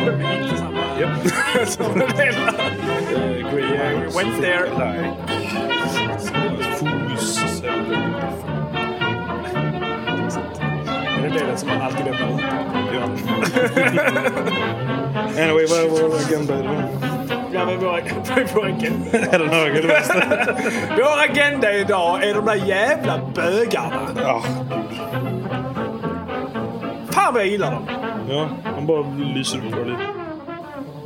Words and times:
Inte 0.00 0.56
samma... 0.56 0.80
Som. 1.66 1.94
Went 4.16 4.40
there. 4.40 4.66
Fools. 6.78 7.62
Är 11.18 11.22
det 11.22 11.28
delen 11.38 11.56
som 11.58 11.68
man 11.68 11.82
alltid 11.82 12.06
ut? 12.06 12.14
Ja. 12.92 13.02
anyway, 15.42 15.66
vad 15.66 15.90
var 15.90 16.08
agenda 16.16 16.58
idag? 16.58 16.82
Ja, 17.52 17.66
men 17.66 17.78
vår, 17.78 18.02
vår, 18.54 18.66
agenda, 18.66 19.14
Är 19.14 19.38
vår 20.96 21.30
agenda 21.30 21.72
idag 21.74 22.24
är 22.24 22.34
de 22.34 22.46
där 22.46 22.54
jävla 22.54 23.20
bögarna. 23.34 24.08
Ja, 24.16 24.42
Fan 27.10 27.34
vad 27.34 27.42
jag 27.42 27.48
gillar 27.48 27.72
dem. 27.72 27.82
ja, 28.28 28.48
han 28.80 28.86
bara 28.86 29.32
lyser 29.34 29.58
upp 29.58 29.72
våra 29.74 29.84
liv. 29.84 29.96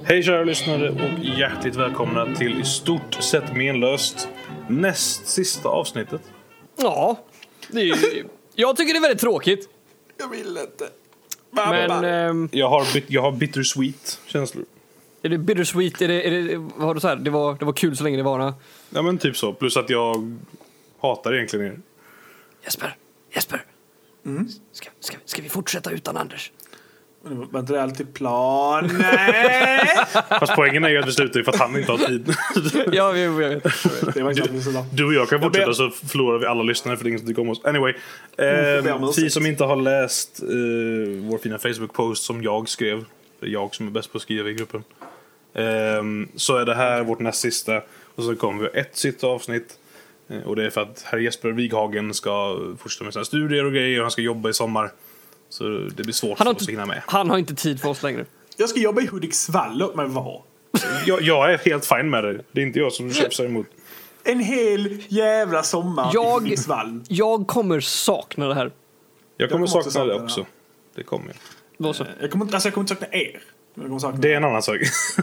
Hej 0.05 0.23
kära 0.23 0.45
lyssnare 0.45 0.91
och 0.91 1.25
hjärtligt 1.39 1.77
välkomna 1.77 2.35
till 2.35 2.61
i 2.61 2.65
stort 2.65 3.15
sett 3.15 3.57
menlöst 3.57 4.29
näst 4.69 5.27
sista 5.27 5.69
avsnittet. 5.69 6.23
Ja, 6.77 7.21
det 7.71 7.81
är, 7.81 7.85
ju- 7.85 8.25
jag 8.55 8.77
tycker 8.77 8.93
det 8.95 8.99
är 8.99 9.03
väldigt 9.03 9.21
tråkigt. 9.21 9.69
Jag 10.19 10.29
vill 10.29 10.59
inte. 10.69 10.89
Men 11.51 12.05
ehm, 12.05 12.49
Jag 12.53 12.69
har, 12.69 12.95
bit, 12.95 13.05
jag 13.09 13.23
har 13.23 13.33
bittersweet 13.33 14.21
känslor. 14.27 14.65
är 15.23 15.29
det 15.29 15.39
bittersweet? 15.39 16.03
Är 16.03 16.09
det, 16.09 16.27
är 16.29 16.31
det, 16.31 16.57
vad 16.57 16.87
har 16.87 16.95
du 16.95 17.01
så 17.01 17.09
här? 17.09 17.17
Det, 17.17 17.31
var, 17.31 17.55
det 17.55 17.65
var 17.65 17.73
kul 17.73 17.97
så 17.97 18.05
länge 18.05 18.17
det 18.17 18.23
varade. 18.23 18.55
Ja 18.91 19.03
men 19.03 19.19
typ 19.19 19.37
så. 19.37 19.53
Plus 19.53 19.77
att 19.77 19.91
jag 19.91 20.37
hatar 21.01 21.35
egentligen 21.35 21.67
er. 21.67 21.79
Jesper, 22.65 22.97
Jesper. 23.35 23.65
Ska, 24.73 24.91
ska, 25.01 25.17
ska 25.25 25.43
vi 25.43 25.49
fortsätta 25.49 25.91
utan 25.91 26.17
Anders? 26.17 26.53
Var 27.27 27.61
inte 27.61 27.73
det 27.73 27.83
alltid 27.83 28.15
plan? 28.15 28.91
Nej! 28.99 29.81
Fast 30.29 30.55
poängen 30.57 30.85
är 30.85 30.89
ju 30.89 30.99
att 30.99 31.09
vi 31.09 31.13
slutar 31.13 31.43
för 31.43 31.53
att 31.53 31.59
han 31.59 31.77
inte 31.77 31.93
har 31.93 31.99
tid. 31.99 32.35
ja, 32.93 33.17
jag 33.17 33.31
vet. 33.31 33.63
Det 34.15 34.23
var 34.23 34.73
bra. 34.73 34.87
Du 34.93 35.05
och 35.05 35.15
jag 35.15 35.29
kan 35.29 35.37
Jag 35.37 35.47
fortsätta 35.47 35.67
ber- 35.67 35.73
så 35.73 35.91
förlorar 35.91 36.39
vi 36.39 36.47
alla 36.47 36.63
lyssnare 36.63 36.97
för 36.97 37.05
det 37.05 37.09
är 37.09 37.11
ingen 37.11 37.21
som 37.21 37.29
tycker 37.29 37.43
om 37.43 37.49
oss. 37.49 37.65
Anyway. 37.65 37.95
Eh, 38.37 39.29
som 39.29 39.47
inte 39.47 39.65
har 39.65 39.77
läst 39.77 40.43
eh, 40.43 40.49
vår 41.23 41.39
fina 41.39 41.59
Facebook-post 41.59 42.25
som 42.25 42.43
jag 42.43 42.69
skrev. 42.69 43.05
Jag 43.41 43.75
som 43.75 43.87
är 43.87 43.91
bäst 43.91 44.13
på 44.13 44.19
att 44.19 44.23
skriva 44.23 44.49
i 44.49 44.55
gruppen. 44.55 44.85
Ehm, 45.55 46.29
så 46.37 46.57
är 46.57 46.65
det 46.65 46.75
här 46.75 47.03
vårt 47.05 47.21
näst 47.21 47.41
sista. 47.41 47.83
Och 48.15 48.25
så 48.25 48.37
kommer 48.37 48.63
vi 48.63 48.81
ett 48.81 48.97
sista 48.97 49.27
avsnitt. 49.27 49.75
Eh, 50.29 50.43
och 50.43 50.57
det 50.57 50.65
är 50.67 50.71
för 50.71 50.81
att 50.81 51.03
herr 51.07 51.19
Jesper 51.19 51.51
Wighagen 51.51 52.15
ska 52.15 52.59
fortsätta 52.79 53.05
med 53.05 53.13
sina 53.13 53.25
studier 53.25 53.65
och 53.65 53.73
grejer. 53.73 53.99
Och 53.99 54.05
han 54.05 54.11
ska 54.11 54.23
jobba 54.23 54.49
i 54.49 54.53
sommar. 54.53 54.91
Så 55.55 55.65
det 55.69 56.03
blir 56.03 56.13
svårt 56.13 56.29
Han 56.29 56.37
för 56.37 56.45
har, 56.45 56.55
oss 56.55 56.63
att 56.63 56.69
hinna 56.69 56.83
inte, 56.83 56.95
med. 56.95 57.03
han 57.07 57.31
har 57.31 57.39
inte 57.39 57.55
tid 57.55 57.81
för 57.81 57.89
oss 57.89 58.03
längre. 58.03 58.25
Jag 58.57 58.69
ska 58.69 58.81
jobba 58.81 59.01
i 59.01 59.07
Hudiksvall. 59.07 59.79
Låt 59.79 59.95
mig 59.95 60.07
vara. 60.09 60.41
Jag, 61.07 61.23
jag 61.23 61.53
är 61.53 61.59
helt 61.59 61.87
fine 61.87 62.11
med 62.11 62.25
det. 62.25 62.41
Det 62.53 62.61
är 62.61 62.67
inte 62.67 62.79
jag 62.79 62.93
som 62.93 63.13
tjafsar 63.13 63.45
emot. 63.45 63.67
En 64.25 64.41
hel 64.41 65.03
jävla 65.09 65.63
sommar 65.63 66.05
i 66.05 66.11
Jag- 66.15 66.41
Hudiksvall. 66.41 67.01
Jag 67.09 67.47
kommer 67.47 67.81
sakna 67.81 68.47
det 68.49 68.55
här. 68.55 68.71
Jag 69.37 69.51
kommer 69.51 69.67
kommer 69.67 69.79
också 69.79 69.91
sakna 69.91 70.05
det 70.05 70.11
sakna 70.13 70.19
det 70.19 70.25
också. 70.25 70.47
Det 70.95 71.03
kommer 71.03 71.27
jag. 71.27 71.35
Vad 71.87 71.97
så? 71.97 72.07
Jag 72.21 72.31
kommer, 72.31 72.45
inte- 72.45 72.57
alltså 72.57 72.67
jag 72.69 72.75
kommer 72.75 72.83
inte 72.91 72.95
sakna 72.95 73.19
er. 73.19 73.41
Jag 73.75 73.85
kommer 74.01 74.13
Det 74.23 74.33
är 74.33 74.37
en 74.37 74.45
annan 74.45 74.63
sak. 74.63 74.77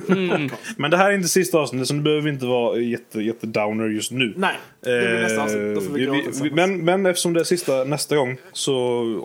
Men 0.77 0.91
det 0.91 0.97
här 0.97 1.09
är 1.11 1.15
inte 1.15 1.27
sista 1.29 1.57
avsnittet 1.57 1.87
så 1.87 1.93
nu 1.93 2.01
behöver 2.01 2.21
vi 2.23 2.29
inte 2.29 2.45
vara 2.45 2.77
jätte, 2.79 3.21
jätte 3.21 3.47
downer 3.47 3.87
just 3.87 4.11
nu. 4.11 4.33
Nej, 4.37 4.55
det 4.81 4.89
blir 5.01 5.21
nästa 5.21 5.43
avsnitt. 5.43 5.75
Då 5.75 5.81
får 5.81 5.93
vi 5.93 6.05
Eh, 6.05 6.11
vi, 6.11 6.29
vi, 6.43 6.51
men, 6.51 6.85
men 6.85 7.05
eftersom 7.05 7.33
det 7.33 7.39
är 7.39 7.43
sista 7.43 7.83
nästa 7.83 8.15
gång 8.15 8.37
så 8.53 8.75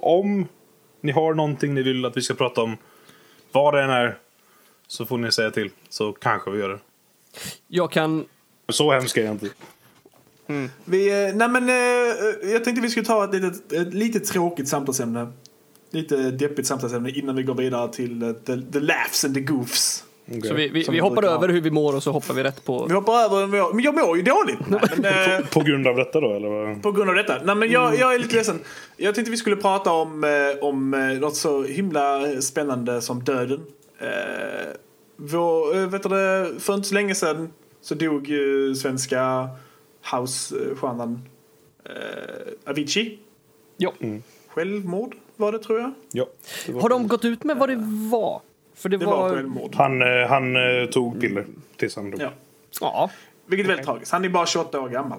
om 0.03 0.49
ni 1.07 1.13
har 1.13 1.35
någonting 1.35 1.75
ni 1.75 1.83
vill 1.83 2.05
att 2.05 2.17
vi 2.17 2.23
ska 2.23 2.35
prata 2.35 2.63
om 2.63 2.77
vad 3.53 3.75
det 3.75 3.83
än 3.83 3.91
är 3.91 4.19
så 4.87 5.07
får 5.07 5.19
ni 5.19 5.33
säga 5.33 5.51
till 5.51 5.71
så 5.89 6.13
kanske 6.13 6.51
vi 6.51 6.59
gör 6.59 6.69
det. 6.69 6.79
Jag 7.69 7.93
kan... 7.93 8.25
Så 8.69 8.93
hemskt 8.93 9.17
är 9.17 9.23
jag 9.23 9.35
inte. 9.35 9.49
Vi, 10.85 11.27
eh, 11.27 11.37
nej 11.37 11.49
men, 11.49 11.69
eh, 11.69 12.53
jag 12.53 12.65
tänkte 12.65 12.83
vi 12.83 12.91
skulle 12.91 13.07
ta 13.07 13.25
ett 13.25 13.35
litet, 13.35 13.73
ett 13.73 13.95
lite 13.95 14.21
tråkigt 14.21 14.69
samtalsämne. 14.69 15.33
Lite 15.91 16.31
deppigt 16.31 16.67
samtalsämne 16.67 17.11
innan 17.11 17.37
vi 17.37 17.43
går 17.43 17.55
vidare 17.55 17.93
till 17.93 18.23
eh, 18.23 18.33
the, 18.33 18.63
the 18.73 18.81
laughs 18.81 19.25
and 19.25 19.35
the 19.35 19.41
goofs. 19.41 20.05
Så 20.27 20.55
vi, 20.55 20.69
vi, 20.69 20.69
vi 20.69 20.87
vi 20.91 20.99
hoppar 20.99 21.23
över 21.23 21.49
hur 21.49 21.61
vi 21.61 21.71
mår 21.71 21.97
och 21.97 22.03
så 22.03 22.11
hoppar 22.13 22.35
vi 22.35 22.43
rätt 22.43 22.65
på... 22.65 22.87
Vi 22.87 22.95
hoppar 22.95 23.13
över, 23.25 23.47
men 23.75 23.85
jag 23.85 23.95
mår 23.95 24.17
ju 24.17 24.23
dåligt. 24.23 24.59
Nej, 24.69 24.81
men, 24.97 25.41
eh, 25.41 25.47
På 25.47 25.61
grund 25.61 25.87
av 25.87 25.97
detta 25.97 26.21
då 26.21 26.33
eller? 26.35 26.49
vad? 26.49 26.83
På 26.83 26.93
grund 26.93 27.11
av 27.11 27.17
detta. 27.17 27.39
Nej, 27.45 27.55
men 27.55 27.71
jag, 27.71 27.99
jag 27.99 28.15
är 28.15 28.19
lite 28.19 28.37
ledsen. 28.37 28.61
Jag 28.97 29.15
tänkte 29.15 29.31
vi 29.31 29.37
skulle 29.37 29.57
prata 29.57 29.93
om, 29.93 30.25
eh, 30.25 30.31
om 30.65 30.95
eh, 30.95 31.01
något 31.01 31.37
så 31.37 31.63
himla 31.63 32.21
spännande 32.43 33.01
som 33.03 33.25
döden. 33.25 33.61
Vår, 35.17 35.87
vet 35.87 36.03
du 36.03 36.09
det, 36.09 36.61
för 36.61 36.75
inte 36.75 36.89
så 36.89 36.95
länge 36.95 37.15
sedan 37.15 37.53
så 37.81 37.95
dog 37.95 38.29
ju 38.29 38.75
svenska 38.75 39.49
housestjärnan 40.13 41.21
Avicii. 42.67 43.19
Ja. 43.77 43.93
Självmord 44.49 45.15
var 45.37 45.53
det 45.53 45.59
tror 45.59 45.81
jag. 45.81 45.93
Ja. 46.13 46.27
det 46.67 46.73
var- 46.73 46.81
Har 46.83 46.89
de 46.89 47.09
gått 47.09 47.25
ut 47.25 47.45
med 47.45 47.57
vad 47.57 47.69
det 47.69 47.77
var? 48.11 48.41
För 48.77 48.89
det, 48.89 48.97
Det 48.97 49.07
var 49.07 49.29
var... 49.29 49.77
Han, 49.77 50.03
eh, 50.03 50.29
han 50.29 50.57
eh, 50.57 50.89
tog 50.89 51.21
piller 51.21 51.45
tills 51.77 51.97
han 51.97 52.11
dog. 52.11 52.21
Ja. 52.23 52.31
Ja. 52.81 53.11
Vilket 53.47 53.65
är 53.67 53.69
väldigt 53.69 53.87
tragiskt. 53.87 54.13
Han 54.13 54.25
är 54.25 54.29
bara 54.29 54.47
28 54.47 54.81
år 54.81 54.89
gammal. 54.89 55.19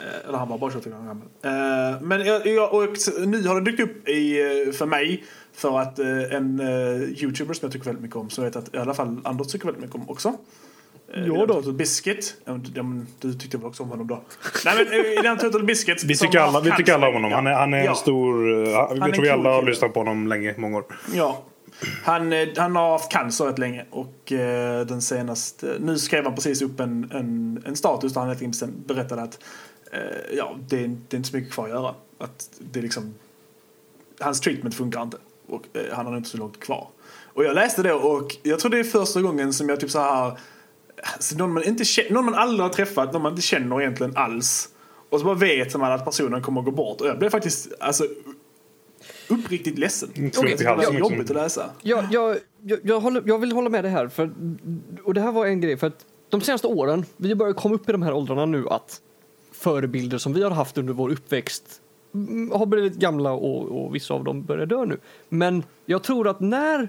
Eh, 0.00 0.28
Eller 0.28 0.38
han 0.38 0.48
var 0.48 0.58
bara 0.58 0.70
28 0.70 0.90
år 0.90 0.94
gammal. 0.94 2.02
Men 2.02 2.26
jag, 2.26 2.46
jag, 2.46 2.74
och 2.74 2.82
nu 3.26 3.46
har 3.48 3.60
det 3.60 3.70
dykt 3.70 3.80
upp 3.82 4.08
i, 4.08 4.38
för 4.78 4.86
mig 4.86 5.24
för 5.52 5.78
att 5.80 5.98
en 5.98 6.60
youtuber 7.20 7.54
som 7.54 7.66
jag 7.66 7.72
tycker 7.72 7.84
väldigt 7.84 8.02
mycket 8.02 8.16
om, 8.16 8.30
som 8.30 8.44
jag 8.44 8.50
vet 8.50 8.56
att 8.56 8.74
i 8.74 8.78
alla 8.78 8.94
fall 8.94 9.20
Anders 9.24 9.46
tycker 9.52 9.64
väldigt 9.66 9.82
mycket 9.82 9.96
om 9.96 10.10
också. 10.10 10.32
Ja 11.26 11.46
då. 11.46 11.72
Biscuit. 11.72 12.36
Du 13.20 13.34
tyckte 13.34 13.56
väl 13.56 13.66
också 13.66 13.82
om 13.82 13.88
honom 13.88 14.06
då? 14.06 14.20
Nej 14.64 14.74
men 14.76 15.00
i 15.18 15.22
den 15.22 15.38
Total 15.38 15.64
Biscuit. 15.64 16.04
Vi 16.04 16.16
tycker, 16.16 16.38
alla, 16.38 16.60
vi 16.60 16.70
tycker 16.76 16.94
alla 16.94 17.08
om 17.08 17.14
honom. 17.14 17.32
Han 17.32 17.46
är, 17.46 17.52
han 17.52 17.74
är 17.74 17.84
Ja. 17.84 17.90
en 17.90 17.96
stor... 17.96 18.48
Är 18.48 18.66
jag 18.96 19.14
tror 19.14 19.22
vi 19.22 19.30
alla 19.30 19.50
har 19.50 19.62
lyssnat 19.62 19.94
på 19.94 20.00
honom 20.00 20.26
länge, 20.26 20.54
många 20.56 20.78
år. 20.78 20.84
Ja. 21.14 21.42
Han, 22.04 22.32
eh, 22.32 22.48
han 22.56 22.76
har 22.76 22.92
haft 22.92 23.12
cancer 23.12 23.44
rätt 23.44 23.58
länge 23.58 23.84
och 23.90 24.32
eh, 24.32 24.86
den 24.86 25.02
senaste, 25.02 25.76
nu 25.80 25.98
skrev 25.98 26.24
han 26.24 26.34
precis 26.34 26.62
upp 26.62 26.80
en, 26.80 27.10
en, 27.12 27.62
en 27.66 27.76
status 27.76 28.12
där 28.12 28.20
han 28.20 28.28
helt 28.28 28.42
enkelt 28.42 28.86
berättade 28.86 29.22
att 29.22 29.38
eh, 29.92 30.36
ja, 30.36 30.56
det, 30.68 30.84
är, 30.84 30.96
det 31.08 31.16
är 31.16 31.18
inte 31.18 31.30
så 31.30 31.36
mycket 31.36 31.52
kvar 31.52 31.64
att 31.64 31.70
göra. 31.70 31.94
Att 32.18 32.50
det 32.58 32.78
är 32.78 32.82
liksom, 32.82 33.14
hans 34.20 34.40
treatment 34.40 34.74
funkar 34.74 35.02
inte 35.02 35.16
och 35.48 35.62
han 35.92 36.06
har 36.06 36.16
inte 36.16 36.28
så 36.28 36.38
långt 36.38 36.60
kvar. 36.60 36.88
Och 37.34 37.44
jag 37.44 37.54
läste 37.54 37.82
det 37.82 37.92
och 37.92 38.36
jag 38.42 38.58
tror 38.58 38.70
det 38.70 38.78
är 38.78 38.84
första 38.84 39.22
gången 39.22 39.52
som 39.52 39.68
jag 39.68 39.80
typ 39.80 39.90
så 39.90 39.98
här 39.98 40.38
alltså 41.02 41.36
någon, 41.36 41.52
man 41.52 41.62
inte 41.62 41.84
någon 42.10 42.24
man 42.24 42.34
aldrig 42.34 42.60
har 42.60 42.68
träffat, 42.68 43.12
någon 43.12 43.22
man 43.22 43.32
inte 43.32 43.42
känner 43.42 43.80
egentligen 43.80 44.16
alls. 44.16 44.68
Och 45.10 45.20
så 45.20 45.26
bara 45.26 45.34
vet 45.34 45.76
man 45.76 45.92
att 45.92 46.04
personen 46.04 46.42
kommer 46.42 46.60
att 46.60 46.64
gå 46.64 46.70
bort. 46.70 47.00
Och 47.00 47.06
jag 47.06 47.18
blev 47.18 47.30
faktiskt 47.30 47.72
alltså, 47.80 48.04
uppriktigt 49.28 49.78
ledsen. 49.78 50.08
Klump 50.14 50.58
Det 50.58 50.60
i 50.60 50.64
var 50.64 50.98
jobbigt 50.98 51.30
att 51.30 51.36
läsa. 51.36 51.70
Jag, 51.82 52.04
jag, 52.10 52.36
jag, 52.62 52.78
jag, 52.82 53.00
håller, 53.00 53.22
jag 53.26 53.38
vill 53.38 53.52
hålla 53.52 53.68
med 53.68 53.84
dig 53.84 53.90
här. 53.90 54.08
För, 54.08 54.30
och 55.04 55.14
det 55.14 55.20
här 55.20 55.32
var 55.32 55.46
en 55.46 55.60
grej. 55.60 55.76
För 55.76 55.86
att 55.86 56.04
de 56.28 56.40
senaste 56.40 56.66
åren, 56.66 57.04
vi 57.16 57.34
börjar 57.34 57.52
komma 57.52 57.74
upp 57.74 57.88
i 57.88 57.92
de 57.92 58.02
här 58.02 58.12
åldrarna 58.12 58.46
nu 58.46 58.68
att 58.68 59.00
förebilder 59.52 60.18
som 60.18 60.32
vi 60.32 60.42
har 60.42 60.50
haft 60.50 60.78
under 60.78 60.92
vår 60.92 61.10
uppväxt 61.10 61.80
mm, 62.14 62.50
har 62.50 62.66
blivit 62.66 62.94
gamla 62.94 63.32
och, 63.32 63.84
och 63.84 63.94
vissa 63.94 64.14
av 64.14 64.24
dem 64.24 64.44
börjar 64.44 64.66
dö 64.66 64.84
nu. 64.84 64.98
Men 65.28 65.62
jag 65.86 66.02
tror 66.02 66.28
att 66.28 66.40
när 66.40 66.88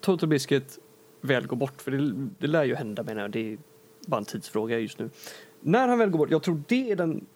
Total 0.00 0.28
Biscuit 0.28 0.78
väl 1.20 1.46
går 1.46 1.56
bort, 1.56 1.82
för 1.82 1.90
det, 1.90 2.28
det 2.38 2.46
lär 2.46 2.64
ju 2.64 2.74
hända 2.74 3.02
menar 3.02 3.22
jag, 3.22 3.30
det 3.30 3.52
är 3.52 3.58
bara 4.06 4.18
en 4.18 4.24
tidsfråga 4.24 4.78
just 4.78 4.98
nu. 4.98 5.10
När 5.60 5.88
han 5.88 5.98
väl 5.98 6.10
går 6.10 6.18
bort, 6.18 6.30
jag 6.30 6.42
tror 6.42 6.62
det 6.68 6.90
är 6.90 6.96
den 6.96 7.26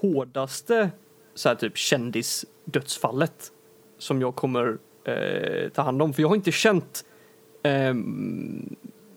hårdaste 0.00 0.90
så 1.34 1.48
här, 1.48 1.56
typ 1.56 1.76
kändisdödsfallet 1.76 3.52
som 4.00 4.20
jag 4.20 4.34
kommer 4.34 4.78
eh, 5.04 5.68
ta 5.68 5.82
hand 5.82 6.02
om. 6.02 6.12
För 6.12 6.22
jag 6.22 6.28
har 6.28 6.36
inte 6.36 6.52
känt 6.52 7.04
eh, 7.62 7.94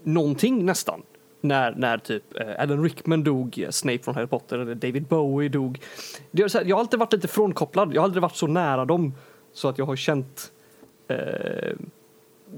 någonting 0.03 0.65
nästan. 0.65 1.03
När, 1.41 1.71
när 1.71 1.97
typ 1.97 2.39
eh, 2.39 2.61
Alan 2.61 2.83
Rickman 2.83 3.23
dog, 3.23 3.59
eh, 3.59 3.69
Snape 3.69 4.03
från 4.03 4.15
Harry 4.15 4.27
Potter 4.27 4.59
eller 4.59 4.75
David 4.75 5.03
Bowie 5.03 5.49
dog. 5.49 5.79
Det 6.31 6.43
är 6.43 6.47
så 6.47 6.57
här, 6.57 6.65
jag 6.65 6.75
har 6.75 6.81
alltid 6.81 6.99
varit 6.99 7.13
lite 7.13 7.27
frånkopplad. 7.27 7.93
Jag 7.93 8.01
har 8.01 8.05
aldrig 8.05 8.21
varit 8.21 8.35
så 8.35 8.47
nära 8.47 8.85
dem 8.85 9.13
så 9.53 9.67
att 9.67 9.77
jag 9.77 9.85
har 9.85 9.95
känt 9.95 10.51
eh, 11.07 11.75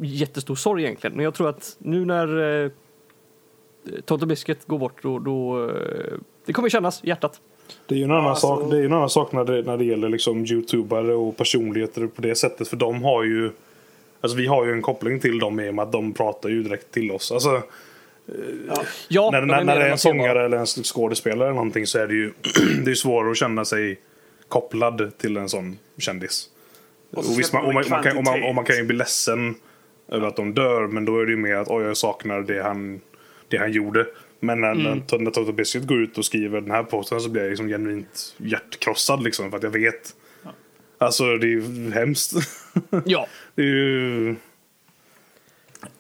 jättestor 0.02 0.56
sorg 0.56 0.84
egentligen. 0.84 1.16
Men 1.16 1.24
jag 1.24 1.34
tror 1.34 1.50
att 1.50 1.76
nu 1.80 2.06
när 2.06 2.64
eh, 2.64 2.72
Total 4.06 4.28
Biscuit 4.28 4.66
går 4.66 4.80
bort 4.80 5.04
då, 5.04 5.20
då 5.20 5.70
eh, 5.70 6.14
det 6.46 6.54
kommer 6.54 6.70
kännas 6.70 7.04
i 7.04 7.08
hjärtat. 7.08 7.42
Det 7.86 7.96
är 7.96 7.98
ju 8.00 8.04
en 8.04 8.12
annan 8.12 8.26
alltså- 8.26 8.48
sak, 8.48 8.72
det 8.72 8.78
är 8.78 8.84
en 8.86 8.94
annan 8.94 9.10
sak 9.10 9.32
när, 9.32 9.46
det, 9.46 9.62
när 9.62 9.78
det 9.78 9.86
gäller 9.86 10.10
liksom 10.10 10.46
youtubare 10.46 11.14
och 11.14 11.38
personligheter 11.38 12.08
på 12.08 12.22
det 12.22 12.36
sättet. 12.36 12.68
För 12.68 12.78
de 12.78 13.04
har 13.04 13.24
ju... 13.24 13.52
Alltså 14.22 14.38
vi 14.38 14.48
har 14.48 14.66
ju 14.66 14.72
en 14.72 14.82
koppling 14.82 15.20
till 15.20 15.40
dem 15.40 15.60
i 15.60 15.70
och 15.70 15.74
med 15.74 15.84
att 15.84 15.92
de 15.92 16.14
pratar 16.14 16.50
ju 16.50 16.64
direkt 16.64 16.92
till 16.92 17.12
oss. 17.12 17.32
Alltså, 17.32 17.62
Ja, 19.08 19.30
när, 19.32 19.42
de 19.42 19.48
när, 19.48 19.58
mer 19.58 19.64
när 19.64 19.80
det 19.80 19.86
är 19.86 19.92
en 19.92 19.98
sångare 19.98 20.46
eller 20.46 20.58
en 20.58 20.66
skådespelare 20.66 21.48
eller 21.48 21.56
någonting 21.56 21.88
så 21.88 22.00
är 22.00 22.08
det 22.08 22.14
ju 22.14 22.34
det 22.86 22.92
är 22.92 22.96
svårare 22.96 23.32
att 23.32 23.38
känna 23.38 23.66
sig 23.66 24.00
kopplad 24.48 25.18
till 25.18 25.38
en 25.38 25.50
sån 25.50 25.78
kändis. 25.98 26.50
Och 27.16 27.40
visst, 27.40 27.54
man, 27.54 27.66
och, 27.66 27.74
man, 27.74 27.84
man 27.90 28.04
kan, 28.04 28.18
och, 28.18 28.24
man, 28.24 28.44
och 28.44 28.56
man 28.56 28.66
kan 28.66 28.76
ju 28.76 28.84
bli 28.84 28.96
ledsen 28.96 29.56
över 30.08 30.28
att 30.28 30.36
de 30.36 30.54
dör. 30.54 30.88
Men 30.88 31.06
då 31.06 31.20
är 31.20 31.26
det 31.26 31.32
ju 31.32 31.38
mer 31.38 31.56
att 31.56 31.68
oj, 31.68 31.84
jag 31.84 31.98
saknar 31.98 32.42
det 32.42 32.64
han, 32.64 33.02
det 33.48 33.58
han 33.58 33.72
gjorde. 33.72 34.06
Men 34.46 34.62
när, 34.62 34.72
mm. 34.72 35.02
när, 35.12 35.32
Toto 35.32 35.52
Biscuit 35.52 35.88
går 35.88 36.02
ut 36.02 36.18
och 36.18 36.26
skriver 36.26 36.62
den 36.62 36.72
här 36.72 36.84
posten 36.84 37.22
så 37.22 37.30
blir 37.30 37.42
jag 37.42 37.50
liksom 37.50 37.68
genuint 37.68 38.36
hjärtkrossad 38.38 39.24
liksom. 39.24 39.50
För 39.50 39.58
att 39.58 39.64
jag 39.64 39.70
vet. 39.70 40.16
Ja. 40.44 40.50
Alltså 40.98 41.38
det 41.38 41.48
är 41.48 41.50
ju 41.50 41.92
hemskt. 41.92 42.34
Ja. 43.06 43.28
det 43.56 43.62
är 43.62 43.66
ju... 43.66 44.36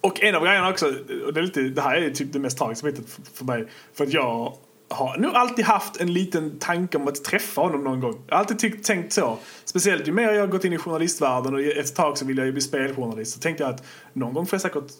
Och 0.01 0.23
en 0.23 0.35
av 0.35 0.43
grejerna 0.43 0.69
också, 0.69 0.85
och 1.25 1.33
det, 1.33 1.39
är 1.39 1.43
lite, 1.43 1.61
det 1.61 1.81
här 1.81 1.95
är 1.95 2.09
typ 2.09 2.33
det 2.33 2.39
mest 2.39 2.57
tragiska 2.57 2.87
bitet 2.87 3.19
för, 3.33 3.45
mig. 3.45 3.67
För 3.93 4.03
att 4.03 4.13
jag 4.13 4.53
har 4.87 5.17
nog 5.17 5.35
alltid 5.35 5.65
haft 5.65 6.01
en 6.01 6.13
liten 6.13 6.59
tanke 6.59 6.97
om 6.97 7.07
att 7.07 7.23
träffa 7.23 7.61
honom 7.61 7.83
någon 7.83 7.99
gång. 7.99 8.23
Jag 8.27 8.35
har 8.35 8.39
alltid 8.39 8.59
tyckt, 8.59 8.85
tänkt 8.85 9.13
så. 9.13 9.37
Speciellt 9.65 10.07
ju 10.07 10.11
mer 10.11 10.31
jag 10.31 10.39
har 10.39 10.47
gått 10.47 10.65
in 10.65 10.73
i 10.73 10.77
journalistvärlden 10.77 11.53
och 11.53 11.61
ett 11.61 11.95
tag 11.95 12.17
så 12.17 12.25
ville 12.25 12.41
jag 12.41 12.45
ju 12.45 12.51
bli 12.51 12.61
speljournalist. 12.61 13.33
Så 13.33 13.39
tänkte 13.39 13.63
jag 13.63 13.73
att 13.73 13.83
någon 14.13 14.33
gång 14.33 14.45
får 14.45 14.55
jag 14.55 14.61
säkert 14.61 14.91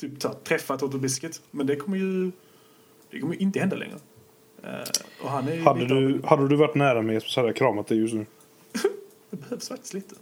typ, 0.00 0.22
så, 0.22 0.32
träffa 0.32 0.76
Toto 0.76 0.98
Biscuit. 0.98 1.40
Men 1.50 1.66
det 1.66 1.76
kommer 1.76 1.98
ju 1.98 2.30
det 3.10 3.20
kommer 3.20 3.34
ju 3.34 3.40
inte 3.40 3.60
hända 3.60 3.76
längre. 3.76 3.96
Uh, 4.64 4.70
och 5.22 5.30
han 5.30 5.48
är 5.48 5.60
hade, 5.60 5.86
du, 5.86 6.20
hade 6.24 6.48
du 6.48 6.56
varit 6.56 6.74
nära 6.74 7.02
mig 7.02 7.20
så 7.20 7.40
hade 7.40 7.48
jag 7.48 7.56
kramat 7.56 7.86
dig 7.86 7.98
just 7.98 8.14
nu. 8.14 8.26
det 9.30 9.36
behövs 9.36 9.68
faktiskt 9.68 9.94
lite. 9.94 10.14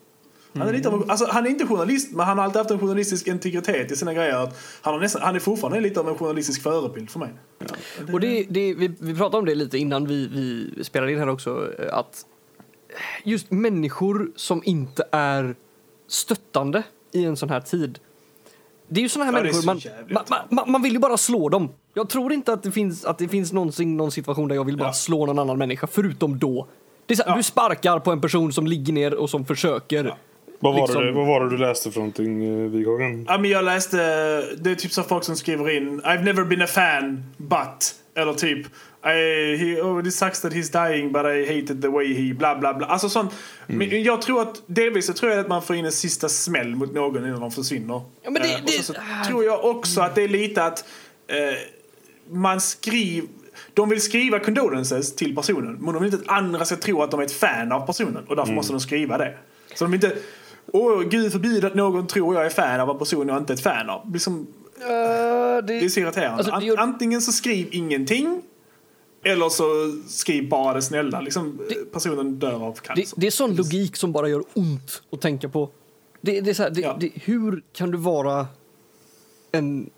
Han 0.59 0.69
är, 0.69 0.73
lite 0.73 0.89
av, 0.89 1.11
alltså, 1.11 1.27
han 1.31 1.47
är 1.47 1.51
inte 1.51 1.67
journalist, 1.67 2.13
men 2.13 2.27
han 2.27 2.39
har 2.39 2.45
alltid 2.45 2.59
haft 2.59 2.71
en 2.71 2.79
journalistisk 2.79 3.27
integritet 3.27 3.93
i 3.93 3.97
sina 3.97 4.15
grejer. 4.15 4.53
Han, 4.81 4.95
har 4.95 5.01
nästan, 5.01 5.23
han 5.23 5.37
är 5.37 5.41
fortfarande 5.41 5.81
lite 5.81 6.01
av 6.01 6.09
en 6.09 6.15
journalistisk 6.15 6.63
förebild 6.63 7.11
för 7.11 7.19
mig. 7.19 7.29
Ja. 7.59 7.67
Och 8.13 8.21
det, 8.21 8.47
det, 8.49 8.75
vi, 8.75 8.95
vi 9.01 9.15
pratade 9.15 9.39
om 9.39 9.45
det 9.45 9.55
lite 9.55 9.79
innan 9.79 10.07
vi, 10.07 10.29
vi 10.29 10.85
spelade 10.85 11.13
in 11.13 11.19
här 11.19 11.29
också, 11.29 11.73
att 11.91 12.27
just 13.25 13.51
människor 13.51 14.33
som 14.37 14.63
inte 14.65 15.09
är 15.13 15.57
stöttande 16.09 16.83
i 17.13 17.25
en 17.25 17.37
sån 17.37 17.51
här 17.51 17.61
tid. 17.61 17.99
Det 18.89 19.01
är 19.01 19.03
ju 19.03 19.09
såna 19.09 19.25
här 19.25 19.33
ja, 19.33 19.39
människor, 19.39 19.67
man, 19.67 19.81
man, 20.29 20.39
man, 20.51 20.71
man, 20.71 20.83
vill 20.83 20.93
ju 20.93 20.99
bara 20.99 21.17
slå 21.17 21.49
dem. 21.49 21.69
Jag 21.95 22.09
tror 22.09 22.33
inte 22.33 22.53
att 22.53 22.63
det 22.63 22.71
finns, 22.71 23.05
att 23.05 23.19
det 23.19 23.29
finns 23.29 23.53
någonsin 23.53 23.97
någon 23.97 24.13
situation 24.13 24.49
där 24.49 24.55
jag 24.55 24.65
vill 24.65 24.77
bara 24.77 24.89
ja. 24.89 24.93
slå 24.93 25.27
någon 25.27 25.39
annan 25.39 25.59
människa, 25.59 25.87
förutom 25.87 26.39
då. 26.39 26.67
Det 27.07 27.15
är 27.15 27.17
så, 27.17 27.23
ja. 27.27 27.37
Du 27.37 27.43
sparkar 27.43 27.99
på 27.99 28.13
en 28.13 28.21
person 28.21 28.53
som 28.53 28.67
ligger 28.67 28.93
ner 28.93 29.15
och 29.15 29.31
som 29.31 29.45
försöker. 29.45 30.15
Vad 30.61 30.75
var, 30.75 30.81
liksom... 30.81 31.05
det, 31.05 31.13
vad 31.13 31.27
var 31.27 31.45
det 31.45 31.51
du 31.51 31.59
läste 31.59 31.91
för 31.91 31.99
någonting, 32.01 32.45
eh, 32.45 32.71
Wighagen? 32.71 33.25
Ja, 33.29 33.39
men 33.39 33.51
jag 33.51 33.65
läste, 33.65 33.97
det 34.57 34.71
är 34.71 34.75
typ 34.75 34.93
så 34.93 35.03
folk 35.03 35.25
som 35.25 35.37
skriver 35.37 35.77
in 35.77 36.01
I've 36.01 36.23
never 36.23 36.45
been 36.45 36.63
a 36.63 36.67
fan, 36.67 37.25
but. 37.37 37.95
Eller 38.15 38.33
typ 38.33 38.67
I, 39.07 39.57
he, 39.57 39.81
oh, 39.81 40.07
it 40.07 40.15
sucks 40.15 40.41
that 40.41 40.53
he's 40.53 40.69
dying 40.69 41.13
but 41.13 41.25
I 41.25 41.45
hated 41.47 41.83
the 41.83 41.89
way 41.89 42.15
he 42.15 42.35
bla 42.35 42.55
bla 42.59 42.75
bla. 42.75 42.87
Alltså 42.87 43.09
sånt. 43.09 43.33
Mm. 43.69 43.89
Men 43.89 44.03
jag 44.03 44.23
tror 44.23 44.43
att 44.43 44.63
delvis 44.67 45.07
så 45.07 45.13
tror 45.13 45.33
jag 45.33 45.41
att 45.41 45.49
man 45.49 45.63
får 45.63 45.77
in 45.77 45.85
en 45.85 45.93
sista 45.93 46.29
smäll 46.29 46.75
mot 46.75 46.95
någon 46.95 47.27
innan 47.27 47.41
de 47.41 47.51
försvinner. 47.51 48.01
Ja, 48.23 48.31
men 48.31 48.43
det, 48.43 48.49
uh, 48.49 48.65
och 48.65 48.71
så, 48.71 48.93
så 48.93 49.01
tror 49.29 49.45
jag 49.45 49.65
också 49.65 50.01
att 50.01 50.15
det 50.15 50.23
är 50.23 50.29
lite 50.29 50.65
att 50.65 50.85
uh, 51.33 51.59
man 52.31 52.61
skriver 52.61 53.29
de 53.75 53.89
vill 53.89 54.01
skriva 54.01 54.39
condolences 54.39 55.17
till 55.17 55.37
personen 55.37 55.79
men 55.81 55.95
de 55.95 56.03
vill 56.03 56.13
inte 56.15 56.25
att 56.31 56.39
andra 56.39 56.65
ska 56.65 56.77
tro 56.77 57.03
att 57.03 57.11
de 57.11 57.21
är 57.21 57.25
ett 57.25 57.33
fan 57.33 57.73
av 57.73 57.87
personen 57.87 58.25
och 58.29 58.37
därför 58.37 58.49
mm. 58.49 58.55
måste 58.55 58.73
de 58.73 58.81
skriva 58.81 59.19
det. 59.19 59.35
Så 59.75 59.85
de 59.85 59.95
inte 59.95 60.13
Åh, 60.73 61.03
gud 61.03 61.33
förbjude 61.33 61.67
att 61.67 61.75
någon 61.75 62.07
tror 62.07 62.35
jag 62.35 62.47
är 62.47 62.51
fan 62.51 62.81
av 62.81 62.91
en 62.91 62.99
person 62.99 63.29
jag 63.29 63.39
inte 63.39 63.53
är 63.53 63.55
ett 63.55 63.63
fan 63.63 63.91
av. 63.91 64.13
Liksom, 64.13 64.39
uh, 64.39 64.47
det, 64.87 65.61
det 65.63 65.85
är 65.85 65.89
så 65.89 66.01
irriterande. 66.01 66.45
Alltså, 66.45 66.71
det, 66.71 66.77
Antingen 66.77 67.23
så 67.23 67.33
skriv 67.33 67.69
ingenting 67.71 68.43
eller 69.27 69.49
så 69.49 69.97
skriv 70.09 70.49
bara 70.49 70.75
det 70.75 70.83
snälla. 70.83 71.21
Liksom, 71.21 71.61
det, 71.69 71.93
personen 71.93 72.39
dör 72.39 72.67
av 72.67 72.73
cancer. 72.73 72.95
Det, 72.95 73.21
det, 73.21 73.27
är 73.27 73.31
sån 73.31 73.57
logik 73.57 73.97
som 73.97 74.13
bara 74.13 74.29
gör 74.29 74.45
ont 74.55 75.03
att 75.13 75.21
tänka 75.21 75.49
på. 75.49 75.71
Det, 76.21 76.41
det 76.41 76.51
är 76.51 76.55
så 76.55 76.63
här, 76.63 76.73
ja. 76.75 76.99
hur 77.15 77.63
kan 77.73 77.91
du 77.91 77.99
vara 77.99 78.47
en 79.53 79.91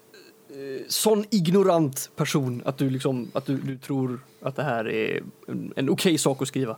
eh, 0.50 0.84
sån 0.88 1.24
ignorant 1.30 2.10
person 2.16 2.62
att 2.64 2.78
du, 2.78 2.90
liksom, 2.90 3.30
att 3.32 3.46
du, 3.46 3.56
du 3.56 3.78
tror 3.78 4.20
att 4.42 4.56
det 4.56 4.62
här 4.62 4.88
är 4.88 5.22
en, 5.46 5.72
en 5.76 5.90
okej 5.90 5.92
okay 6.10 6.18
sak 6.18 6.42
att 6.42 6.48
skriva? 6.48 6.76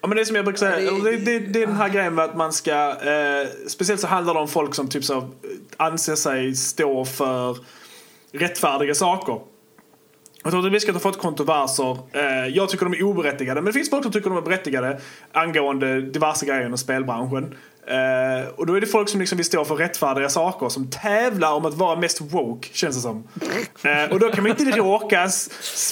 Ja 0.00 0.08
men 0.08 0.16
det 0.16 0.22
är 0.22 0.24
som 0.24 0.36
jag 0.36 0.44
brukar 0.44 0.58
säga, 0.58 0.90
det, 0.90 1.16
det, 1.16 1.38
det 1.38 1.62
är 1.62 1.66
den 1.66 1.76
här 1.76 1.88
grejen 1.88 2.14
med 2.14 2.24
att 2.24 2.36
man 2.36 2.52
ska, 2.52 2.90
eh, 2.90 3.48
speciellt 3.66 4.00
så 4.00 4.06
handlar 4.06 4.34
det 4.34 4.40
om 4.40 4.48
folk 4.48 4.74
som 4.74 4.88
typ 4.88 5.04
så 5.04 5.28
anser 5.76 6.14
sig 6.14 6.54
stå 6.54 7.04
för 7.04 7.58
rättfärdiga 8.32 8.94
saker. 8.94 9.40
Jag 10.48 10.52
tror 10.52 10.66
att 10.66 10.72
Biscuit 10.72 10.94
har 10.94 11.00
fått 11.00 11.18
kontroverser. 11.18 11.98
Eh, 12.12 12.46
jag 12.46 12.68
tycker 12.68 12.84
de 12.84 12.94
är 12.94 13.02
oberättigade, 13.02 13.60
men 13.60 13.64
det 13.64 13.72
finns 13.72 13.90
folk 13.90 14.02
som 14.02 14.12
tycker 14.12 14.30
de 14.30 14.38
är 14.38 14.42
berättigade 14.42 15.00
angående 15.32 16.00
diverse 16.00 16.46
grejer 16.46 16.66
inom 16.66 16.78
spelbranschen. 16.78 17.44
Uh, 17.44 18.48
och 18.56 18.66
då 18.66 18.74
är 18.74 18.80
det 18.80 18.86
folk 18.86 19.08
som 19.08 19.20
liksom 19.20 19.36
vill 19.36 19.44
stå 19.44 19.64
för 19.64 19.74
rättfärdiga 19.76 20.28
saker 20.28 20.68
som 20.68 20.90
tävlar 20.90 21.52
om 21.52 21.66
att 21.66 21.74
vara 21.74 22.00
mest 22.00 22.20
woke, 22.20 22.68
känns 22.72 22.96
det 22.96 23.02
som. 23.02 23.28
Uh, 23.84 24.12
och 24.12 24.20
då 24.20 24.30
kan 24.30 24.42
man 24.42 24.50
inte 24.50 24.64
råka 24.64 25.28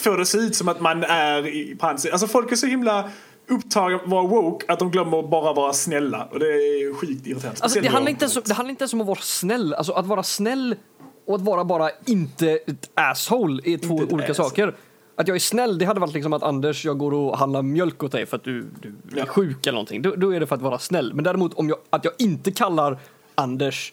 få 0.03 0.17
det 0.17 0.23
att 0.23 0.29
se 0.29 0.39
ut 0.39 0.57
som 0.57 0.69
att 0.69 0.81
man 0.81 1.05
är 1.05 1.47
i, 1.47 1.77
hans 1.81 2.07
Alltså 2.07 2.27
folk 2.27 2.53
är 2.53 2.57
så 2.57 2.67
himla 2.67 3.11
upptagna 3.49 3.97
att 3.97 4.09
vara 4.09 4.27
woke 4.27 4.73
att 4.73 4.79
de 4.79 4.91
glömmer 4.91 5.23
bara 5.23 5.53
vara 5.53 5.73
snälla. 5.73 6.29
Och 6.33 6.39
det 6.39 6.47
är 6.47 6.95
skitirriterande. 6.95 7.61
Alltså, 7.61 7.81
det, 7.81 7.89
handlar 7.89 8.11
inte 8.11 8.25
ens, 8.25 8.35
det 8.35 8.55
handlar 8.55 8.71
inte 8.71 8.83
ens 8.83 8.93
om 8.93 9.01
att 9.01 9.07
vara 9.07 9.21
snäll. 9.21 9.75
Alltså 9.75 9.93
att 9.93 10.07
vara 10.07 10.23
snäll 10.23 10.77
och 11.27 11.35
att 11.35 11.43
vara 11.43 11.65
bara 11.65 11.91
inte 12.07 12.51
ett 12.51 12.91
asshole 12.95 13.63
är 13.65 13.79
två 13.79 14.03
inte 14.03 14.15
olika 14.15 14.35
saker. 14.35 14.75
Att 15.17 15.29
jag 15.29 15.35
är 15.35 15.39
snäll, 15.41 15.79
det 15.79 15.85
hade 15.85 16.01
varit 16.01 16.15
liksom 16.15 16.33
att 16.33 16.43
Anders, 16.43 16.85
jag 16.85 16.99
går 16.99 17.15
och 17.15 17.39
handlar 17.39 17.63
mjölk 17.63 18.03
åt 18.03 18.13
dig 18.13 18.27
för 18.27 18.37
att 18.37 18.45
du, 18.45 18.67
du 18.83 18.95
ja. 19.15 19.23
är 19.23 19.27
sjuk 19.27 19.67
eller 19.67 19.73
någonting. 19.73 20.03
Då, 20.03 20.15
då, 20.17 20.35
är 20.35 20.41
det 20.41 20.47
för 20.47 20.55
att 20.55 20.63
vara 20.63 20.79
snäll. 20.79 21.15
Men 21.15 21.25
däremot 21.25 21.55
om 21.55 21.69
jag, 21.69 21.79
att 21.91 22.05
jag 22.05 22.13
inte 22.19 22.53
kallar 22.53 22.99
Anders 23.35 23.93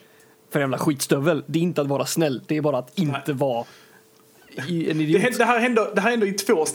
för 0.52 0.60
jävla 0.60 0.78
skitstövel, 0.78 1.44
det 1.48 1.60
är 1.60 1.64
inte 1.64 1.82
att 1.82 1.88
vara 1.88 2.06
snäll. 2.06 2.42
Det 2.48 2.58
är 2.58 2.62
bara 2.62 2.78
att 2.78 3.00
inte 3.00 3.22
Nej. 3.28 3.36
vara. 3.36 3.66
Det, 4.68 4.94
det, 5.38 5.46
här 5.46 5.60
händer, 5.60 5.96
det 5.96 6.02
här 6.02 6.10
händer 6.10 6.28
i 6.28 6.34
två, 6.34 6.66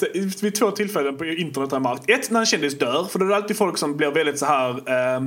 vid 0.43 0.55
två 0.55 0.71
tillfällen 0.71 1.17
på 1.17 1.25
internet. 1.25 1.73
Här, 1.73 1.99
Ett, 2.07 2.31
när 2.31 2.41
en 2.41 2.47
kändis 2.47 2.79
dör. 2.79 3.05
För 3.05 3.19
då 3.19 3.25
är 3.25 3.29
det 3.29 3.37
alltid 3.37 3.57
folk 3.57 3.79
som 3.79 3.97
blir 3.97 4.11
väldigt 4.11 4.39
så 4.39 4.47
här 4.47 4.71
eh, 4.71 5.23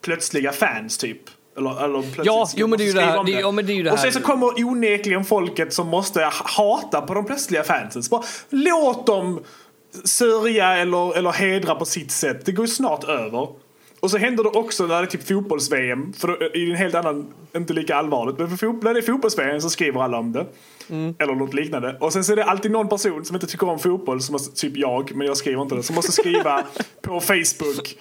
plötsliga 0.00 0.52
fans 0.52 0.98
typ. 0.98 1.22
Eller, 1.56 1.84
eller 1.84 2.04
ja, 2.24 2.48
jo, 2.56 2.66
men 2.66 2.78
det 2.78 2.84
är 2.84 2.86
ju 2.86 2.92
det 2.92 3.00
här. 3.00 3.24
Det, 3.24 3.30
ja, 3.30 3.50
men 3.50 3.66
det 3.66 3.72
är 3.72 3.74
ju 3.74 3.82
det 3.82 3.90
här. 3.90 3.96
Och 3.96 4.00
sen 4.00 4.12
så 4.12 4.20
kommer 4.20 4.64
onekligen 4.64 5.24
folket 5.24 5.72
som 5.72 5.88
måste 5.88 6.30
hata 6.32 7.00
på 7.00 7.14
de 7.14 7.24
plötsliga 7.24 7.62
fansen. 7.62 8.02
Så 8.02 8.10
bara, 8.10 8.22
låt 8.50 9.06
dem 9.06 9.40
sörja 10.04 10.76
eller, 10.76 11.16
eller 11.16 11.30
hedra 11.30 11.74
på 11.74 11.84
sitt 11.84 12.10
sätt. 12.10 12.46
Det 12.46 12.52
går 12.52 12.64
ju 12.64 12.72
snart 12.72 13.04
över. 13.04 13.48
Och 14.00 14.10
så 14.10 14.18
händer 14.18 14.44
det 14.44 14.50
också 14.50 14.86
när 14.86 14.94
det 15.02 15.06
är 15.06 15.06
typ 15.06 15.28
fotbolls-VM, 15.28 16.12
för 16.12 16.28
då 16.28 16.36
det 16.36 16.70
en 16.70 16.76
helt 16.76 16.94
annan, 16.94 17.26
inte 17.56 17.72
lika 17.72 17.96
allvarligt, 17.96 18.38
men 18.38 18.58
för 18.58 18.84
när 18.84 18.94
det 18.94 19.00
är 19.00 19.02
fotbolls-VM 19.02 19.60
så 19.60 19.70
skriver 19.70 20.02
alla 20.02 20.18
om 20.18 20.32
det. 20.32 20.46
Mm. 20.90 21.14
Eller 21.18 21.34
något 21.34 21.54
liknande. 21.54 21.96
Och 22.00 22.12
sen 22.12 22.24
så 22.24 22.32
är 22.32 22.36
det 22.36 22.44
alltid 22.44 22.70
någon 22.70 22.88
person 22.88 23.24
som 23.24 23.36
inte 23.36 23.46
tycker 23.46 23.68
om 23.68 23.78
fotboll, 23.78 24.20
som 24.20 24.32
måste, 24.32 24.60
typ 24.60 24.76
jag, 24.76 25.16
men 25.16 25.26
jag 25.26 25.36
skriver 25.36 25.62
inte 25.62 25.74
det, 25.74 25.82
som 25.82 25.94
måste 25.94 26.12
skriva 26.12 26.64
på 27.02 27.20
Facebook 27.20 27.96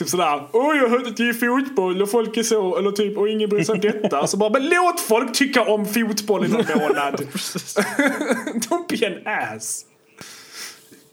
Typ 0.00 0.08
sådär, 0.08 0.48
oj 0.52 0.76
jag 0.76 0.88
hört 0.88 1.06
att 1.06 1.16
det 1.16 1.28
är 1.28 1.32
fotboll 1.32 2.02
och 2.02 2.10
folk 2.10 2.36
är 2.36 2.42
så, 2.42 2.76
eller 2.76 2.90
typ, 2.90 3.18
och 3.18 3.28
ingen 3.28 3.48
bryr 3.48 3.64
sig 3.64 3.72
om 3.72 3.80
detta. 3.80 4.26
Så 4.26 4.36
bara, 4.36 4.50
men 4.50 4.68
låt 4.68 5.00
folk 5.00 5.32
tycka 5.32 5.62
om 5.62 5.86
fotboll 5.86 6.44
i 6.44 6.48
någon 6.48 6.64
månad. 6.78 7.14
Don't 8.54 9.00
be 9.00 9.06
an 9.06 9.36
ass. 9.54 9.84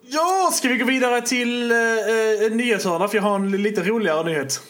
Ja, 0.01 0.51
ska 0.53 0.67
vi 0.67 0.77
gå 0.77 0.86
vidare 0.86 1.22
till 1.22 1.72
uh, 1.72 1.77
uh, 1.77 2.56
nyhetshörna? 2.56 3.08
För 3.08 3.17
jag 3.17 3.24
har 3.24 3.36
en 3.36 3.51
lite 3.51 3.84
roligare 3.84 4.24
nyhet. 4.24 4.62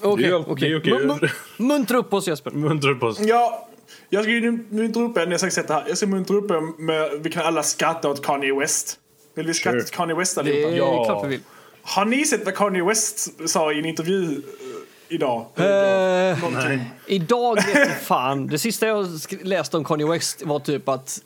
Okej, 0.00 0.34
okej. 0.34 1.30
Muntra 1.56 1.98
upp 1.98 2.12
oss 2.12 2.28
Jesper. 2.28 2.50
Muntra 2.50 2.90
upp 2.90 3.02
oss. 3.02 3.20
Ja, 3.20 3.68
jag 4.08 4.22
ska 4.22 4.32
ju 4.32 4.64
muntra 4.68 5.02
upp 5.02 5.18
er, 5.18 5.26
ni 5.26 5.32
har 5.32 5.38
säkert 5.38 5.54
sett 5.54 5.68
det 5.68 5.74
här. 5.74 5.84
Jag 5.88 5.96
ska 5.96 6.06
muntra 6.06 6.36
upp 6.36 6.50
er 6.50 6.82
med, 6.82 7.10
vi 7.22 7.30
kan 7.30 7.42
alla 7.42 7.62
skratta 7.62 8.08
åt 8.08 8.26
Kanye 8.26 8.54
West. 8.54 8.98
Vill 9.34 9.46
vi 9.46 9.54
skratta 9.54 9.78
åt 9.78 9.90
Kanye 9.90 10.14
West 10.14 10.38
allihopa? 10.38 10.70
Det 10.70 10.76
är 10.76 10.78
ja. 10.78 11.04
klart 11.04 11.24
vi 11.24 11.28
vill. 11.28 11.40
Har 11.84 12.04
ni 12.04 12.24
sett 12.24 12.44
vad 12.44 12.54
Kanye 12.54 12.84
West 12.84 13.48
sa 13.50 13.72
i 13.72 13.78
en 13.78 13.84
intervju 13.84 14.24
eh, 14.24 14.38
idag? 15.08 15.46
Uh, 15.58 16.82
idag 17.06 17.58
fan. 18.02 18.46
Det 18.46 18.58
sista 18.58 18.86
jag 18.86 19.08
läste 19.42 19.76
om 19.76 19.84
Kanye 19.84 20.06
West 20.06 20.42
var 20.42 20.58
typ 20.58 20.88
att 20.88 21.20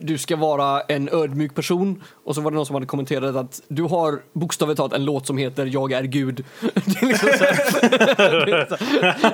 du 0.00 0.18
ska 0.18 0.36
vara 0.36 0.80
en 0.80 1.08
ödmjuk 1.08 1.54
person 1.54 2.02
och 2.24 2.34
så 2.34 2.40
var 2.40 2.50
det 2.50 2.54
någon 2.54 2.66
som 2.66 2.74
hade 2.74 2.86
kommenterat 2.86 3.36
att 3.36 3.62
du 3.68 3.82
har 3.82 4.22
bokstavligt 4.32 4.76
talat 4.76 4.92
en 4.92 5.04
låt 5.04 5.26
som 5.26 5.38
heter 5.38 5.66
Jag 5.66 5.92
är 5.92 6.02
Gud. 6.02 6.44
Det, 6.60 7.06
liksom 7.06 7.28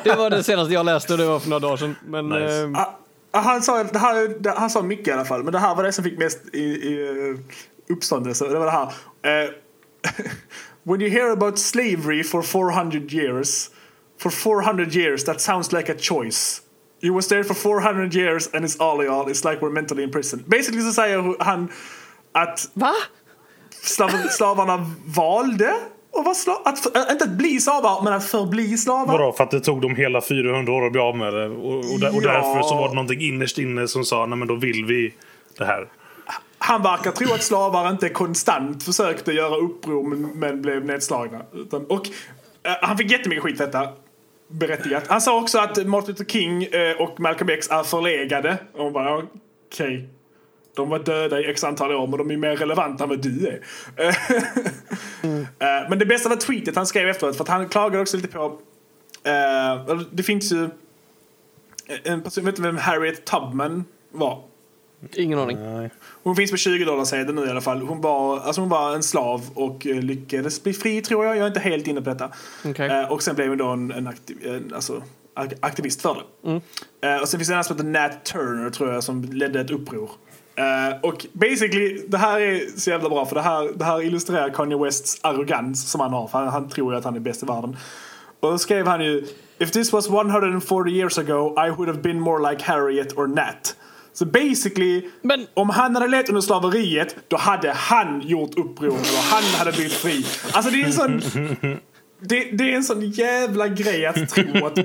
det, 0.05 0.15
var 0.17 0.31
det 0.31 0.43
senaste 0.43 0.75
jag 0.75 0.87
läste 0.87 1.13
och 1.13 1.19
det 1.19 1.27
var 1.27 1.39
för 1.39 1.49
några 1.49 1.61
dagar 1.61 1.77
sedan. 1.77 1.97
Men, 2.07 2.29
nice. 2.29 2.63
äh, 2.63 2.87
han, 3.33 3.63
sa, 3.63 3.85
det 3.85 3.99
här, 3.99 4.59
han 4.59 4.71
sa 4.71 4.83
mycket 4.83 5.09
i 5.09 5.13
alla 5.13 5.25
fall, 5.25 5.43
men 5.43 5.53
det 5.53 5.59
här 5.59 5.75
var 5.75 5.83
det 5.83 5.93
som 5.93 6.05
fick 6.05 6.19
mest 6.19 6.41
i, 6.53 6.63
i 6.63 7.09
eh, 7.09 7.95
uppståndelse. 7.95 8.49
Det 8.49 8.59
var 8.59 8.67
det 8.67 8.73
här. 8.73 8.87
Uh, 9.45 9.51
when 10.85 11.01
you 11.01 11.11
hear 11.11 11.31
about 11.31 11.59
slavery 11.59 12.23
for 12.23 12.43
400 12.43 13.13
years, 13.13 13.71
for 14.19 14.31
400 14.31 14.95
years 14.95 15.25
that 15.25 15.41
sounds 15.41 15.73
like 15.73 15.93
a 15.93 15.95
choice. 15.95 16.63
You 17.01 17.15
was 17.15 17.29
there 17.29 17.45
for 17.45 17.55
400 17.55 18.15
years 18.15 18.49
and 18.55 18.65
it's 18.65 18.77
all 18.81 19.01
in 19.01 19.09
all. 19.09 19.29
It's 19.29 19.45
like 19.45 19.61
we're 19.61 19.73
mentally 19.73 20.03
in 20.03 20.11
prison. 20.11 20.45
Basically 20.47 20.83
så 20.83 20.93
säger 20.93 21.45
han 21.45 21.69
att 22.33 22.71
Va? 22.75 22.93
Slav, 23.71 24.09
slavarna 24.31 24.87
valde 25.07 25.75
Och 26.15 26.25
vara 26.25 26.35
slav, 26.35 26.57
att, 26.65 26.97
äh, 26.97 27.03
inte 27.13 27.25
att 27.25 27.31
bli 27.31 27.61
slavar, 27.61 28.03
men 28.05 28.13
att 28.13 28.25
förbli 28.27 28.77
slavar. 28.79 29.19
Vadå, 29.19 29.33
för 29.33 29.45
att 29.45 29.51
det 29.51 29.61
tog 29.61 29.81
dem 29.81 29.97
hela 29.97 30.21
400 30.21 30.73
år 30.73 30.87
att 30.87 30.93
bli 30.93 31.01
av 31.01 31.17
med 31.17 31.35
det? 31.35 31.47
Och, 31.49 31.79
och, 31.79 32.01
där, 32.01 32.17
och 32.17 32.23
Ja. 32.23 32.33
därför 32.33 32.63
så 32.63 32.75
var 32.75 32.89
det 32.89 32.95
någonting 32.95 33.21
innerst 33.21 33.59
inne 33.59 33.89
som 33.89 34.05
sa, 34.05 34.27
nej 34.27 34.39
men 34.39 34.49
då 34.49 34.55
vill 34.55 34.85
vi 34.85 35.15
det 35.59 35.65
här. 35.65 35.89
Han 36.65 36.83
verkar 36.83 37.13
tro 37.13 37.35
att 37.35 37.43
slavar 37.43 37.91
inte 37.91 38.09
konstant 38.09 38.83
försökte 38.83 39.33
göra 39.33 39.57
uppror 39.57 40.09
men, 40.09 40.23
men 40.23 40.63
blev 40.63 40.85
nedslagna. 40.85 41.43
Utan, 41.55 41.87
och 41.87 42.07
eh, 42.63 42.73
han 42.83 42.99
fick 42.99 43.11
jättemycket 43.11 43.43
skit 43.43 43.57
för 43.57 43.67
detta. 43.67 43.89
Berättigat. 44.49 45.07
Han 45.07 45.21
sa 45.21 45.41
också 45.41 45.59
att 45.59 45.87
Martin 45.87 46.09
Luther 46.09 46.25
King 46.25 46.65
eh, 46.65 46.97
och 47.01 47.21
Malcolm 47.21 47.51
X 47.51 47.71
är 47.71 47.83
förlegade. 47.83 48.59
Och 48.75 48.85
hon 48.85 48.93
bara, 48.93 49.27
okej. 49.73 50.09
De 50.77 50.89
var 50.89 50.99
döda 50.99 51.41
i 51.41 51.51
x 51.51 51.65
antal 51.65 51.93
år 51.93 52.07
men 52.07 52.19
de 52.19 52.31
är 52.31 52.37
mer 52.37 52.57
relevanta 52.57 53.05
än 53.05 53.11
vad 53.11 53.23
du 53.23 53.47
är. 53.47 53.61
Eh, 55.59 55.89
Men 55.89 55.99
det 55.99 56.07
bästa 56.07 56.29
var 56.29 56.37
tweetet 56.37 56.77
han 56.77 56.87
skrev 56.87 57.09
efteråt 57.09 57.37
för 57.37 57.45
att 57.45 57.49
han 57.49 57.69
klagade 57.69 58.03
också 58.03 58.17
lite 58.17 58.29
på 58.29 58.59
eh, 59.25 60.01
det 60.11 60.23
finns 60.23 60.53
ju 60.53 60.69
en 62.05 62.23
person, 62.23 62.45
vet 62.45 62.57
du 62.57 62.63
vem 62.63 62.77
Harriet 62.77 63.25
Tubman 63.25 63.85
var? 64.11 64.43
Ingen 65.15 65.39
aning. 65.39 65.59
Nej. 65.63 65.91
Hon 66.23 66.37
finns 66.37 66.51
på 66.51 66.57
20 66.57 66.85
dollar 66.85 67.05
sedeln 67.05 67.35
nu 67.37 67.47
i 67.47 67.51
alla 67.51 67.61
fall. 67.61 67.83
Hon 67.83 68.01
var, 68.01 68.41
alltså 68.41 68.61
hon 68.61 68.69
var 68.69 68.95
en 68.95 69.03
slav 69.03 69.43
och 69.55 69.87
eh, 69.87 69.97
lyckades 70.03 70.63
bli 70.63 70.73
fri 70.73 71.03
tror 71.03 71.25
jag. 71.25 71.37
Jag 71.37 71.43
är 71.43 71.47
inte 71.49 71.61
helt 71.61 71.87
inne 71.87 72.03
på 72.03 72.11
detta. 72.11 72.31
Okej. 72.65 72.91
Eh, 72.91 73.13
och 73.13 73.23
sen 73.23 73.35
blev 73.35 73.49
hon 73.49 73.59
då 73.59 73.67
en, 73.67 73.91
en, 73.93 74.07
aktiv, 74.07 74.37
en 74.47 74.75
alltså, 74.75 75.03
ak- 75.35 75.57
aktivist 75.61 76.03
för 76.03 76.15
det. 76.15 76.49
Mm. 76.49 76.61
Eh, 77.03 77.23
och 77.23 77.29
sen 77.29 77.41
finns 77.41 77.49
det 77.49 77.55
en 77.55 77.65
som 77.65 77.77
heter 77.77 77.89
Nat 77.89 78.25
Turner 78.25 78.71
tror 78.71 78.93
jag 78.93 79.05
som 79.05 79.23
ledde 79.25 79.61
ett 79.61 79.71
uppror. 79.71 80.11
Eh, 80.55 81.01
och 81.03 81.27
basically, 81.33 82.03
det 82.09 82.19
här 82.19 82.41
är 82.41 82.79
så 82.81 82.91
jävla 82.91 83.09
bra 83.09 83.27
för 83.27 83.35
det 83.35 83.43
här, 83.43 83.71
det 83.75 83.85
här 83.85 84.03
illustrerar 84.03 84.51
Kanye 84.51 84.79
Wests 84.79 85.21
arrogans 85.23 85.91
som 85.91 86.01
han 86.01 86.13
har. 86.13 86.27
För 86.27 86.39
han, 86.39 86.49
han 86.49 86.69
tror 86.69 86.93
ju 86.93 86.99
att 86.99 87.05
han 87.05 87.17
är 87.17 87.21
bäst 87.21 87.43
i 87.43 87.47
världen. 87.47 87.77
Och 88.41 88.51
då 88.51 88.59
skrev 88.59 88.87
han 88.87 89.05
ju 89.05 89.27
If 89.59 89.71
this 89.71 89.93
was 89.93 90.09
140 90.09 90.91
years 90.91 91.19
ago 91.19 91.55
I 91.67 91.71
would 91.71 91.89
have 91.89 92.03
been 92.03 92.21
more 92.21 92.51
like 92.51 92.65
Harriet 92.65 93.19
or 93.19 93.27
Nat. 93.27 93.77
Så 94.15 94.25
basically, 94.25 95.09
Men- 95.23 95.47
om 95.55 95.71
han 95.71 95.95
hade 95.95 96.07
levt 96.09 96.29
under 96.29 96.41
slaveriet 96.41 97.17
då 97.29 97.37
hade 97.37 97.73
han 97.73 98.21
gjort 98.21 98.59
uppror 98.59 98.89
och 98.91 99.07
han 99.31 99.43
hade 99.43 99.73
blivit 99.73 99.93
fri. 99.93 100.27
Alltså 100.53 100.71
det 100.71 100.83
är 100.83 100.87
en 100.87 100.93
sån... 100.93 101.23
Det, 102.25 102.45
det 102.53 102.73
är 102.73 102.77
en 102.77 102.85
sån 102.85 103.11
jävla 103.11 103.69
grej 103.69 104.07
att 104.07 104.29
tro 104.29 104.67
att, 104.67 104.79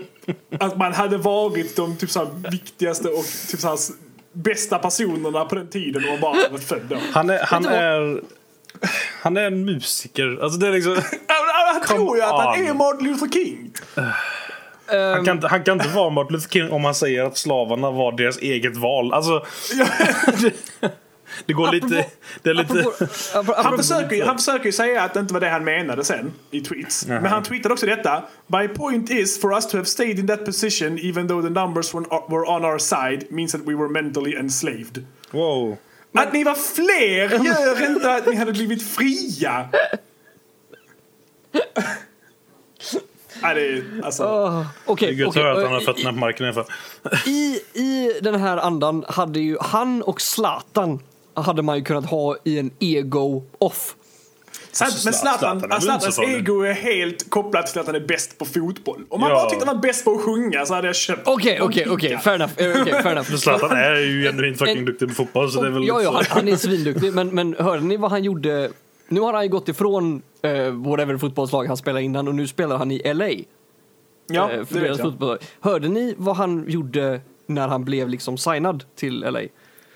att 0.60 0.78
man 0.78 0.94
hade 0.94 1.18
varit 1.18 1.76
de 1.76 1.98
typ 1.98 2.12
så 2.12 2.20
här, 2.20 2.52
viktigaste 2.52 3.08
och 3.08 3.26
typ 3.52 3.60
så 3.60 3.78
bästa 4.34 4.80
personerna 4.80 5.46
på 5.46 5.56
den 5.56 5.68
tiden 5.68 6.10
och 6.14 6.20
bara 6.20 6.50
varit 6.50 6.64
född 6.64 6.82
då. 6.90 6.98
Han 7.12 7.30
är, 7.30 7.40
han 7.40 7.66
är, 7.66 8.22
han 9.22 9.38
är 9.38 9.44
en 9.44 9.66
musiker. 9.66 10.40
Alltså 10.44 10.60
det 10.60 10.68
är 10.68 10.72
liksom, 10.72 10.94
Han 11.74 11.98
tror 11.98 12.18
ju 12.18 12.24
att 12.24 12.30
han 12.44 12.60
on. 12.60 12.68
är 12.68 12.74
Martin 12.74 13.08
Luther 13.08 13.28
King. 13.30 13.72
Han, 14.88 15.26
kan, 15.26 15.36
inte- 15.36 15.48
han 15.48 15.64
kan 15.64 15.82
inte 15.82 15.96
vara 15.96 16.10
Martin 16.10 16.34
Luther 16.34 16.50
King 16.50 16.72
om 16.72 16.86
han 16.86 16.96
säger 16.96 17.24
att 17.24 17.38
slavarna 17.38 17.92
var 17.92 18.12
deras 18.12 18.38
eget 18.38 18.78
val. 18.78 19.14
Alltså, 19.14 19.46
det, 20.42 20.54
det 21.46 21.54
går 21.54 21.72
lite... 21.72 22.06
Det 22.44 22.50
är 22.50 22.54
lite... 22.54 22.74
Apropå, 22.80 23.06
apropå, 23.34 23.62
Han 23.64 23.78
försöker, 23.78 24.26
han 24.26 24.38
försöker 24.38 24.66
ju 24.66 24.72
säga 24.72 25.04
att 25.04 25.14
det 25.14 25.20
inte 25.20 25.34
var 25.34 25.42
det 25.42 25.50
han 25.50 25.64
menade 25.64 26.04
sen 26.04 26.34
i 26.52 26.62
tweets. 26.62 27.08
Men 27.08 27.26
han 27.26 27.44
tweetade 27.44 27.74
också 27.74 27.86
detta. 27.86 28.24
My 28.48 28.68
point 28.68 29.10
is 29.10 29.42
for 29.42 29.54
us 29.54 29.68
to 29.68 29.78
have 29.78 29.86
stayed 29.86 30.20
in 30.20 30.28
that 30.28 30.46
position 30.46 31.00
even 31.00 31.28
though 31.28 31.44
the 31.44 31.50
numbers 31.62 31.94
were, 31.94 32.06
were 32.30 32.50
on 32.56 32.66
our 32.66 32.78
side 32.78 33.26
means 33.32 33.52
that 33.52 33.62
we 33.66 33.76
were 33.76 33.90
mentally 33.90 34.36
enslaved. 34.36 35.06
Wow. 35.32 35.78
Att 36.14 36.34
ni 36.34 36.44
var 36.44 36.56
fler 36.56 37.46
gör 37.46 37.92
inte 37.92 38.14
att 38.14 38.26
ni 38.28 38.36
hade 38.36 38.52
blivit 38.52 38.84
fria. 38.92 39.70
Nej, 43.42 43.56
det 43.56 43.62
är 43.68 43.84
alltså... 44.06 44.24
Ah, 44.24 44.66
Okej, 44.86 45.16
Det 45.16 45.22
är 45.22 45.26
gött 45.26 45.36
höra 45.36 45.52
att 45.58 45.64
han 45.64 45.74
har 45.74 45.80
fötterna 45.82 46.14
på 46.14 46.20
marken 46.20 46.46
i 46.46 46.50
alla 46.50 46.64
fall. 46.64 46.74
I, 47.26 47.60
I 47.74 48.12
den 48.22 48.36
här 48.36 48.58
andan 48.58 49.06
hade 49.10 49.40
ju 49.40 49.58
han 49.62 50.02
och 50.02 50.22
Zlatan 50.22 51.00
hade 51.34 51.62
man 51.62 51.78
ju 51.78 51.84
kunnat 51.84 52.06
ha 52.06 52.36
i 52.44 52.60
en 52.60 52.72
ego-off. 52.80 53.96
Sant, 54.72 55.02
men 55.06 55.14
Zlatan 55.14 55.60
Zlatan, 55.60 55.72
inte 55.72 55.82
Zlatans 55.86 56.20
ego 56.20 56.62
är 56.62 56.74
helt 56.74 57.30
kopplat 57.30 57.68
till 57.68 57.80
att 57.80 57.86
han 57.86 57.96
är 57.96 58.00
bäst 58.08 58.38
på 58.38 58.46
fotboll. 58.46 59.04
Om 59.10 59.22
han 59.22 59.32
Ja. 59.32 59.38
bara 59.38 59.50
tyckte 59.50 59.66
han 59.66 59.76
var 59.76 59.82
bäst 59.82 60.06
på 60.06 60.12
att 60.12 60.22
sjunga 60.22 60.66
så 60.66 60.74
hade 60.74 60.88
jag 60.88 60.96
köpt 60.96 61.28
Okej, 61.28 61.62
okej, 61.62 61.88
okej. 61.90 62.18
Fair 62.24 62.36
enough. 62.36 62.52
eh, 62.58 62.82
okej, 62.82 62.94
fair 63.04 63.12
enough. 63.12 63.36
Zlatan 63.36 63.72
är 63.72 63.96
ju 63.96 64.24
genuint 64.24 64.58
fucking 64.58 64.78
En- 64.78 64.86
duktig 64.86 65.08
på 65.08 65.14
fotboll 65.14 65.52
så 65.52 65.62
det 65.62 65.68
är 65.68 65.72
väl... 65.72 65.88
Ja, 65.88 66.02
ja, 66.02 66.12
han, 66.16 66.24
han 66.30 66.48
är 66.48 66.56
svinduktig. 66.56 67.14
Men, 67.14 67.28
men 67.36 67.56
hörde 67.60 67.84
ni 67.84 67.98
vad 67.98 68.12
han 68.12 68.24
gjorde? 68.24 68.70
Nu 69.08 69.20
har 69.20 69.34
han 69.34 69.44
ju 69.44 69.50
gått 69.50 69.70
ifrån 69.70 70.22
uh, 70.46 70.70
whatever 70.70 71.18
fotbollslag 71.18 71.66
han 71.66 71.78
spelade 71.78 72.04
innan 72.04 72.28
och 72.28 72.36
nu 72.36 72.48
spelar 72.48 72.78
han 72.78 72.92
i 72.92 73.14
LA. 73.14 73.30
Ja, 74.28 74.52
eh, 74.52 74.60
det 74.60 74.66
för 74.66 74.74
vet 74.76 74.84
deras 74.84 75.02
fotbollslag. 75.02 75.40
Hörde 75.60 75.88
ni 75.88 76.16
vad 76.18 76.36
han 76.36 76.66
gjorde 76.68 77.22
när 77.46 77.68
han 77.68 77.86
blev 77.86 78.10
liksom 78.10 78.38
signad 78.38 78.84
till 78.96 79.20
LA? 79.20 79.42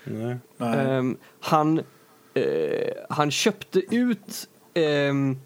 Nej. 0.04 0.36
Nej. 0.56 0.78
Ehm, 0.78 1.16
han, 1.40 1.78
eh, 2.34 2.44
han 3.08 3.30
köpte 3.30 3.94
ut 3.94 4.48
ehm, 4.74 5.38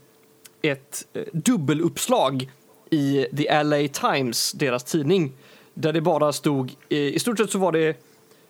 ett 0.62 1.06
eh, 1.12 1.22
dubbeluppslag 1.32 2.50
i 2.90 3.26
The 3.36 3.62
LA 3.62 3.88
Times, 3.88 4.52
deras 4.52 4.84
tidning, 4.84 5.32
där 5.74 5.92
det 5.92 6.00
bara 6.00 6.32
stod, 6.32 6.72
eh, 6.88 6.98
i 6.98 7.18
stort 7.18 7.38
sett 7.38 7.50
så 7.50 7.58
var 7.58 7.72
det, 7.72 7.96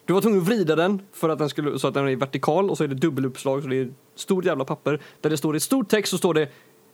du 0.06 0.12
var 0.12 0.20
tvungen 0.20 0.40
att 0.40 0.46
vrida 0.46 0.76
den 0.76 1.02
för 1.12 1.28
att 1.28 1.38
den 1.38 1.48
skulle, 1.48 1.78
så 1.78 1.88
att 1.88 1.94
den 1.94 2.08
är 2.08 2.16
vertikal 2.16 2.70
och 2.70 2.76
så 2.76 2.84
är 2.84 2.88
det 2.88 2.94
dubbeluppslag, 2.94 3.62
så 3.62 3.68
det 3.68 3.76
är 3.76 3.88
stort 4.14 4.44
jävla 4.44 4.64
papper, 4.64 5.00
där 5.20 5.30
det 5.30 5.36
står 5.36 5.56
i 5.56 5.60
stor 5.60 5.84
text 5.84 6.10
så 6.10 6.18
står 6.18 6.34
det 6.34 6.48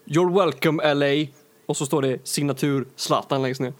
You're 0.05 0.45
welcome 0.45 0.93
LA 0.93 1.31
och 1.65 1.77
så 1.77 1.85
står 1.85 2.01
det 2.01 2.27
signatur 2.27 2.85
Zlatan 2.95 3.41
längst 3.41 3.61
ner. 3.61 3.73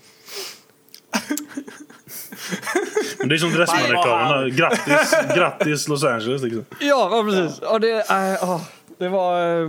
Men 3.19 3.29
det 3.29 3.35
är 3.35 3.37
som 3.37 3.49
Dressman-reklamerna. 3.49 4.49
Grattis, 4.49 5.35
grattis 5.35 5.87
Los 5.87 6.03
Angeles 6.03 6.41
liksom. 6.41 6.65
Ja, 6.79 7.09
ja 7.11 7.23
precis. 7.23 7.59
Ja, 7.61 7.79
det, 7.79 7.91
äh, 7.91 8.37
ja, 8.41 8.61
det 8.97 9.09
var... 9.09 9.65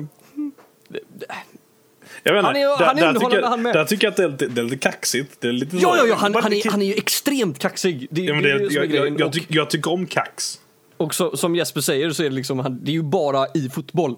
Jag 2.27 2.35
vet 2.35 2.45
Han 2.45 2.57
är- 2.57 2.79
där, 2.79 2.87
han 2.87 2.99
är 2.99 3.03
underhållande, 3.09 3.21
tycker, 3.37 3.43
han 3.49 3.63
med. 3.63 3.71
jag- 3.71 3.77
där 3.77 3.85
tycker 3.85 4.07
jag 4.07 4.11
att 4.11 4.17
det 4.17 4.25
är 4.25 4.29
lite, 4.29 4.47
det 4.47 4.61
är 4.61 4.65
lite 4.65 4.77
kaxigt. 4.91 5.41
Det 5.41 5.49
är 5.49 5.53
lite 5.53 5.77
Ja, 5.77 5.97
ja, 5.97 6.07
ja 6.07 6.15
han, 6.15 6.35
han, 6.35 6.53
är, 6.53 6.71
han 6.71 6.83
är 6.83 6.87
ju 6.87 6.95
extremt 6.95 7.59
kaxig. 7.59 8.07
Det, 8.11 8.23
Ja, 8.23 8.35
men 8.35 8.43
det, 8.43 8.49
det, 8.49 8.55
är 8.55 8.59
det 8.59 8.71
som 8.75 8.83
är 8.83 8.87
jag, 8.87 9.07
jag, 9.09 9.21
jag, 9.21 9.33
tyck, 9.33 9.47
jag 9.49 9.71
tycker 9.71 9.93
om 9.93 10.07
kax. 10.07 10.61
och 10.97 11.15
så, 11.15 11.37
som 11.37 11.57
Jesper 11.57 11.81
säger 11.81 12.11
så 12.11 12.23
är 12.23 12.29
det 12.31 12.35
liksom, 12.37 12.59
han, 12.59 12.85
det 12.85 12.91
är 12.91 12.93
ju 12.93 13.03
bara 13.03 13.47
i 13.55 13.71
fotboll. 13.71 14.17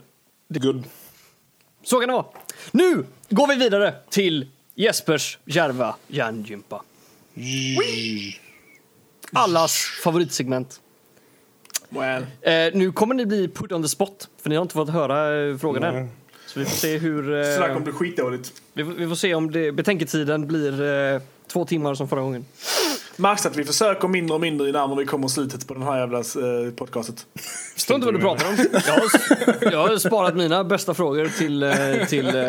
Good. 0.48 0.84
Så 1.84 2.00
kan 2.00 2.08
det 2.08 2.12
vara. 2.14 2.26
Nu 2.70 3.04
går 3.30 3.46
vi 3.46 3.54
vidare 3.54 3.94
till 4.10 4.46
Jespers 4.74 5.38
djärva 5.44 5.96
hjärngympa. 6.08 6.82
Allas 9.32 9.76
favoritsegment. 10.04 10.80
Well. 11.88 12.26
Eh, 12.40 12.52
nu 12.74 12.92
kommer 12.92 13.14
ni 13.14 13.26
bli 13.26 13.48
put 13.48 13.72
on 13.72 13.82
the 13.82 13.88
spot, 13.88 14.28
för 14.42 14.50
ni 14.50 14.56
har 14.56 14.62
inte 14.62 14.74
fått 14.74 14.90
höra 14.90 15.48
eh, 15.50 15.56
frågorna 15.58 15.90
Nej. 15.92 16.00
än. 16.00 16.10
Så 16.56 16.60
vi 16.60 16.66
får 16.66 16.76
se 16.76 16.98
hur... 16.98 17.22
Så 17.22 17.60
där 17.60 17.68
Eh, 17.68 17.74
kommer 17.74 17.80
bli 17.84 17.92
skitdåligt. 17.92 18.52
vi, 18.72 18.84
får- 18.84 18.92
vi 18.92 19.08
får 19.08 19.14
se 19.14 19.34
om 19.34 19.50
det, 19.50 19.72
betänketiden 19.72 20.46
blir 20.46 20.82
eh, 21.14 21.20
två 21.52 21.64
timmar 21.64 21.94
som 21.94 22.08
förra 22.08 22.20
gången. 22.20 22.44
Märks 23.16 23.46
att 23.46 23.56
vi 23.56 23.64
försöker 23.64 24.08
mindre 24.08 24.34
och 24.34 24.40
mindre 24.40 24.66
ju 24.66 24.72
närmare 24.72 24.98
vi 24.98 25.06
kommer 25.06 25.28
slutet 25.28 25.66
på 25.66 25.74
den 25.74 25.82
här 25.82 25.98
jävla 26.00 26.18
eh, 26.18 26.72
podcastet. 26.76 27.26
Förstår 27.74 27.94
inte 27.94 28.04
vad 28.04 28.14
du 28.14 28.20
pratar 28.20 28.48
om. 28.48 28.56
Jag 28.86 28.92
har, 28.92 29.72
jag 29.72 29.88
har 29.88 29.96
sparat 29.98 30.36
mina 30.36 30.64
bästa 30.64 30.94
frågor 30.94 31.28
till, 31.38 31.62
eh, 31.62 32.06
till 32.08 32.26
eh, 32.26 32.42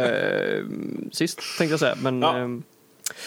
sist, 1.11 1.39
tänkte 1.57 1.73
jag 1.73 1.79
säga. 1.79 1.95
Men 2.01 2.21
Ja. 2.21 2.37
ehm, 2.37 2.63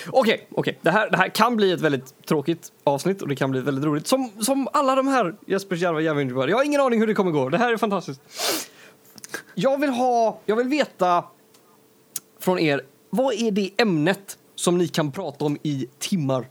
okej, 0.07 0.49
okej. 0.51 0.79
Det, 0.83 0.91
här, 0.91 1.11
det 1.11 1.17
här 1.17 1.29
kan 1.29 1.57
bli 1.57 1.73
ett 1.73 1.81
väldigt 1.81 2.15
tråkigt 2.29 2.73
avsnitt 2.85 3.23
och 3.23 3.29
det 3.29 3.37
kan 3.37 3.51
bli 3.51 3.61
väldigt 3.61 3.85
roligt. 3.85 4.07
Som, 4.07 4.31
som 4.41 4.69
alla 4.73 4.95
de 4.95 5.09
här 5.09 5.35
Jespers 5.47 5.81
djärva 5.81 6.01
djävulintervjuer. 6.01 6.49
Jag 6.49 6.57
har 6.57 6.65
ingen 6.65 6.81
aning 6.81 7.01
hur 7.01 7.07
det 7.07 7.15
kommer 7.15 7.31
gå. 7.31 7.49
Det 7.49 7.59
här 7.59 7.73
är 7.73 7.77
fantastiskt. 7.77 8.21
Jag 9.55 9.81
vill 9.81 9.91
ha, 9.91 10.41
jag 10.47 10.57
vill 10.57 10.69
veta 10.69 11.25
från 12.41 12.59
er, 12.59 12.83
vad 13.11 13.35
är 13.35 13.51
det 13.51 13.71
ämnet 13.77 14.39
som 14.55 14.79
ni 14.79 14.89
kan 14.89 15.13
prata 15.13 15.45
om 15.45 15.59
i 15.63 15.89
timmar? 15.99 16.49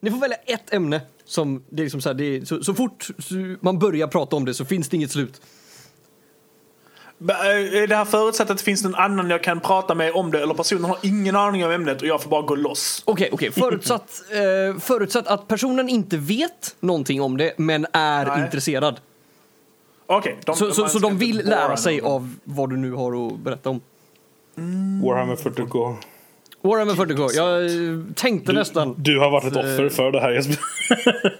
Ni 0.00 0.10
får 0.10 0.18
välja 0.18 0.36
ett 0.36 0.72
ämne 0.72 1.00
som 1.24 1.64
det 1.70 1.82
är 1.82 1.84
liksom 1.84 2.00
så, 2.00 2.08
här, 2.08 2.20
är, 2.20 2.44
så, 2.44 2.64
så 2.64 2.74
fort 2.74 3.08
man 3.60 3.78
börjar 3.78 4.06
prata 4.06 4.36
om 4.36 4.44
det 4.44 4.54
så 4.54 4.64
finns 4.64 4.88
det 4.88 4.96
inget 4.96 5.10
slut. 5.10 5.40
Eh, 7.20 7.82
Är 7.82 7.86
det 7.86 7.96
här 7.96 8.04
förutsatt 8.04 8.50
att 8.50 8.58
det 8.58 8.64
finns 8.64 8.84
någon 8.84 8.94
annan 8.94 9.30
jag 9.30 9.42
kan 9.42 9.60
prata 9.60 9.94
med 9.94 10.12
om 10.12 10.30
det 10.30 10.42
eller 10.42 10.54
personen 10.54 10.84
har 10.84 10.98
ingen 11.02 11.36
aning 11.36 11.64
om 11.64 11.70
ämnet 11.70 12.02
och 12.02 12.08
jag 12.08 12.22
får 12.22 12.30
bara 12.30 12.42
gå 12.42 12.54
loss? 12.54 13.02
Okej, 13.04 13.28
okej. 13.32 13.50
Förutsatt, 13.52 14.22
eh, 14.30 14.80
förutsatt 14.80 15.26
att 15.26 15.48
personen 15.48 15.88
inte 15.88 16.16
vet 16.16 16.76
någonting 16.80 17.20
om 17.20 17.36
det 17.36 17.58
men 17.58 17.86
är 17.92 18.26
Nej. 18.26 18.44
intresserad. 18.44 19.00
Okej. 20.06 20.36
de- 20.46 20.56
Så, 20.56 20.72
så, 20.72 20.88
så 20.88 20.98
de 20.98 21.18
vill 21.18 21.36
lära 21.44 21.76
sig 21.76 22.00
av 22.00 22.34
vad 22.44 22.70
du 22.70 22.76
nu 22.76 22.92
har 22.92 23.26
att 23.26 23.38
berätta 23.38 23.70
om. 23.70 23.80
Warhammer 25.04 25.36
40K. 25.36 25.94
Warhammer 26.62 26.92
40K. 26.94 27.30
Jag 27.34 27.70
tänkte 28.16 28.52
nästan. 28.52 28.94
Du 28.98 29.18
har 29.18 29.30
varit 29.30 29.44
ett 29.44 29.56
offer 29.56 29.88
för 29.88 30.12
det 30.12 30.20
här 30.20 30.30
Jesper. 30.30 30.58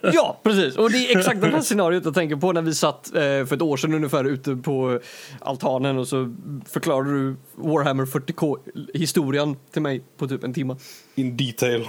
Ja, 0.12 0.40
precis. 0.42 0.76
Och 0.76 0.90
det 0.90 0.98
är 1.12 1.18
exakt 1.18 1.40
det 1.40 1.46
här 1.48 1.60
scenariot 1.60 2.04
jag 2.04 2.14
tänker 2.14 2.36
på 2.36 2.52
när 2.52 2.62
vi 2.62 2.74
satt 2.74 3.06
eh, 3.14 3.20
för 3.20 3.52
ett 3.54 3.62
år 3.62 3.76
sedan 3.76 3.94
ungefär 3.94 4.24
ute 4.24 4.56
på 4.56 5.00
altanen 5.40 5.98
och 5.98 6.08
så 6.08 6.34
förklarade 6.68 7.10
du 7.12 7.36
Warhammer 7.54 8.04
40K-historien 8.04 9.56
till 9.72 9.82
mig 9.82 10.02
på 10.16 10.28
typ 10.28 10.44
en 10.44 10.54
timme. 10.54 10.76
In 11.14 11.36
detail. 11.36 11.88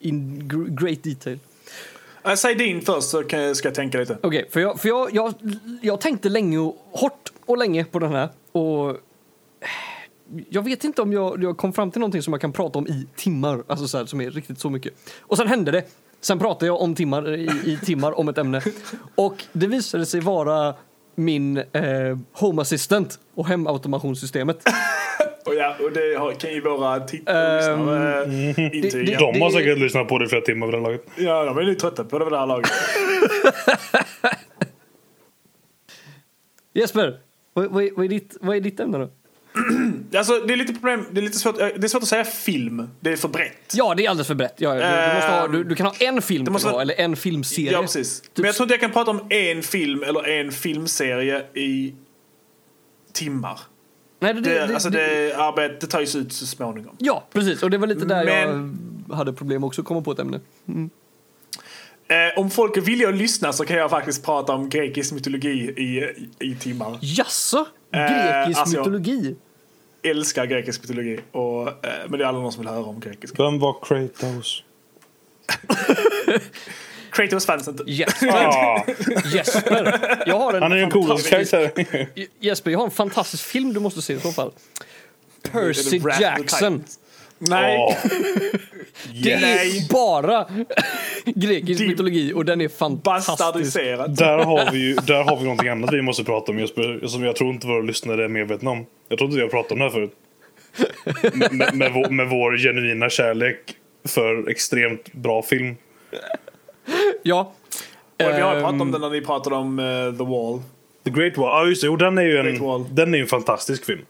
In 0.00 0.42
gr- 0.42 0.80
great 0.84 1.02
detail. 1.02 1.38
Eh, 2.28 2.34
säg 2.34 2.54
din 2.54 2.80
först 2.80 3.08
så 3.08 3.24
jag, 3.28 3.56
ska 3.56 3.68
jag 3.68 3.74
tänka 3.74 3.98
lite. 3.98 4.18
Okej, 4.22 4.48
för, 4.50 4.60
jag, 4.60 4.80
för 4.80 4.88
jag, 4.88 5.14
jag, 5.14 5.34
jag 5.82 6.00
tänkte 6.00 6.28
länge 6.28 6.58
och 6.58 6.76
hårt 6.92 7.32
och 7.46 7.58
länge 7.58 7.84
på 7.84 7.98
den 7.98 8.12
här 8.12 8.28
och 8.52 8.96
jag 10.48 10.62
vet 10.62 10.84
inte 10.84 11.02
om 11.02 11.12
jag, 11.12 11.42
jag 11.42 11.56
kom 11.56 11.72
fram 11.72 11.90
till 11.90 12.00
någonting 12.00 12.22
som 12.22 12.32
jag 12.32 12.40
kan 12.40 12.52
prata 12.52 12.78
om 12.78 12.86
i 12.86 13.06
timmar, 13.16 13.62
alltså 13.66 13.88
så 13.88 13.98
här, 13.98 14.06
som 14.06 14.20
är 14.20 14.30
riktigt 14.30 14.58
så 14.58 14.70
mycket. 14.70 14.94
Och 15.20 15.36
sen 15.36 15.48
hände 15.48 15.70
det. 15.70 15.84
Sen 16.20 16.38
pratade 16.38 16.66
jag 16.66 16.80
om 16.80 16.94
timmar 16.94 17.34
i, 17.34 17.48
i 17.64 17.78
timmar 17.84 18.18
om 18.18 18.28
ett 18.28 18.38
ämne 18.38 18.62
och 19.14 19.44
det 19.52 19.66
visade 19.66 20.06
sig 20.06 20.20
vara 20.20 20.74
min 21.14 21.56
eh, 21.56 22.18
Home 22.32 22.62
Assistant 22.62 23.18
och 23.34 23.46
hemautomationssystemet. 23.46 24.62
Och, 25.48 25.54
ja, 25.54 25.76
och 25.84 25.92
det 25.92 26.38
kan 26.40 26.50
ju 26.52 26.60
våra 26.60 27.00
tittare 27.00 27.48
och 27.48 27.56
lyssnare 27.56 28.24
äh, 28.24 28.76
intyga. 28.76 29.18
det- 29.18 29.32
De 29.32 29.40
har 29.40 29.50
säkert 29.50 29.78
lyssnat 29.78 30.08
på 30.08 30.18
det 30.18 30.24
i 30.24 30.28
flera 30.28 30.42
timmar 30.42 30.66
vid 30.66 30.74
det 30.74 30.78
här 30.78 30.84
laget. 30.84 31.04
Ja, 31.16 31.44
de 31.44 31.58
är 31.58 31.62
nu 31.62 31.74
trötta 31.74 32.04
på 32.04 32.18
det 32.18 32.24
vid 32.24 32.32
det 32.32 32.38
här 32.38 32.46
laget. 32.46 32.70
Jesper, 36.74 37.20
vad, 37.54 37.66
vad, 37.70 37.84
är- 37.84 37.90
vad, 37.96 38.04
är 38.04 38.08
ditt, 38.08 38.36
vad 38.40 38.56
är 38.56 38.60
ditt 38.60 38.80
ämne 38.80 38.98
då? 38.98 39.10
Alltså, 40.18 40.40
det 40.46 40.52
är 40.52 40.56
lite 40.56 40.72
problem. 40.72 41.04
Det 41.10 41.20
är, 41.20 41.22
lite 41.22 41.38
svårt, 41.38 41.60
eh, 41.60 41.66
det 41.76 41.84
är 41.86 41.88
svårt 41.88 42.02
att 42.02 42.08
säga 42.08 42.24
film. 42.24 42.88
Det 43.00 43.10
är 43.12 43.16
för 43.16 43.28
brett. 43.28 43.72
Ja, 43.74 43.94
det 43.94 44.04
är 44.06 44.10
alldeles 44.10 44.26
för 44.26 44.34
brett. 44.34 44.54
Ja, 44.56 44.74
du, 44.74 44.80
du, 44.80 45.14
måste 45.14 45.30
ha, 45.30 45.44
Ehm, 45.44 45.52
du, 45.52 45.64
du 45.64 45.74
kan 45.74 45.86
ha 45.86 45.94
en 46.00 46.22
film 46.22 46.52
måste 46.52 46.68
vara- 46.68 46.82
eller 46.82 47.00
en 47.00 47.16
filmserie. 47.16 47.72
Ja, 47.72 47.80
precis. 47.80 48.22
Men 48.34 48.44
jag 48.44 48.54
tror 48.54 48.64
inte 48.64 48.74
jag 48.74 48.80
kan 48.80 48.90
prata 48.92 49.10
om 49.10 49.20
en 49.30 49.62
film 49.62 50.02
eller 50.02 50.28
en 50.28 50.52
filmserie 50.52 51.42
i 51.54 51.94
timmar. 53.12 53.60
Nej, 54.20 54.34
det, 54.34 54.40
Det, 54.40 54.50
det, 54.50 54.66
det, 54.66 54.74
alltså 54.74 54.90
det, 54.90 55.34
arbet, 55.36 55.80
det 55.80 55.86
tar 55.86 56.00
ju 56.00 56.20
ut 56.20 56.32
så 56.32 56.46
småningom. 56.46 56.96
Ja, 56.98 57.24
precis. 57.32 57.62
Och 57.62 57.70
det 57.70 57.78
var 57.78 57.86
lite 57.86 58.04
där 58.04 58.24
Men- 58.24 58.78
jag 59.08 59.16
hade 59.16 59.32
problem 59.32 59.64
också 59.64 59.80
att 59.80 59.86
komma 59.86 60.00
på 60.02 60.12
ett 60.12 60.18
ämne. 60.18 60.40
Eh, 62.08 62.38
om 62.38 62.50
folk 62.50 62.76
är 62.76 62.80
villiga 62.80 63.08
att 63.08 63.14
lyssna 63.16 63.52
så 63.52 63.64
kan 63.64 63.76
jag 63.76 63.90
faktiskt 63.90 64.24
prata 64.24 64.52
om 64.52 64.68
grekisk 64.68 65.12
mytologi 65.12 65.48
i, 65.76 65.82
i, 65.82 66.50
i 66.50 66.54
timmar. 66.56 66.98
Jaså? 67.00 67.66
Eh, 67.94 68.00
Grekisk 68.00 68.60
alltså, 68.60 68.76
jag- 68.76 68.86
mytologi? 68.86 69.36
Älskar 70.02 70.46
grekisk 70.46 70.82
mytologi. 70.82 71.20
Och, 71.32 71.68
eh, 71.68 71.74
men 72.08 72.18
det 72.18 72.24
är 72.24 72.28
aldrig 72.28 72.42
någon 72.42 72.52
som 72.52 72.62
vill 72.62 72.68
höra 72.72 72.84
om 72.84 73.00
grekisk. 73.00 73.38
Vem 73.38 73.58
var 73.58 73.76
Kratos? 73.84 74.62
Kratos 77.18 77.46
fanns 77.46 77.68
inte. 77.68 77.84
Jesper. 77.86 78.28
Ah, 78.32 78.84
Jesper. 79.34 79.98
Jag 80.26 80.38
har 80.38 80.54
en 80.54 80.62
han 80.62 80.72
är 80.72 80.76
den 80.76 80.90
coolaste 80.90 81.28
fantastisk- 81.30 81.74
karaktären. 81.74 82.06
Jesper, 82.40 82.70
jag 82.70 82.78
har 82.78 82.84
en 82.84 82.90
fantastisk 82.90 83.44
film 83.44 83.72
du 83.74 83.80
måste 83.80 84.02
se 84.02 84.12
i 84.12 84.20
så 84.20 84.32
fall. 84.32 84.52
Percy 85.52 86.00
Jackson. 86.20 86.84
Nej. 87.38 87.76
Ah, 87.78 87.94
Det 89.22 89.28
yes. 89.30 89.42
Är 89.42 89.92
bara 89.92 90.46
grekisk 91.24 91.80
Det- 91.80 91.86
mytologi 91.88 92.32
och 92.32 92.44
den 92.44 92.60
är 92.60 92.68
fantastisk. 92.68 93.74
Där 94.08 94.44
har 94.44 94.72
vi 94.72 94.78
ju 94.78 94.94
där 94.94 95.22
har 95.24 95.36
vi 95.36 95.42
någonting 95.42 95.68
annat 95.68 95.92
vi 95.92 96.02
måste 96.02 96.24
prata 96.24 96.52
om 96.52 96.58
Jesper, 96.58 97.06
som 97.06 97.24
jag 97.24 97.36
tror 97.36 97.50
inte 97.50 97.66
våra 97.66 97.82
lyssnare 97.82 98.24
är 98.24 98.28
medvetna 98.28 98.70
om. 98.70 98.86
Jag 99.08 99.18
tror 99.18 99.28
inte 99.30 99.36
vi 99.36 99.42
har 99.42 99.48
pratat 99.50 99.72
om 99.72 99.78
det 99.78 99.84
här 99.84 99.90
förut. 99.90 100.12
Med, 101.52 101.74
med, 101.74 101.92
vår, 101.92 102.08
med 102.10 102.28
vår 102.28 102.56
genuina 102.56 103.10
kärlek 103.10 103.58
för 104.08 104.50
extremt 104.50 105.12
bra 105.12 105.42
film. 105.42 105.76
Ja. 107.22 107.40
Och 107.40 108.20
vi 108.36 108.40
har 108.40 108.54
pratat 108.60 108.70
om 108.70 108.80
Ehm, 108.80 108.90
det 108.92 108.98
när 108.98 109.10
ni 109.10 109.20
pratade 109.20 109.56
om 109.56 109.78
eh, 109.78 109.84
The 110.18 110.24
Wall. 110.24 110.60
The 111.04 111.10
Great 111.10 111.36
Wall, 111.38 111.48
ja 111.64 111.66
just 111.68 111.80
det, 111.82 111.86
jo, 111.86 111.96
den 111.96 112.18
är 112.18 112.22
ju 112.22 112.38
en, 112.38 112.86
den 112.94 113.14
är 113.14 113.18
en 113.18 113.26
fantastisk 113.26 113.84
film. 113.84 114.00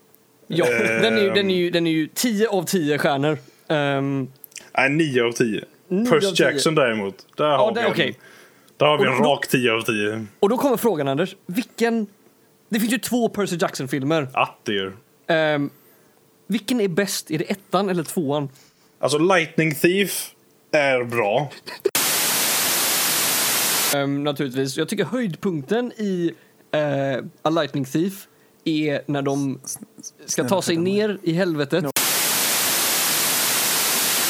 Ja, 0.46 0.66
den 0.66 1.18
är, 1.18 1.22
ju, 1.22 1.30
den, 1.30 1.36
är 1.36 1.40
Ehm. 1.40 1.50
ju, 1.50 1.70
den 1.70 1.86
är 1.86 1.90
ju 1.90 2.06
10 2.14 2.48
av 2.48 2.62
10 2.64 2.98
stjärnor. 2.98 3.38
Ehm, 3.68 4.28
Nej, 4.78 4.90
9 4.90 5.22
av 5.24 5.32
10. 5.32 5.64
Nio 5.88 6.10
Percy 6.10 6.26
av 6.26 6.30
tio. 6.34 6.46
Jackson 6.46 6.74
däremot, 6.74 7.26
där 7.36 7.56
har 7.56 7.74
det- 7.74 7.80
vi 7.80 7.86
en, 7.86 7.92
okej. 7.92 8.18
där 8.76 8.86
har 8.86 8.98
vi 8.98 9.04
en 9.04 9.18
rak 9.24 9.46
10 9.46 9.72
av 9.72 9.80
10. 9.82 10.26
och 10.40 10.48
då 10.48 10.56
kommer 10.58 10.76
frågan 10.76 11.08
Anders, 11.08 11.36
vilken... 11.46 12.06
Det 12.68 12.80
finns 12.80 12.92
ju 12.92 12.98
två 12.98 13.28
Percy 13.28 13.56
Jackson-filmer. 13.60 14.28
Att 14.32 14.58
det 14.64 14.72
gör. 14.74 14.92
Ehm, 15.26 15.70
vilken 16.46 16.80
är 16.80 16.88
bäst? 16.88 17.30
Är 17.30 17.38
det 17.38 17.44
ettan 17.44 17.88
eller 17.88 18.02
tvåan? 18.04 18.48
Alltså 18.98 19.18
Lightning 19.18 19.74
Thief 19.74 20.30
är 20.72 21.04
bra. 21.04 21.50
Ehm, 23.94 24.24
naturligtvis. 24.24 24.76
Jag 24.76 24.88
tycker 24.88 25.04
höjdpunkten 25.04 25.92
i 25.92 26.34
eh, 26.72 27.24
A 27.42 27.50
Lightning 27.50 27.84
Thief 27.84 28.26
är 28.64 29.00
när 29.06 29.22
de 29.22 29.60
ska 30.26 30.44
ta 30.44 30.62
sig 30.62 30.76
ner 30.76 31.18
i 31.22 31.32
helvetet. 31.32 31.84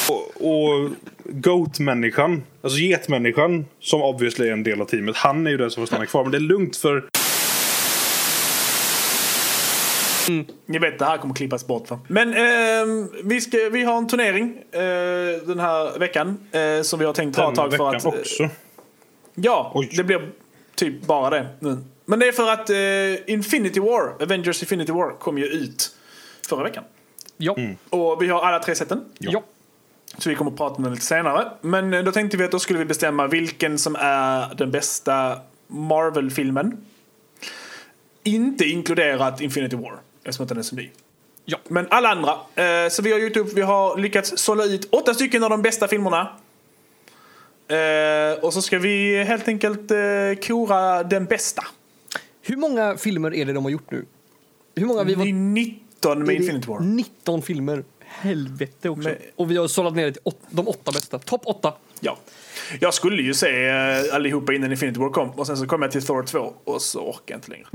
Och, 0.08 0.46
och 0.50 0.90
Goat-människan, 1.24 2.42
alltså 2.62 2.78
getmänniskan, 2.78 3.66
som 3.80 4.02
obviously 4.02 4.48
är 4.48 4.52
en 4.52 4.62
del 4.62 4.80
av 4.80 4.84
teamet, 4.84 5.16
han 5.16 5.46
är 5.46 5.50
ju 5.50 5.56
den 5.56 5.70
som 5.70 5.80
får 5.80 5.86
stanna 5.86 6.06
kvar. 6.06 6.22
Men 6.22 6.32
det 6.32 6.38
är 6.38 6.40
lugnt 6.40 6.76
för 6.76 7.08
Ni 10.66 10.78
vet, 10.78 10.98
det 10.98 11.04
här 11.04 11.16
kommer 11.16 11.34
klippas 11.34 11.66
bort 11.66 11.90
va? 11.90 12.00
Men 12.08 12.34
ehm, 12.34 13.08
vi, 13.24 13.40
ska, 13.40 13.58
vi 13.72 13.82
har 13.82 13.98
en 13.98 14.06
turnering 14.08 14.58
eh, 14.72 14.80
den 15.46 15.58
här 15.60 15.98
veckan 15.98 16.38
eh, 16.52 16.82
som 16.82 16.98
vi 16.98 17.04
har 17.04 17.12
tänkt 17.12 17.36
ha 17.36 17.50
ett 17.50 17.56
tag 17.56 17.72
för 17.76 17.94
att... 17.94 18.04
eh, 18.04 18.08
också. 18.08 18.48
Ja, 19.42 19.72
Oj. 19.74 19.90
det 19.96 20.04
blir 20.04 20.30
typ 20.74 21.02
bara 21.06 21.30
det 21.30 21.48
nu. 21.60 21.78
Men 22.04 22.18
det 22.18 22.28
är 22.28 22.32
för 22.32 22.50
att 22.50 22.70
eh, 22.70 23.32
Infinity 23.32 23.80
War, 23.80 24.22
Avengers 24.22 24.62
Infinity 24.62 24.92
War, 24.92 25.18
kom 25.18 25.38
ju 25.38 25.44
ut 25.46 25.90
förra 26.48 26.62
veckan. 26.62 26.84
Ja. 27.36 27.56
Och 27.90 28.22
vi 28.22 28.28
har 28.28 28.42
alla 28.42 28.58
tre 28.58 28.74
sätten. 28.74 29.04
ja. 29.18 29.42
Så 30.18 30.28
vi 30.28 30.34
kommer 30.34 30.50
att 30.50 30.56
prata 30.56 30.74
om 30.74 30.82
det 30.82 30.90
lite 30.90 31.04
senare. 31.04 31.50
Men 31.60 31.94
eh, 31.94 32.02
då 32.02 32.12
tänkte 32.12 32.36
vi 32.36 32.44
att 32.44 32.50
då 32.50 32.58
skulle 32.58 32.78
vi 32.78 32.84
bestämma 32.84 33.26
vilken 33.26 33.78
som 33.78 33.96
är 33.98 34.54
den 34.54 34.70
bästa 34.70 35.38
Marvel-filmen. 35.66 36.76
Inte 38.22 38.64
inkluderat 38.64 39.40
Infinity 39.40 39.76
War, 39.76 39.94
eftersom 40.24 40.42
att 40.42 40.48
den 40.48 40.58
är 40.58 40.62
så 40.62 40.76
ny. 40.76 40.90
Ja. 41.44 41.58
Men 41.68 41.86
alla 41.90 42.08
andra. 42.08 42.32
Eh, 42.54 42.88
så 42.90 43.02
vi 43.02 43.12
har 43.12 43.18
gjort 43.18 43.36
upp, 43.36 43.52
vi 43.52 43.60
har 43.62 43.96
lyckats 43.98 44.32
sålla 44.36 44.64
ut 44.64 44.88
åtta 44.90 45.14
stycken 45.14 45.44
av 45.44 45.50
de 45.50 45.62
bästa 45.62 45.88
filmerna. 45.88 46.28
Eh, 47.68 48.44
och 48.44 48.52
så 48.54 48.62
ska 48.62 48.78
vi 48.78 49.24
helt 49.24 49.48
enkelt 49.48 49.90
eh, 49.90 49.98
kora 50.42 51.02
den 51.02 51.24
bästa. 51.24 51.64
Hur 52.42 52.56
många 52.56 52.96
filmer 52.96 53.34
är 53.34 53.44
det 53.44 53.52
de 53.52 53.64
har 53.64 53.70
gjort 53.70 53.90
nu? 53.90 54.04
Hur 54.76 54.86
många 54.86 55.04
vi 55.04 55.12
Det 55.12 55.18
var... 55.18 55.26
är 55.26 55.32
19 55.32 56.24
med 56.24 56.34
Infinity 56.36 56.68
War. 56.68 56.80
19 56.80 57.42
filmer. 57.42 57.84
Helvete 58.20 58.88
också. 58.88 59.08
Men- 59.08 59.16
Och 59.36 59.50
vi 59.50 59.56
har 59.56 59.68
sållat 59.68 59.94
ner 59.96 60.04
det 60.06 60.12
till 60.12 60.20
åt, 60.24 60.40
de 60.50 60.68
åtta 60.68 60.92
bästa. 60.92 61.18
Topp 61.18 61.42
åtta. 61.44 61.72
Ja. 62.00 62.18
Jag 62.80 62.94
skulle 62.94 63.22
ju 63.22 63.34
se 63.34 63.68
eh, 63.68 64.14
allihopa 64.14 64.52
innan 64.54 64.70
Infinity 64.70 65.00
War 65.00 65.10
kom 65.10 65.30
och 65.30 65.46
sen 65.46 65.56
så 65.56 65.66
kom 65.66 65.82
jag 65.82 65.90
till 65.92 66.02
Thor 66.06 66.22
2 66.22 66.52
och 66.64 66.82
så 66.82 67.00
orkar 67.00 67.20
jag 67.26 67.36
inte 67.36 67.50
längre. 67.50 67.66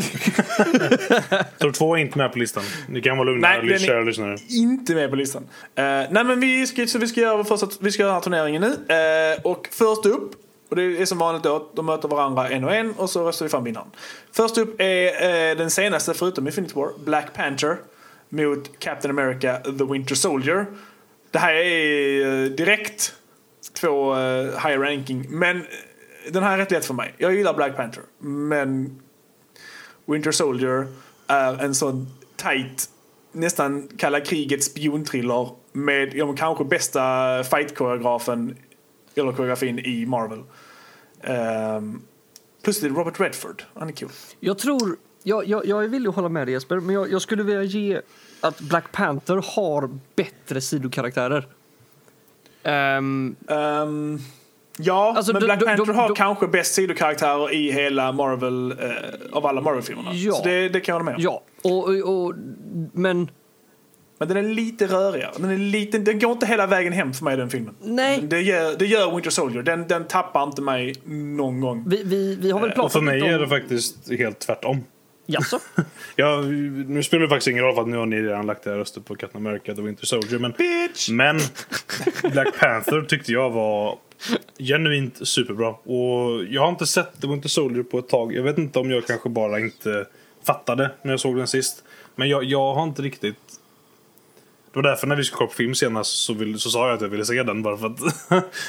Thor 1.57 1.71
2 1.71 1.95
är 1.95 1.99
inte 2.01 2.17
med 2.17 2.31
på 2.33 2.39
listan. 2.39 2.63
Ni 2.89 3.01
kan 3.01 3.17
vara 3.17 3.25
lugna, 3.29 3.47
Nej, 3.47 3.59
den 3.61 3.73
är- 3.73 3.77
kära 3.77 4.01
lyssnare. 4.01 4.37
inte 4.49 4.95
med 4.95 5.09
på 5.09 5.15
listan. 5.15 5.41
Uh, 5.43 5.47
nej 5.75 6.09
men 6.23 6.39
vi 6.39 6.67
ska, 6.67 6.87
så 6.87 6.99
vi 6.99 7.07
ska 7.07 7.21
göra 7.21 7.43
först 7.43 7.63
att 7.63 7.81
vi 7.81 7.91
ska 7.91 8.01
göra 8.03 8.09
den 8.11 8.15
här 8.15 8.21
turneringen 8.23 8.61
nu. 8.61 8.95
Eh, 8.95 9.41
och 9.51 9.67
först 9.71 10.05
upp, 10.05 10.31
och 10.69 10.75
det 10.75 10.83
är 10.83 11.05
som 11.05 11.17
vanligt 11.17 11.43
då, 11.43 11.69
de 11.75 11.85
möter 11.85 12.07
varandra 12.07 12.49
en 12.49 12.63
och 12.63 12.75
en 12.75 12.91
och 12.93 13.09
så 13.09 13.27
röstar 13.27 13.45
vi 13.45 13.49
fram 13.49 13.63
vinnaren. 13.63 13.87
Först 14.31 14.57
upp 14.57 14.75
är 14.81 15.49
eh, 15.51 15.57
den 15.57 15.71
senaste 15.71 16.13
förutom 16.13 16.47
Infinity 16.47 16.73
War, 16.75 16.89
Black 17.05 17.33
Panther 17.33 17.77
mot 18.33 18.79
Captain 18.79 19.19
America 19.19 19.61
The 19.63 19.83
Winter 19.83 20.15
Soldier. 20.15 20.65
Det 21.31 21.39
här 21.39 21.53
är 21.53 22.43
eh, 22.43 22.49
direkt 22.49 23.13
två 23.73 24.15
eh, 24.15 24.45
high 24.45 24.79
ranking, 24.79 25.25
men 25.29 25.57
eh, 25.57 26.31
den 26.31 26.43
här 26.43 26.53
är 26.53 26.57
rätt 26.57 26.71
lätt 26.71 26.85
för 26.85 26.93
mig. 26.93 27.13
Jag 27.17 27.35
gillar 27.35 27.53
Black 27.53 27.75
Panther, 27.75 28.03
men 28.19 29.01
Winter 30.05 30.31
Soldier 30.31 30.87
är 31.27 31.63
en 31.63 31.75
sån 31.75 32.07
tight, 32.35 32.89
nästan 33.31 33.87
kalla 33.97 34.19
kriget 34.19 34.63
spionthriller 34.63 35.49
med 35.71 36.13
ja, 36.13 36.33
kanske 36.37 36.63
bästa 36.63 37.01
fight-koreografen 37.43 38.55
eller 39.15 39.31
koreografin 39.31 39.79
i 39.79 40.05
Marvel. 40.05 40.43
Um, 41.77 42.01
plus 42.63 42.79
det 42.79 42.87
är 42.87 42.89
Robert 42.91 43.19
Redford, 43.19 43.63
han 43.73 43.87
är 43.87 43.93
cool. 43.93 44.09
Jag 44.39 44.57
tror... 44.57 44.97
Jag, 45.23 45.47
jag, 45.47 45.65
jag 45.65 45.83
är 45.83 45.87
villig 45.87 46.09
att 46.09 46.15
hålla 46.15 46.29
med 46.29 46.47
dig 46.47 46.53
Jesper, 46.53 46.79
men 46.79 46.95
jag, 46.95 47.11
jag 47.11 47.21
skulle 47.21 47.43
vilja 47.43 47.63
ge 47.63 48.01
att 48.41 48.59
Black 48.61 48.91
Panther 48.91 49.43
har 49.55 49.89
bättre 50.15 50.61
sidokaraktärer. 50.61 51.47
Ehm, 52.63 53.35
Ehm, 53.47 54.19
ja, 54.77 55.13
Alltså, 55.17 55.33
men 55.33 55.41
Black 55.43 55.59
de- 55.59 55.65
Panther 55.65 55.85
de- 55.85 55.95
har 55.95 56.07
de- 56.09 56.15
kanske 56.15 56.47
bäst 56.47 56.73
sidokaraktärer 56.73 57.53
i 57.53 57.71
hela 57.71 58.11
Marvel, 58.11 58.71
eh, 58.71 58.87
av 59.31 59.45
alla 59.45 59.61
Marvel-filmerna. 59.61 60.13
Ja. 60.13 60.33
Så 60.33 60.43
det, 60.43 60.69
det 60.69 60.79
kan 60.79 60.93
jag 60.93 60.99
hålla 60.99 61.05
med 61.11 61.15
om. 61.15 61.21
ja, 61.21 61.43
och, 61.63 61.89
och, 61.89 62.25
och, 62.25 62.33
men... 62.93 63.29
Men 64.17 64.27
den 64.27 64.37
är 64.37 64.43
lite 64.43 64.87
rörigare. 64.87 65.31
Den, 65.37 65.49
är 65.51 65.57
lite, 65.57 65.97
den 65.97 66.19
går 66.19 66.31
inte 66.31 66.45
hela 66.45 66.67
vägen 66.67 66.93
hem 66.93 67.13
för 67.13 67.23
mig 67.23 67.37
den 67.37 67.49
filmen. 67.49 67.75
Nej. 67.81 68.21
Det 68.21 68.41
gör, 68.41 68.75
det 68.77 68.85
gör 68.85 69.11
Winter 69.15 69.29
Soldier. 69.29 69.63
Den, 69.63 69.87
den 69.87 70.05
tappar 70.07 70.43
inte 70.43 70.61
mig 70.61 70.95
någon 71.05 71.61
gång. 71.61 71.83
Vi, 71.87 72.03
vi, 72.03 72.35
vi 72.35 72.51
har 72.51 72.59
väl 72.59 72.69
pratat 72.69 72.85
Och 72.85 72.91
för 72.91 73.01
mig 73.01 73.21
om... 73.21 73.29
är 73.29 73.39
det 73.39 73.47
faktiskt 73.47 74.09
helt 74.11 74.39
tvärtom. 74.39 74.83
Jaså? 75.25 75.59
Ja, 76.15 76.41
nu 76.87 77.03
spelar 77.03 77.21
det 77.21 77.29
faktiskt 77.29 77.47
ingen 77.47 77.63
roll 77.63 77.75
för 77.75 77.81
att 77.81 77.87
nu 77.87 77.97
har 77.97 78.05
ni 78.05 78.21
redan 78.21 78.45
lagt 78.45 78.67
era 78.67 78.77
röster 78.77 79.01
på 79.01 79.15
Captain 79.15 79.47
America 79.47 79.75
The 79.75 79.81
Winter 79.81 80.05
Soldier. 80.05 80.39
Men, 80.39 80.53
Bitch! 80.57 81.09
men 81.09 81.39
Black 82.31 82.59
Panther 82.59 83.01
tyckte 83.01 83.31
jag 83.31 83.49
var 83.49 83.97
genuint 84.59 85.27
superbra. 85.27 85.69
Och 85.69 86.43
jag 86.49 86.61
har 86.61 86.69
inte 86.69 86.85
sett 86.85 87.21
The 87.21 87.27
Winter 87.27 87.49
Soldier 87.49 87.83
på 87.83 87.99
ett 87.99 88.09
tag. 88.09 88.33
Jag 88.33 88.43
vet 88.43 88.57
inte 88.57 88.79
om 88.79 88.91
jag 88.91 89.07
kanske 89.07 89.29
bara 89.29 89.59
inte 89.59 90.07
fattade 90.43 90.91
när 91.01 91.13
jag 91.13 91.19
såg 91.19 91.37
den 91.37 91.47
sist. 91.47 91.83
Men 92.15 92.29
jag, 92.29 92.43
jag 92.43 92.73
har 92.73 92.83
inte 92.83 93.01
riktigt... 93.01 93.35
Det 94.73 94.79
var 94.79 94.83
därför 94.83 95.07
när 95.07 95.15
vi 95.15 95.23
skulle 95.23 95.37
kolla 95.37 95.47
på 95.47 95.53
film 95.55 95.75
senast 95.75 96.11
så, 96.25 96.33
vill, 96.33 96.59
så 96.59 96.69
sa 96.69 96.87
jag 96.87 96.95
att 96.95 97.01
jag 97.01 97.09
ville 97.09 97.25
se 97.25 97.43
den 97.43 97.63
bara 97.63 97.77
för 97.77 97.87
att 97.87 97.99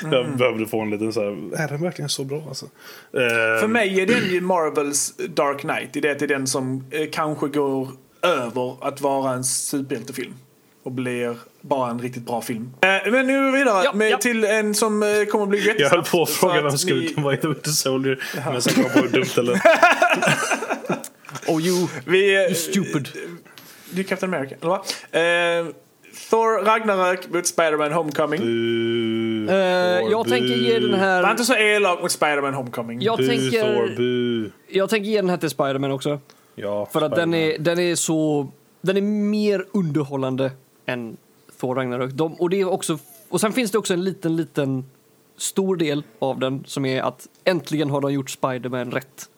jag 0.13 0.37
behövde 0.37 0.67
få 0.67 0.81
en 0.81 0.91
liten 0.91 1.13
så 1.13 1.21
här, 1.21 1.31
är 1.65 1.69
den 1.69 1.83
verkligen 1.83 2.09
så 2.09 2.25
bra 2.25 2.43
alltså? 2.49 2.67
För 3.13 3.65
Ehm, 3.65 3.73
mig 3.73 4.01
är 4.01 4.07
den 4.07 4.31
ju 4.31 4.41
Marvels 4.41 5.17
Dark 5.17 5.61
Knight. 5.61 5.97
I 5.97 6.01
det 6.01 6.11
att 6.11 6.19
det 6.19 6.25
är 6.25 6.29
den 6.29 6.47
som 6.47 6.85
eh, 6.91 7.07
kanske 7.13 7.49
går 7.49 7.89
över 8.23 8.87
att 8.89 9.01
vara 9.01 9.33
en 9.33 9.45
superhjältefilm. 9.45 10.35
Och 10.83 10.93
blir 10.93 11.37
bara 11.61 11.91
en 11.91 11.99
riktigt 12.01 12.27
bra 12.27 12.41
film. 12.43 12.71
Eh, 12.81 13.13
men 13.13 13.27
nu 13.27 13.51
vidare 13.53 13.85
Ja, 13.85 13.93
med, 13.93 14.11
ja. 14.11 14.19
till 14.19 14.45
en 14.45 14.75
som 14.75 15.03
eh, 15.03 15.25
kommer 15.25 15.43
att 15.45 15.49
bli 15.51 15.59
Jag 15.59 15.67
jättesnabb. 15.67 15.93
höll 15.93 16.05
på 16.05 16.23
att 16.23 16.31
För 16.31 16.37
fråga 16.37 16.63
vem 16.63 16.79
skurken 16.79 17.13
ni- 17.17 17.23
var 17.23 17.33
i 17.33 17.37
The 17.37 17.47
Winter 17.49 17.71
Soldier. 17.71 18.25
Men 18.53 18.63
sen 18.63 18.75
kom 18.75 18.83
jag 18.83 18.93
på 18.93 18.99
hur 19.01 19.09
dumt 19.09 19.27
eller... 19.37 19.61
Oh 21.47 21.63
you, 21.63 21.89
Vi, 22.07 22.33
you 22.35 22.45
eh, 22.47 22.53
stupid. 22.55 23.09
Det 23.91 24.01
är 24.01 24.05
Captain 24.05 24.35
America, 24.35 24.55
eller 24.61 24.69
va? 24.71 24.85
Eh, 25.13 25.67
Thor 26.31 26.65
Ragnarök 26.65 27.29
mot 27.31 27.47
Spider-Man 27.47 27.93
Homecoming. 27.93 28.41
Bu, 28.41 29.51
Eh, 29.51 30.01
Thor, 30.01 30.11
jag 30.11 30.25
bu. 30.25 30.31
tänker 30.31 30.55
ge 30.55 30.79
den 30.79 30.91
Var 30.91 30.99
här... 30.99 31.31
inte 31.31 31.45
så 31.45 31.55
elak 31.55 32.03
mot 32.03 32.11
Spider-Man 32.11 32.55
Homecoming. 32.55 33.01
Jag 33.03 33.19
Bu, 33.19 33.27
tänker, 33.29 33.61
Thor, 33.63 34.53
jag 34.69 34.91
tänker 34.91 35.11
ge 35.11 35.17
den 35.21 35.31
här 35.31 35.37
till 35.37 35.51
Spider-Man 35.51 35.91
också. 35.91 36.21
Ja, 36.55 36.87
För 36.93 37.03
att 37.03 37.15
den 37.15 37.35
är, 37.35 37.59
den 37.59 37.79
är 37.79 37.95
så... 37.95 38.49
Den 38.81 38.97
är 38.97 39.01
mer 39.03 39.65
underhållande 39.73 40.51
än 40.87 41.17
Thor 41.61 41.75
Ragnarök. 41.75 42.11
De, 42.13 42.35
och, 42.35 42.51
det 42.51 42.61
är 42.61 42.69
också, 42.73 42.99
och 43.29 43.41
sen 43.41 43.53
finns 43.53 43.71
det 43.71 43.79
också 43.79 43.95
en 43.95 44.05
liten, 44.05 44.37
liten 44.37 44.85
stor 45.37 45.77
del 45.77 46.03
av 46.19 46.39
den 46.39 46.65
som 46.67 46.85
är 46.85 47.03
att 47.03 47.29
äntligen 47.45 47.91
har 47.91 48.01
de 48.01 48.13
gjort 48.13 48.31
Spider-Man 48.31 48.91
rätt. 48.91 49.29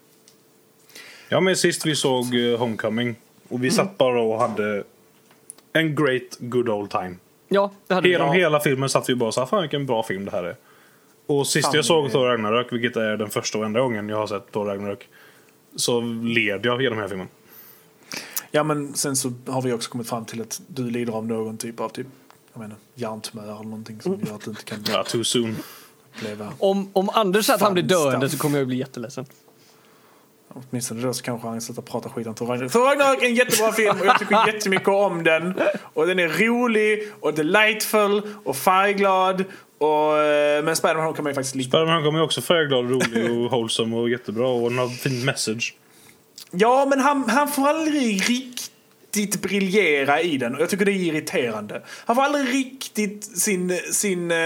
Ja, 1.28 1.40
men 1.40 1.56
sist 1.56 1.86
vi 1.86 1.94
såg 1.96 2.24
eh, 2.34 2.58
Homecoming. 2.58 3.14
Och 3.48 3.64
vi 3.64 3.70
satt 3.70 3.98
bara 3.98 4.20
och 4.22 4.40
hade 4.40 4.84
en 5.78 5.94
great 5.94 6.36
good 6.38 6.68
old 6.68 6.90
time. 6.90 7.16
Ja, 7.48 7.70
det 7.86 7.94
hade 7.94 8.08
Genom 8.08 8.32
vi. 8.32 8.38
hela 8.38 8.60
filmen 8.60 8.88
satt 8.88 9.08
vi 9.08 9.14
bara 9.14 9.32
så 9.32 9.40
här, 9.40 9.46
fan 9.46 9.60
vilken 9.60 9.86
bra 9.86 10.02
film 10.02 10.24
det 10.24 10.30
här 10.30 10.44
är. 10.44 10.56
Och 11.26 11.46
sist 11.46 11.66
Fan, 11.66 11.74
jag 11.76 11.84
såg 11.84 12.12
Thor 12.12 12.26
Ragnarök, 12.26 12.72
vilket 12.72 12.96
är 12.96 13.16
den 13.16 13.30
första 13.30 13.58
och 13.58 13.64
enda 13.64 13.80
gången 13.80 14.08
jag 14.08 14.16
har 14.16 14.26
sett 14.26 14.52
Thor 14.52 14.64
Ragnarök, 14.66 15.08
så 15.76 16.00
led 16.00 16.66
jag 16.66 16.82
genom 16.82 16.98
hela 16.98 17.08
filmen. 17.08 17.28
Ja 18.50 18.62
men 18.62 18.94
sen 18.94 19.16
så 19.16 19.32
har 19.46 19.62
vi 19.62 19.72
också 19.72 19.90
kommit 19.90 20.08
fram 20.08 20.24
till 20.24 20.40
att 20.42 20.60
du 20.66 20.90
lider 20.90 21.12
av 21.12 21.26
någon 21.26 21.56
typ 21.58 21.80
av 21.80 21.88
typ, 21.88 22.06
jag 22.52 22.60
menar, 22.60 22.76
hjärntumör 22.94 23.44
eller 23.44 23.54
någonting 23.62 24.00
som 24.00 24.20
gör 24.26 24.34
att 24.34 24.44
du 24.44 24.50
inte 24.50 24.64
kan 24.64 24.84
Ja, 24.88 25.02
too 25.04 25.24
soon. 25.24 25.56
Om, 26.58 26.90
om 26.92 27.08
Anders 27.12 27.46
säger 27.46 27.54
att 27.54 27.62
han 27.62 27.72
blir 27.72 27.82
döende 27.84 28.28
så 28.28 28.38
kommer 28.38 28.58
jag 28.58 28.66
bli 28.66 28.76
jätteledsen. 28.76 29.26
Åtminstone 30.56 31.02
då 31.02 31.14
så 31.14 31.22
kanske 31.22 31.48
han 31.48 31.60
slutar 31.60 31.82
prata 31.82 32.08
skit 32.08 32.26
om 32.26 32.34
Thor 32.34 32.46
Ragnarök. 32.46 32.72
Thor 32.72 32.84
Ragnarök 32.84 33.22
är 33.22 33.26
en 33.26 33.34
jättebra 33.34 33.72
film 33.72 34.00
och 34.00 34.06
jag 34.06 34.18
tycker 34.18 34.46
jättemycket 34.46 34.88
om 34.88 35.24
den. 35.24 35.54
Och 35.94 36.06
den 36.06 36.18
är 36.18 36.28
rolig 36.28 37.12
och 37.20 37.34
delightful 37.34 38.22
och 38.44 38.56
färgglad. 38.56 39.44
Och, 39.78 40.18
eh, 40.18 40.64
men 40.64 40.76
Spider-Man 40.76 41.04
Homecoming 41.04 41.30
är 41.30 41.34
faktiskt 41.34 41.54
lite... 41.54 41.68
Spiderman 41.70 42.04
kommer 42.04 42.18
ju 42.18 42.24
också 42.24 42.40
färgglad, 42.40 42.90
rolig 42.90 43.30
och 43.30 43.50
wholesome 43.50 43.96
och 43.96 44.10
jättebra. 44.10 44.48
Och 44.48 44.70
den 44.70 44.78
har 44.78 44.88
fin 44.88 45.24
message. 45.24 45.74
Ja, 46.50 46.86
men 46.90 47.00
han, 47.00 47.30
han 47.30 47.48
får 47.48 47.68
aldrig 47.68 48.30
riktigt 48.30 48.70
briljera 49.40 50.20
i 50.20 50.38
den 50.38 50.54
och 50.54 50.60
jag 50.60 50.70
tycker 50.70 50.84
det 50.84 50.92
är 50.92 50.94
irriterande. 50.94 51.82
Han 52.06 52.16
får 52.16 52.22
aldrig 52.22 52.54
riktigt 52.54 53.24
sin... 53.24 53.78
sin 53.92 54.30
eh, 54.30 54.36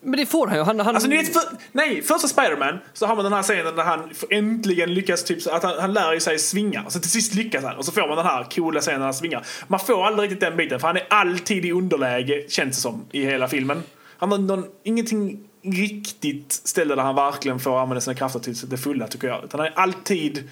Men 0.00 0.16
det 0.16 0.26
får 0.26 0.46
han 0.46 0.56
ju. 0.56 0.62
Han, 0.62 0.80
han, 0.80 0.94
Alltså 0.94 1.08
ni 1.08 1.16
vet, 1.16 1.32
för, 1.32 1.42
nej, 1.72 2.02
första 2.02 2.28
Spider-Man 2.28 2.78
så 2.92 3.06
har 3.06 3.16
man 3.16 3.24
den 3.24 3.32
här 3.32 3.42
scenen 3.42 3.76
där 3.76 3.82
han 3.82 4.10
äntligen 4.30 4.94
lyckas, 4.94 5.24
typ, 5.24 5.46
att 5.46 5.62
han, 5.62 5.78
han 5.78 5.92
lär 5.92 6.18
sig 6.18 6.38
svinga. 6.38 6.90
Så 6.90 7.00
till 7.00 7.10
sist 7.10 7.34
lyckas 7.34 7.64
han 7.64 7.76
och 7.76 7.84
så 7.84 7.92
får 7.92 8.08
man 8.08 8.16
den 8.16 8.26
här 8.26 8.46
coola 8.50 8.80
scenen 8.80 8.98
när 8.98 9.06
han 9.06 9.14
svingar. 9.14 9.46
Man 9.68 9.80
får 9.80 10.06
aldrig 10.06 10.30
riktigt 10.30 10.40
den 10.40 10.56
biten 10.56 10.80
för 10.80 10.86
han 10.86 10.96
är 10.96 11.06
alltid 11.10 11.64
i 11.64 11.72
underläge, 11.72 12.44
känns 12.48 12.76
det 12.76 12.82
som, 12.82 13.04
i 13.12 13.24
hela 13.24 13.48
filmen. 13.48 13.82
Han 14.18 14.30
har 14.32 14.38
någon, 14.38 14.64
ingenting 14.84 15.38
riktigt 15.62 16.52
ställe 16.52 16.94
där 16.94 17.02
han 17.02 17.14
verkligen 17.14 17.60
får 17.60 17.80
använda 17.80 18.00
sina 18.00 18.14
krafter 18.14 18.40
till 18.40 18.68
det 18.68 18.76
fulla 18.76 19.06
tycker 19.06 19.28
jag. 19.28 19.44
Utan 19.44 19.60
han 19.60 19.66
är 19.66 19.78
alltid 19.78 20.48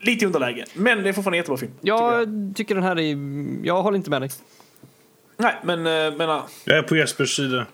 lite 0.00 0.24
i 0.24 0.26
underläge. 0.26 0.64
Men 0.74 1.02
det 1.02 1.08
är 1.08 1.12
fortfarande 1.12 1.36
en 1.36 1.40
jättebra 1.40 1.56
film. 1.58 1.72
tycker 1.80 1.88
jag. 1.88 2.28
tycker 2.56 2.74
den 2.74 2.84
här 2.84 2.98
är... 2.98 3.16
Jag 3.66 3.82
håller 3.82 3.96
inte 3.96 4.10
med 4.10 4.22
dig. 4.22 4.30
Nej, 5.36 5.54
men 5.64 5.78
eh, 5.78 6.16
menar, 6.16 6.42
Jag 6.64 6.78
är 6.78 6.82
på 6.82 6.96
Jespers 6.96 7.36
sida. 7.36 7.66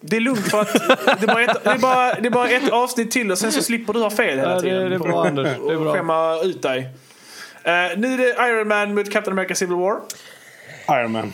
det 0.00 0.16
är 0.16 0.20
lugnt 0.20 0.50
för 0.50 0.60
att 0.60 0.72
det 0.72 1.22
är, 1.22 1.26
bara 1.26 1.42
ett, 1.44 1.64
det, 1.64 1.70
är 1.70 1.78
bara, 1.78 2.14
det 2.14 2.26
är 2.26 2.30
bara 2.30 2.48
ett 2.48 2.70
avsnitt 2.70 3.10
till 3.10 3.30
och 3.32 3.38
sen 3.38 3.52
så 3.52 3.62
slipper 3.62 3.92
du 3.92 4.00
ha 4.00 4.10
fel 4.10 4.38
hela 4.38 4.50
Ja, 4.50 4.54
det- 4.54 4.60
tiden. 4.60 4.88
det 4.90 4.94
är 4.94 4.98
bra, 4.98 5.26
Anders. 5.26 5.46
Det 5.46 5.52
är 5.72 5.76
och 5.76 5.82
bra. 5.82 5.92
skämma 5.92 6.40
ut 6.42 6.62
dig. 6.62 6.78
Eh, 7.62 7.72
nu 7.96 8.14
är 8.14 8.18
det 8.18 8.48
Iron 8.48 8.68
Man 8.68 8.94
mot 8.94 9.10
Captain 9.10 9.32
America 9.38 9.54
Civil 9.54 9.76
War. 9.76 10.00
Iron 10.90 11.12
Man. 11.12 11.32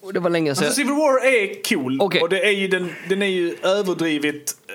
Och 0.00 0.12
det 0.12 0.20
var 0.20 0.30
länge 0.30 0.54
sedan. 0.54 0.64
Alltså 0.64 0.76
Civil 0.76 0.92
War 0.94 1.24
är 1.26 1.62
cool 1.68 1.98
Okej. 2.00 2.20
och 2.22 2.28
det 2.28 2.44
är 2.46 2.50
ju, 2.50 2.68
den, 2.68 2.92
den 3.08 3.22
är 3.22 3.26
ju 3.26 3.56
överdrivet... 3.62 4.36
eh, 4.68 4.74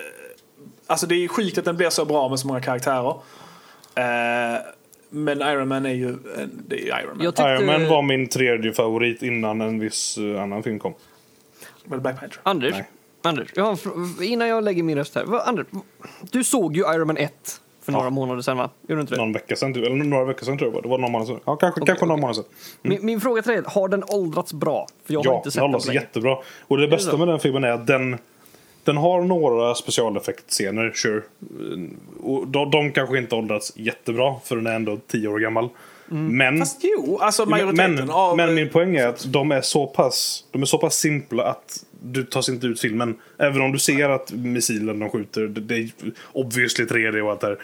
alltså 0.87 1.07
det 1.07 1.15
är 1.15 1.19
ju 1.19 1.27
sjukt 1.27 1.57
att 1.57 1.65
den 1.65 1.77
blir 1.77 1.89
så 1.89 2.05
bra 2.05 2.29
med 2.29 2.39
så 2.39 2.47
många 2.47 2.61
karaktärer. 2.61 3.15
Eh, 3.95 4.61
men 5.09 5.41
Iron 5.41 5.67
Man 5.67 5.85
är 5.85 5.89
ju, 5.93 6.09
en- 6.09 6.63
det 6.67 6.75
är 6.75 6.79
ju 6.79 6.87
Iron 6.87 7.17
Man. 7.17 7.25
Tyckte... 7.27 7.43
Iron 7.43 7.65
Man 7.65 7.87
var 7.87 8.01
min 8.01 8.27
tredje 8.29 8.73
favorit 8.73 9.23
innan 9.23 9.61
en 9.61 9.79
viss 9.79 10.17
eh, 10.17 10.41
annan 10.43 10.63
film 10.63 10.79
kom. 10.79 10.93
Eller 11.87 11.97
Black 11.97 12.19
Panther. 12.19 12.39
Anders, 12.43 12.71
Nej. 12.71 12.89
Anders 13.21 13.47
jag 13.55 13.63
har 13.63 13.77
innan 14.23 14.47
jag 14.47 14.63
lägger 14.63 14.83
min 14.83 14.97
röst 14.97 15.15
här. 15.15 15.47
Anders, 15.49 15.67
du 16.31 16.43
såg 16.43 16.75
ju 16.77 16.81
Iron 16.95 17.07
Man 17.07 17.17
1 17.17 17.31
för 17.81 17.91
några 17.91 18.09
månader 18.09 18.41
sedan 18.41 18.57
va? 18.57 18.69
Gjorde 18.81 18.95
du 18.95 19.01
inte 19.01 19.13
det? 19.15 19.21
Någon 19.21 19.33
vecka 19.33 19.55
sedan, 19.55 19.73
typ. 19.73 19.85
eller 19.85 19.95
några 19.95 20.25
veckor 20.25 20.45
sedan 20.45 20.57
tror 20.57 20.73
jag 20.73 20.83
det 20.83 20.89
var. 20.89 20.97
Det 20.97 21.01
någon 21.01 21.11
månad 21.11 21.27
sedan. 21.27 21.39
Ja, 21.45 21.55
kanske, 21.55 21.81
kanske 21.85 22.05
någon 22.05 22.19
månad 22.19 22.35
sedan. 22.35 22.45
Min, 22.81 23.05
min 23.05 23.21
fråga 23.21 23.41
till 23.41 23.51
dig 23.51 23.59
är, 23.59 23.63
har 23.71 23.87
den 23.87 24.03
åldrats 24.07 24.53
bra? 24.53 24.87
För 25.05 25.13
jag 25.13 25.19
har 25.19 25.25
Ja, 25.25 25.35
inte 25.35 25.45
den 25.45 25.51
sett 25.51 25.61
den 25.61 25.71
hålls 25.71 25.85
på 25.85 25.91
länge. 25.91 26.01
jättebra. 26.01 26.37
Och 26.67 26.77
det 26.77 26.87
bästa 26.87 27.11
så? 27.11 27.17
med 27.17 27.27
den 27.27 27.39
filmen 27.39 27.63
är 27.63 27.71
att 27.71 27.87
den, 27.87 28.17
den 28.83 28.97
har 28.97 29.21
några 29.21 29.75
specialeffektscener, 29.75 30.91
sure. 30.95 31.21
Och 32.23 32.47
de, 32.47 32.71
de 32.71 32.91
kanske 32.91 33.17
inte 33.17 33.35
åldrats 33.35 33.73
jättebra, 33.75 34.35
för 34.43 34.55
den 34.55 34.67
är 34.67 34.75
ändå 34.75 34.99
tio 35.07 35.27
år 35.27 35.39
gammal. 35.39 35.69
Men, 36.15 36.59
Fast 36.59 36.79
jo, 36.83 37.17
alltså 37.21 37.45
majoriteten 37.45 37.95
men, 37.95 38.09
av... 38.09 38.37
men 38.37 38.53
min 38.53 38.69
poäng 38.69 38.95
är 38.95 39.07
att 39.07 39.25
de 39.33 39.51
är 39.51 39.61
så 39.61 39.87
pass, 39.87 40.45
de 40.51 40.61
är 40.61 40.65
så 40.65 40.77
pass 40.77 40.95
simpla 40.95 41.43
att 41.43 41.85
du 42.01 42.23
tas 42.23 42.49
inte 42.49 42.67
ut 42.67 42.79
filmen. 42.79 43.15
Även 43.37 43.61
om 43.61 43.71
du 43.71 43.79
ser 43.79 44.09
att 44.09 44.31
missilen 44.31 44.99
de 44.99 45.09
skjuter, 45.09 45.41
det, 45.41 45.61
det 45.61 45.75
är 45.75 45.89
obviously 46.31 46.85
3D 46.85 47.21
och 47.21 47.31
allt 47.31 47.41
det 47.41 47.47
här. 47.47 47.57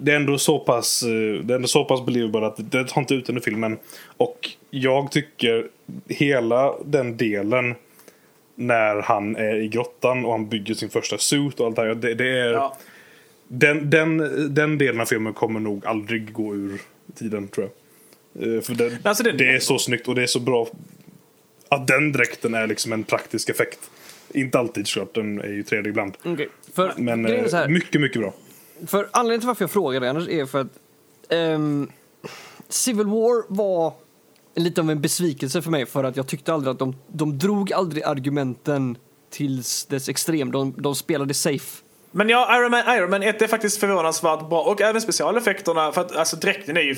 Det 0.00 0.12
är 0.12 0.16
ändå 0.16 0.38
så 0.38 0.58
pass, 0.58 1.02
eh, 1.02 1.44
det 1.44 1.54
är 1.54 1.56
ändå 1.56 1.68
så 1.68 1.84
pass 1.84 2.06
believable 2.06 2.46
att 2.46 2.70
det 2.70 2.84
tar 2.84 3.00
inte 3.00 3.14
ut 3.14 3.26
den 3.26 3.36
i 3.36 3.40
filmen. 3.40 3.78
Och 4.16 4.50
jag 4.70 5.10
tycker 5.10 5.66
hela 6.08 6.74
den 6.84 7.16
delen 7.16 7.74
när 8.54 9.02
han 9.02 9.36
är 9.36 9.54
i 9.54 9.68
grottan 9.68 10.24
och 10.24 10.32
han 10.32 10.48
bygger 10.48 10.74
sin 10.74 10.90
första 10.90 11.18
suit 11.18 11.60
och 11.60 11.66
allt 11.66 11.76
det 11.76 11.82
här. 11.82 11.94
Det, 11.94 12.14
det 12.14 12.28
är, 12.38 12.52
Ja. 12.52 12.76
den, 13.48 13.90
den, 13.90 14.18
den 14.54 14.78
delen 14.78 15.00
av 15.00 15.04
filmen 15.04 15.32
kommer 15.32 15.60
nog 15.60 15.86
aldrig 15.86 16.32
gå 16.32 16.54
ur 16.54 16.80
tiden 17.14 17.48
tror 17.48 17.68
jag. 18.36 18.54
Eh, 18.56 18.60
För 18.60 18.74
det, 18.74 18.98
Alltså, 19.02 19.22
det- 19.24 19.32
det 19.32 19.54
är 19.54 19.58
så 19.58 19.78
snyggt 19.78 20.08
och 20.08 20.14
det 20.14 20.22
är 20.22 20.26
så 20.26 20.40
bra 20.40 20.68
att 21.68 21.86
den 21.86 22.12
dräkten 22.12 22.54
är 22.54 22.66
liksom 22.66 22.92
en 22.92 23.04
praktisk 23.04 23.48
effekt. 23.48 23.90
Inte 24.34 24.58
alltid 24.58 24.86
såklart, 24.88 25.14
den 25.14 25.40
är 25.40 25.46
ju 25.48 25.62
3D 25.62 25.88
ibland. 25.88 26.16
Okej, 26.24 26.48
För 26.74 26.92
Men 26.96 27.26
eh, 27.26 27.68
mycket, 27.68 28.00
mycket 28.00 28.20
bra. 28.22 28.32
För 28.86 29.08
anledningen 29.10 29.40
till 29.40 29.46
varför 29.46 29.62
jag 29.62 29.70
frågar 29.70 30.00
dig 30.00 30.08
Anders 30.08 30.28
är 30.28 30.46
för 30.46 30.60
att 30.60 30.78
ehm, 31.28 31.90
Civil 32.68 33.06
War 33.06 33.44
var 33.54 33.92
lite 34.54 34.80
av 34.80 34.90
en 34.90 35.00
besvikelse 35.00 35.62
för 35.62 35.70
mig 35.70 35.86
för 35.86 36.04
att 36.04 36.16
jag 36.16 36.26
tyckte 36.26 36.52
aldrig 36.52 36.72
att 36.72 36.78
de, 36.78 36.96
de 37.12 37.38
drog 37.38 37.72
aldrig 37.72 38.02
argumenten 38.02 38.96
tills 39.30 39.86
dess 39.86 40.08
extrem. 40.08 40.52
De, 40.52 40.74
de 40.78 40.94
spelade 40.94 41.34
safe. 41.34 41.82
Men 42.10 42.28
ja, 42.28 42.58
Iron 42.58 42.70
Man, 42.70 42.96
Iron 42.96 43.10
Man 43.10 43.22
1 43.22 43.42
är 43.42 43.46
faktiskt 43.46 43.80
förvånansvärt 43.80 44.48
bra. 44.48 44.62
Och 44.62 44.80
även 44.80 45.00
specialeffekterna. 45.00 45.92
För 45.92 46.00
att 46.00 46.16
alltså, 46.16 46.36
dräkten 46.36 46.76
är 46.76 46.80
ju 46.80 46.96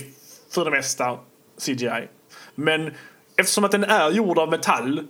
för 0.51 0.65
det 0.65 0.71
mesta 0.71 1.19
CGI. 1.67 2.09
Men 2.55 2.91
eftersom 3.37 3.65
att 3.65 3.71
den 3.73 3.85
är 3.85 4.11
gjord 4.11 4.39
av 4.39 4.51
metall. 4.51 5.03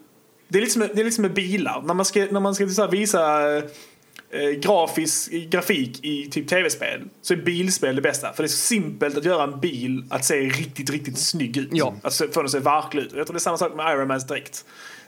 Det 0.49 0.59
är 0.59 0.61
lite 0.61 0.73
som, 0.73 0.81
med- 0.81 0.91
det 0.95 1.01
är 1.01 1.05
lite 1.05 1.15
som 1.15 1.23
med 1.23 1.35
bilar. 1.35 1.83
När 1.87 1.95
man 1.95 2.05
ska, 2.05 2.27
när 2.31 2.41
man 2.41 2.55
ska 2.55 2.69
så 2.69 2.83
här 2.83 2.91
visa 2.91 3.57
eh, 3.57 3.65
eh, 4.31 4.51
grafisk 4.51 5.31
grafik 5.33 6.05
i 6.05 6.31
typ 6.31 6.49
tv-spel 6.49 7.01
så 7.23 7.33
är 7.33 7.37
bilspel 7.37 7.97
det 7.97 8.03
bästa. 8.03 8.33
För 8.33 8.43
det 8.43 8.47
är 8.47 8.49
så 8.49 8.57
simpelt 8.57 9.17
att 9.19 9.25
göra 9.25 9.43
en 9.45 9.61
bil 9.61 10.05
att 10.11 10.25
se 10.25 10.35
riktigt, 10.35 10.91
riktigt 10.91 11.19
snygg 11.19 11.57
ut. 11.57 11.69
Ja. 11.73 11.95
Alltså 12.03 12.25
få 12.29 12.33
den 12.41 12.45
att 12.45 12.51
se 12.51 12.59
verklig 12.59 13.03
ut. 13.03 13.13
Jag 13.17 13.27
tror 13.27 13.35
det 13.35 13.39
är 13.39 13.41
samma 13.41 13.59
sak 13.59 13.75
med 13.77 13.93
Iron 13.93 14.09
Mans 14.09 14.27
dräkt. 14.27 14.65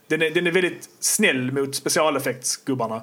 Den 0.06 0.22
är, 0.22 0.30
den 0.30 0.46
är 0.46 0.50
väldigt 0.50 0.88
snäll 1.00 1.52
mot 1.52 1.74
specialeffektsgubbarna. 1.74 3.02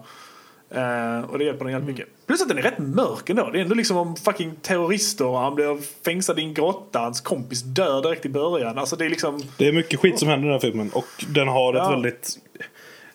Eh, 0.69 1.19
och 1.29 1.39
det 1.39 1.45
hjälper 1.45 1.65
den 1.65 1.73
jävligt 1.73 1.89
mycket. 1.97 2.27
Plus 2.27 2.41
att 2.41 2.47
den 2.49 2.57
är 2.57 2.61
rätt 2.61 2.77
mörk 2.79 3.29
ändå. 3.29 3.49
Det 3.49 3.57
är 3.59 3.61
ändå 3.61 3.75
liksom 3.75 3.97
om 3.97 4.15
fucking 4.15 4.55
terrorister 4.61 5.25
och 5.25 5.37
han 5.39 5.55
blir 5.55 5.77
fängslad 6.05 6.39
i 6.39 6.41
en 6.41 6.53
grotta. 6.53 6.99
Hans 6.99 7.21
kompis 7.21 7.61
dör 7.61 8.01
direkt 8.01 8.25
i 8.25 8.29
början. 8.29 8.77
Alltså 8.77 8.95
det 8.95 9.05
är 9.05 9.09
liksom... 9.09 9.43
Det 9.57 9.67
är 9.67 9.71
mycket 9.71 9.99
skit 9.99 10.19
som 10.19 10.27
händer 10.27 10.45
i 10.47 10.49
den 10.51 10.53
här 10.53 10.59
filmen. 10.59 10.89
Och 10.93 11.25
den 11.27 11.47
har 11.47 11.73
ett 11.73 11.77
Ja. 11.83 11.89
väldigt... 11.89 12.39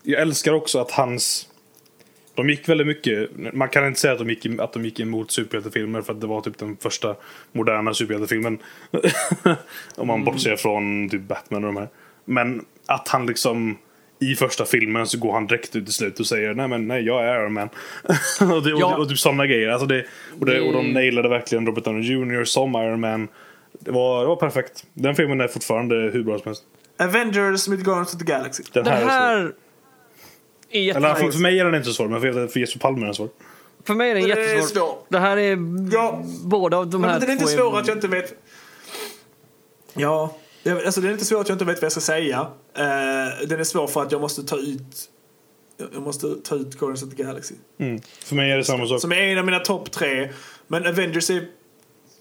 Jag 0.03 0.21
älskar 0.23 0.53
också 0.53 0.79
att 0.79 0.91
hans... 0.91 1.47
De 2.35 2.51
gick 2.51 2.69
väldigt 2.69 2.87
mycket... 2.87 3.31
Man 3.55 3.69
kan 3.69 3.87
inte 3.87 4.01
säga 4.01 4.13
att 4.13 4.19
de 4.19 4.31
gick, 4.31 4.47
att 4.61 4.73
de 4.73 4.85
gick 4.85 5.01
emot 5.01 5.31
superhjältefilmer 5.31 6.03
för 6.03 6.13
att 6.13 6.21
det 6.21 6.27
var 6.27 6.41
typ 6.41 6.59
den 6.59 6.77
första 6.77 7.17
moderna 7.53 7.95
superhjältefilmen. 7.95 8.59
Om 9.97 10.07
man 10.07 10.25
bortser 10.25 10.57
från 10.57 11.09
typ 11.11 11.23
Batman 11.23 11.65
och 11.65 11.75
de 11.75 11.81
här. 11.81 11.89
Men 12.25 12.65
att 12.87 13.09
han 13.09 13.27
liksom... 13.27 13.79
I 14.23 14.35
första 14.35 14.65
filmen 14.65 15.07
så 15.07 15.19
går 15.19 15.33
han 15.33 15.47
direkt 15.47 15.77
ut 15.77 15.89
i 15.89 15.93
slutet 15.93 16.21
och 16.21 16.27
säger 16.27 16.55
nej 16.55 16.69
men 16.69 16.89
nej 16.89 17.03
jag 17.03 17.25
är 17.25 17.41
Iron 17.41 17.53
Man. 17.53 17.69
och, 18.53 18.63
det, 18.63 18.75
och, 18.75 18.81
Ja. 18.81 18.97
och, 18.97 19.09
typ 19.09 19.19
sådana 19.19 19.47
grejer. 19.47 19.69
Alltså 19.69 19.87
det, 19.87 20.05
och, 20.41 20.47
det, 20.47 20.61
och 20.61 20.73
de 20.73 20.93
nailade 20.93 21.29
verkligen 21.29 21.67
Robert 21.67 21.85
Downey 21.85 22.03
Jr 22.13 22.45
som 22.45 22.75
Iron 22.75 23.01
Man. 23.01 23.29
Det 23.81 23.91
var, 23.91 24.21
det 24.21 24.27
var 24.27 24.37
perfekt. 24.37 24.85
Den 24.95 25.15
filmen 25.15 25.41
är 25.41 25.49
fortfarande 25.49 25.95
hur 25.95 26.23
bra 26.23 26.39
som 26.39 26.47
helst. 26.49 26.63
Avengers 26.99 27.69
med 27.69 27.85
Guardians 27.85 28.15
of 28.15 28.21
the 28.21 28.25
Galaxy. 28.27 28.63
Den 28.73 28.85
Det 28.85 28.91
här, 28.91 28.97
är 28.97 29.03
svår. 29.03 29.11
här 29.11 29.53
är 30.71 30.81
Eller 30.97 31.01
för, 31.01 31.09
jättesvår. 31.09 31.31
för 31.33 31.39
mig 31.39 31.59
är 31.61 31.65
den 31.65 31.75
inte 31.75 31.89
så 31.89 31.95
svår, 31.95 32.09
men 32.09 32.21
för, 32.21 32.47
för 32.47 32.61
Jesper 32.61 32.81
Palme 32.81 33.01
är 33.03 33.05
den 33.05 33.15
svår. 33.15 33.29
För 33.85 33.95
mig 33.95 34.11
är 34.11 34.15
den 34.15 34.25
Det 34.25 34.33
är 34.33 34.55
jättesvår. 34.55 34.81
svår. 34.81 34.99
Det 35.09 35.19
här 35.19 35.37
är 35.37 35.59
Ja. 35.93 36.23
båda 36.45 36.77
av 36.77 36.87
de 36.91 37.05
här 37.05 37.11
Men 37.11 37.21
den 37.21 37.29
är 37.29 37.33
inte 37.33 37.47
svår 37.47 37.79
att 37.79 37.87
jag 37.89 37.97
inte 37.97 38.09
vet... 38.09 38.35
Ja, 39.95 40.37
jag- 40.63 40.85
alltså 40.85 41.01
det 41.01 41.09
är 41.09 41.13
inte 41.13 41.25
svårt 41.25 41.41
att 41.41 41.49
jag 41.49 41.55
inte 41.55 41.65
vet 41.65 41.77
vad 41.77 41.85
jag 41.85 41.93
ska 41.93 42.01
säga. 42.01 42.39
Eh, 42.75 43.49
den 43.49 43.61
är 43.61 43.65
svår 43.65 43.87
för 43.87 44.03
att 44.03 44.13
jag 44.13 44.21
måste 44.21 44.43
ta 44.43 44.57
ut... 44.57 45.11
Jag 45.93 46.03
måste 46.03 46.35
ta 46.45 46.55
ut 46.55 46.79
Guardians 46.79 47.03
of 47.03 47.11
the 47.17 47.23
Galaxy. 47.23 47.55
Mm. 47.79 48.01
För 48.25 48.35
mig 48.37 48.51
är 48.51 48.57
det 48.57 48.65
samma 48.65 48.87
sak. 48.87 49.01
Som 49.01 49.13
är 49.13 49.17
en 49.17 49.39
av 49.39 49.45
mina 49.45 49.59
topp 49.59 49.91
tre. 49.91 50.29
Men 50.67 50.87
Avengers 50.87 51.31
är 51.31 51.47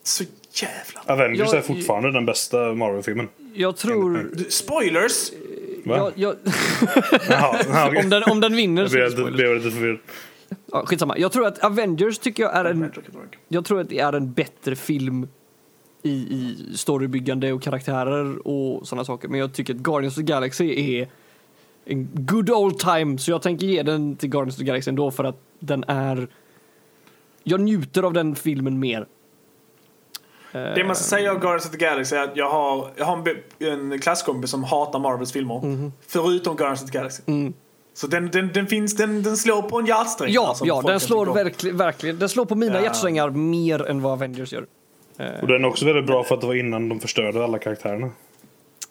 så 0.03 0.23
jävla... 0.53 1.13
Avengers 1.13 1.39
Jag- 1.39 1.55
är 1.55 1.61
fortfarande 1.61 2.11
den 2.11 2.25
bästa 2.25 2.57
Marvel-filmen. 2.73 3.27
Jag 3.53 3.77
tror... 3.77 4.29
Spoilers! 4.49 5.31
Jag, 5.97 6.11
jag, 6.15 6.35
Jaha, 7.29 7.59
ja, 7.69 7.87
okej. 7.87 8.03
om, 8.03 8.09
den, 8.09 8.23
om 8.23 8.39
den 8.39 8.55
vinner 8.55 8.81
Jag 8.81 8.91
så 8.91 8.97
är 8.97 8.99
blev, 8.99 9.09
det 9.09 9.17
spoiler. 9.17 9.37
blev 9.37 9.55
lite 9.55 9.71
förvirrad. 9.71 9.97
Ja, 10.71 10.85
skitsamma. 10.85 11.17
Jag 11.17 11.31
tror 11.31 11.47
att 11.47 11.63
Avengers 11.63 12.19
tycker 12.19 12.43
jag 12.43 12.55
är 12.55 12.65
en... 12.65 12.91
Jag 13.47 13.65
tror 13.65 13.79
att 13.81 13.89
det 13.89 13.99
är 13.99 14.13
en 14.13 14.33
bättre 14.33 14.75
film 14.75 15.27
i, 16.03 16.09
i 16.09 16.57
storybyggande 16.75 17.53
och 17.53 17.61
karaktärer 17.61 18.47
och 18.47 18.87
sådana 18.87 19.05
saker. 19.05 19.27
Men 19.27 19.39
jag 19.39 19.53
tycker 19.53 19.73
att 19.73 19.79
Guardians 19.79 20.13
of 20.13 20.17
the 20.17 20.23
Galaxy 20.31 20.91
är 20.99 21.07
en 21.85 22.09
good 22.13 22.49
old 22.49 22.79
time. 22.79 23.17
Så 23.17 23.31
jag 23.31 23.41
tänker 23.41 23.67
ge 23.67 23.83
den 23.83 24.15
till 24.15 24.29
Guardians 24.29 24.55
of 24.55 24.59
the 24.59 24.65
Galaxy 24.65 24.89
ändå 24.89 25.11
för 25.11 25.23
att 25.23 25.41
den 25.59 25.83
är... 25.87 26.27
Jag 27.43 27.61
njuter 27.61 28.03
av 28.03 28.13
den 28.13 28.35
filmen 28.35 28.79
mer. 28.79 29.05
Det 30.51 30.83
man 30.83 30.95
ska 30.95 31.03
säga 31.03 31.31
om 31.31 31.39
Guardians 31.39 31.65
of 31.65 31.71
the 31.71 31.77
Galaxy 31.77 32.15
är 32.15 32.23
att 32.23 32.37
jag 32.37 32.49
har, 32.49 32.91
jag 32.95 33.05
har 33.05 33.27
en, 33.59 33.91
en 33.91 33.99
klasskompis 33.99 34.51
som 34.51 34.63
hatar 34.63 34.99
Marvels 34.99 35.31
filmer. 35.31 35.91
Förutom 36.07 36.55
Guardians 36.55 36.83
of 36.83 36.91
the 36.91 36.97
Galaxy. 36.97 37.23
Mm. 37.25 37.53
Så 37.93 38.07
den, 38.07 38.31
den, 38.31 38.53
den, 38.53 38.67
finns, 38.67 38.95
den, 38.95 39.23
den 39.23 39.37
slår 39.37 39.61
på 39.61 39.79
en 39.79 39.85
hjärtsträng. 39.85 40.31
Ja, 40.31 40.47
alltså, 40.47 40.65
ja 40.65 40.81
den 40.81 40.99
slår 40.99 41.25
verkligen, 41.25 41.77
verkligen. 41.77 42.19
Den 42.19 42.29
slår 42.29 42.45
på 42.45 42.55
mina 42.55 42.75
Ja. 42.75 42.83
hjärtsträngar 42.83 43.29
mer 43.29 43.87
än 43.87 44.01
vad 44.01 44.11
Avengers 44.13 44.53
gör. 44.53 44.65
Och 45.41 45.47
den 45.47 45.63
är 45.63 45.67
också 45.67 45.85
väldigt 45.85 46.05
bra 46.07 46.23
för 46.23 46.35
att 46.35 46.41
det 46.41 46.47
var 46.47 46.55
innan 46.55 46.89
de 46.89 46.99
förstörde 46.99 47.43
alla 47.43 47.59
karaktärerna. 47.59 48.09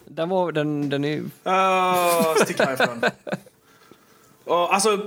Den 0.05 0.29
var, 0.29 0.53
den, 0.53 0.89
den 0.89 1.05
är... 1.05 1.19
Uh, 1.19 2.35
stick 2.45 2.61
härifrån. 2.61 3.01
Och, 4.45 4.75
alltså, 4.75 4.93
eh, 4.93 4.99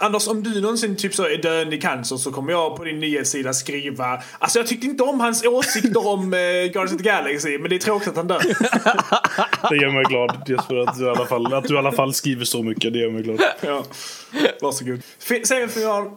Anders, 0.00 0.28
om 0.28 0.42
du 0.42 0.60
någonsin 0.60 0.96
typ 0.96 1.14
så 1.14 1.24
är 1.24 1.36
döende 1.42 1.76
i 1.76 1.80
cancer 1.80 2.16
så 2.16 2.32
kommer 2.32 2.52
jag 2.52 2.76
på 2.76 2.84
din 2.84 3.00
nyhetssida 3.00 3.52
skriva 3.52 4.22
Alltså 4.38 4.58
jag 4.58 4.66
tyckte 4.66 4.86
inte 4.86 5.02
om 5.02 5.20
hans 5.20 5.44
åsikter 5.44 6.06
om 6.06 6.34
eh, 6.34 6.38
Guardians 6.38 6.92
of 6.92 6.98
the 6.98 7.04
Galaxy 7.04 7.58
men 7.58 7.70
det 7.70 7.76
är 7.76 7.80
tråkigt 7.80 8.08
att 8.08 8.16
han 8.16 8.26
dör. 8.28 8.38
Det 9.70 9.76
gör 9.76 9.90
mig 9.90 10.04
glad 10.04 10.42
Jesper 10.48 10.76
att 10.88 10.98
du 10.98 11.04
i 11.04 11.08
alla 11.08 11.26
fall, 11.26 11.54
att 11.54 11.64
du 11.64 11.74
i 11.74 11.78
alla 11.78 11.92
fall 11.92 12.14
skriver 12.14 12.44
så 12.44 12.62
mycket. 12.62 12.92
Det 12.92 12.98
gör 12.98 13.10
mig 13.10 13.22
glad. 13.22 13.40
ja. 13.60 13.84
Varsågod. 14.60 15.02
Semifinal. 15.44 16.10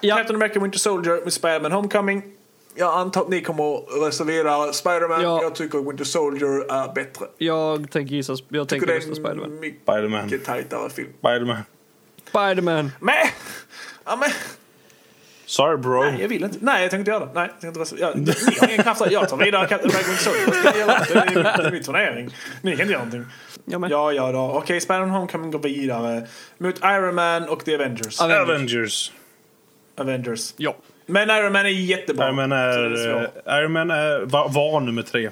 Ja. 0.00 0.16
Captain 0.16 0.36
America 0.36 0.60
Winter 0.60 0.78
Soldier 0.78 1.20
med 1.24 1.32
Spider-Man 1.32 1.72
Homecoming. 1.72 2.22
Jag 2.78 2.94
antar 2.94 3.20
att 3.20 3.28
ni 3.28 3.40
kommer 3.40 3.74
att 3.76 3.84
reservera 4.08 4.72
Spider-Man. 4.72 5.22
Ja. 5.22 5.42
Jag 5.42 5.54
tycker 5.54 5.78
Winter 5.78 6.04
Soldier 6.04 6.72
är 6.72 6.94
bättre. 6.94 7.26
Jag 7.38 7.90
tänker 7.90 8.14
gissa... 8.14 8.36
Jag 8.48 8.68
tänker 8.68 8.86
tycker 8.86 8.96
rösta 8.98 9.10
det 9.10 9.16
är 9.20 9.24
Spiderman. 9.24 9.50
en 9.52 9.60
mycket 9.60 9.82
Spiderman. 9.82 10.30
tajtare 10.44 10.90
film. 10.90 11.08
Spiderman. 11.18 11.56
Spiderman. 12.36 12.92
Men! 13.00 13.14
Ja, 14.04 14.16
men 14.16 14.30
Sorry 15.46 15.76
bro. 15.76 16.02
Nej, 16.02 16.20
jag 16.20 16.28
vill 16.28 16.44
inte. 16.44 16.58
Nej, 16.60 16.82
jag 16.82 16.90
tänkte 16.90 16.96
inte 16.98 17.10
göra 17.10 17.26
det. 17.26 17.32
Nej, 17.34 17.50
jag 17.60 17.74
tänkte. 17.74 17.96
Jag, 18.00 18.18
ni 18.18 18.32
har 18.60 18.68
ingen 18.68 18.82
kraft 18.82 19.04
där. 19.04 19.10
Jag 19.10 19.28
tar 19.28 19.36
vidare 19.36 19.68
Captain 19.68 19.90
America 19.94 20.08
Winter 20.08 20.24
Soldier. 20.24 20.46
Vad 20.46 20.56
ska 20.56 20.68
jag 20.68 20.78
göra? 20.78 21.04
Det 21.08 21.38
är, 21.38 21.62
det 21.62 21.68
är 21.68 21.72
min 21.72 21.82
turnering. 21.82 22.30
Ni 22.62 22.70
kan 22.70 22.80
inte 22.80 22.92
göra 22.92 23.04
någonting. 23.04 23.32
Ja, 23.64 23.78
men. 23.78 23.90
Ja, 23.90 24.12
ja 24.12 24.32
då. 24.32 24.38
Okej, 24.38 24.80
Spider-Man 24.80 25.10
Homecoming 25.10 25.50
går 25.50 25.58
vidare. 25.58 26.26
Mot 26.58 26.78
Iron 26.84 27.14
Man 27.14 27.48
och 27.48 27.64
The 27.64 27.74
Avengers. 27.74 28.20
Avengers. 28.20 28.48
Avengers. 28.48 29.12
Avengers. 29.98 30.54
Ja. 30.56 30.76
Men 31.06 31.30
Iron 31.30 31.52
Man 31.52 31.66
är 31.66 31.70
jättebra. 31.70 32.26
Iron 32.26 32.36
Man 32.36 32.52
är, 32.52 33.22
eh, 33.46 33.58
Iron 33.58 33.72
Man 33.72 33.90
är, 33.90 34.20
var, 34.20 34.48
var 34.48 34.80
nummer 34.80 35.02
tre. 35.02 35.30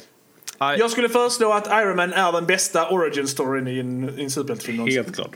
Jag 0.59 0.91
skulle 0.91 1.09
föreslå 1.09 1.53
att 1.53 1.67
Iron 1.67 1.97
Man 1.97 2.13
är 2.13 2.33
den 2.33 2.47
bästa 2.47 2.89
origin 2.89 3.29
storyn 3.29 3.69
i 3.69 3.79
en, 3.79 4.19
i 4.19 4.23
en 4.23 4.31
superhjältefilm 4.31 4.77
någonsin. 4.77 5.05
Helt 5.05 5.17
klart. 5.17 5.31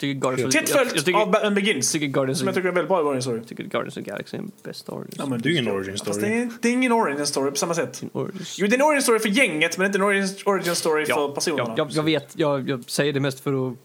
Tycker 0.00 0.20
Guardians 0.20 0.54
Tätt 0.54 0.70
följt 0.70 1.04
tycker, 1.06 1.18
av 1.20 1.30
Batman 1.30 1.54
Begins. 1.54 1.92
tycker 1.92 2.06
Guardians 2.06 2.38
Som 2.38 2.48
jag 2.48 2.54
tycker 2.54 2.68
är 2.68 2.72
väldigt 2.72 2.88
bra 2.88 3.00
origin 3.00 3.22
story. 3.22 3.40
tycker 3.44 3.64
Guardians 3.64 3.96
of 3.96 4.04
the 4.04 4.10
Galaxy 4.10 4.36
är 4.36 4.40
en 4.40 4.50
bästa 4.62 4.92
origin. 4.92 5.14
Ja, 5.18 5.26
men 5.26 5.40
Det 5.40 5.48
är 5.48 5.52
ingen 5.52 5.68
origin 5.74 5.92
Fast 5.98 6.04
story. 6.14 6.28
det 6.28 6.36
är, 6.42 6.50
det 6.60 6.68
är 6.68 6.72
ingen 6.72 6.92
origin 6.92 7.26
story 7.26 7.50
på 7.50 7.56
samma 7.56 7.74
sätt. 7.74 8.02
Jo, 8.12 8.30
det 8.58 8.64
är 8.64 8.74
en 8.74 8.82
origin 8.82 9.02
story 9.02 9.18
för 9.18 9.28
gänget 9.28 9.78
men 9.78 9.86
inte 9.86 9.98
en 9.98 10.02
origin, 10.02 10.28
origin 10.46 10.74
story 10.74 11.06
för 11.06 11.28
personerna. 11.34 11.64
Ja, 11.68 11.74
jag, 11.76 11.90
jag 11.90 12.02
vet, 12.02 12.28
jag, 12.36 12.68
jag 12.70 12.84
säger 12.90 13.12
det 13.12 13.20
mest 13.20 13.40
för 13.40 13.68
att 13.70 13.76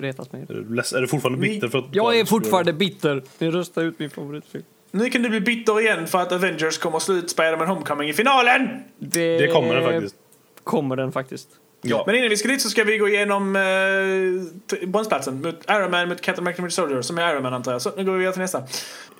retas 0.00 0.32
med 0.32 0.42
er. 0.42 0.50
Är 0.50 0.54
du 0.54 0.74
less- 0.74 0.92
Är 0.92 1.00
du 1.00 1.08
fortfarande 1.08 1.38
bitter 1.40 1.68
för 1.68 1.78
att... 1.78 1.84
Jag 1.92 2.18
är 2.18 2.24
fortfarande 2.24 2.72
bitter. 2.72 3.22
Ni 3.38 3.50
röstar 3.50 3.82
ut 3.82 3.98
min 3.98 4.10
favoritfilm. 4.10 4.64
Nu 4.90 5.10
kan 5.10 5.22
du 5.22 5.28
bli 5.28 5.40
bitter 5.40 5.80
igen 5.80 6.06
för 6.06 6.18
att 6.18 6.32
Avengers 6.32 6.78
kommer 6.78 6.96
att 6.96 7.02
slå 7.02 7.14
ut 7.14 7.30
Spider-Man 7.30 7.68
Homecoming 7.68 8.08
i 8.08 8.12
finalen! 8.12 8.68
Det, 8.98 9.38
Det 9.38 9.46
kommer 9.48 9.74
den 9.74 9.84
faktiskt. 9.92 10.16
Kommer 10.64 10.96
den 10.96 11.12
faktiskt. 11.12 11.48
Ja. 11.88 12.02
Men 12.06 12.14
innan 12.14 12.28
vi 12.30 12.36
ska 12.36 12.48
dit 12.48 12.62
så 12.62 12.70
ska 12.70 12.84
vi 12.84 12.98
gå 12.98 13.08
igenom 13.08 13.56
eh, 13.56 14.86
bronsplatsen 14.88 15.40
mot 15.42 15.70
Iron 15.70 15.90
Man 15.90 16.08
mot 16.08 16.20
Captain 16.20 16.46
America 16.46 16.70
Soldier 16.70 17.02
som 17.02 17.18
är 17.18 17.32
Iron 17.32 17.42
Man 17.42 17.54
antar 17.54 17.72
jag. 17.72 17.82
Så 17.82 17.92
nu 17.96 18.04
går 18.04 18.12
vi 18.12 18.18
vidare 18.18 18.32
till 18.32 18.42
nästa. 18.42 18.62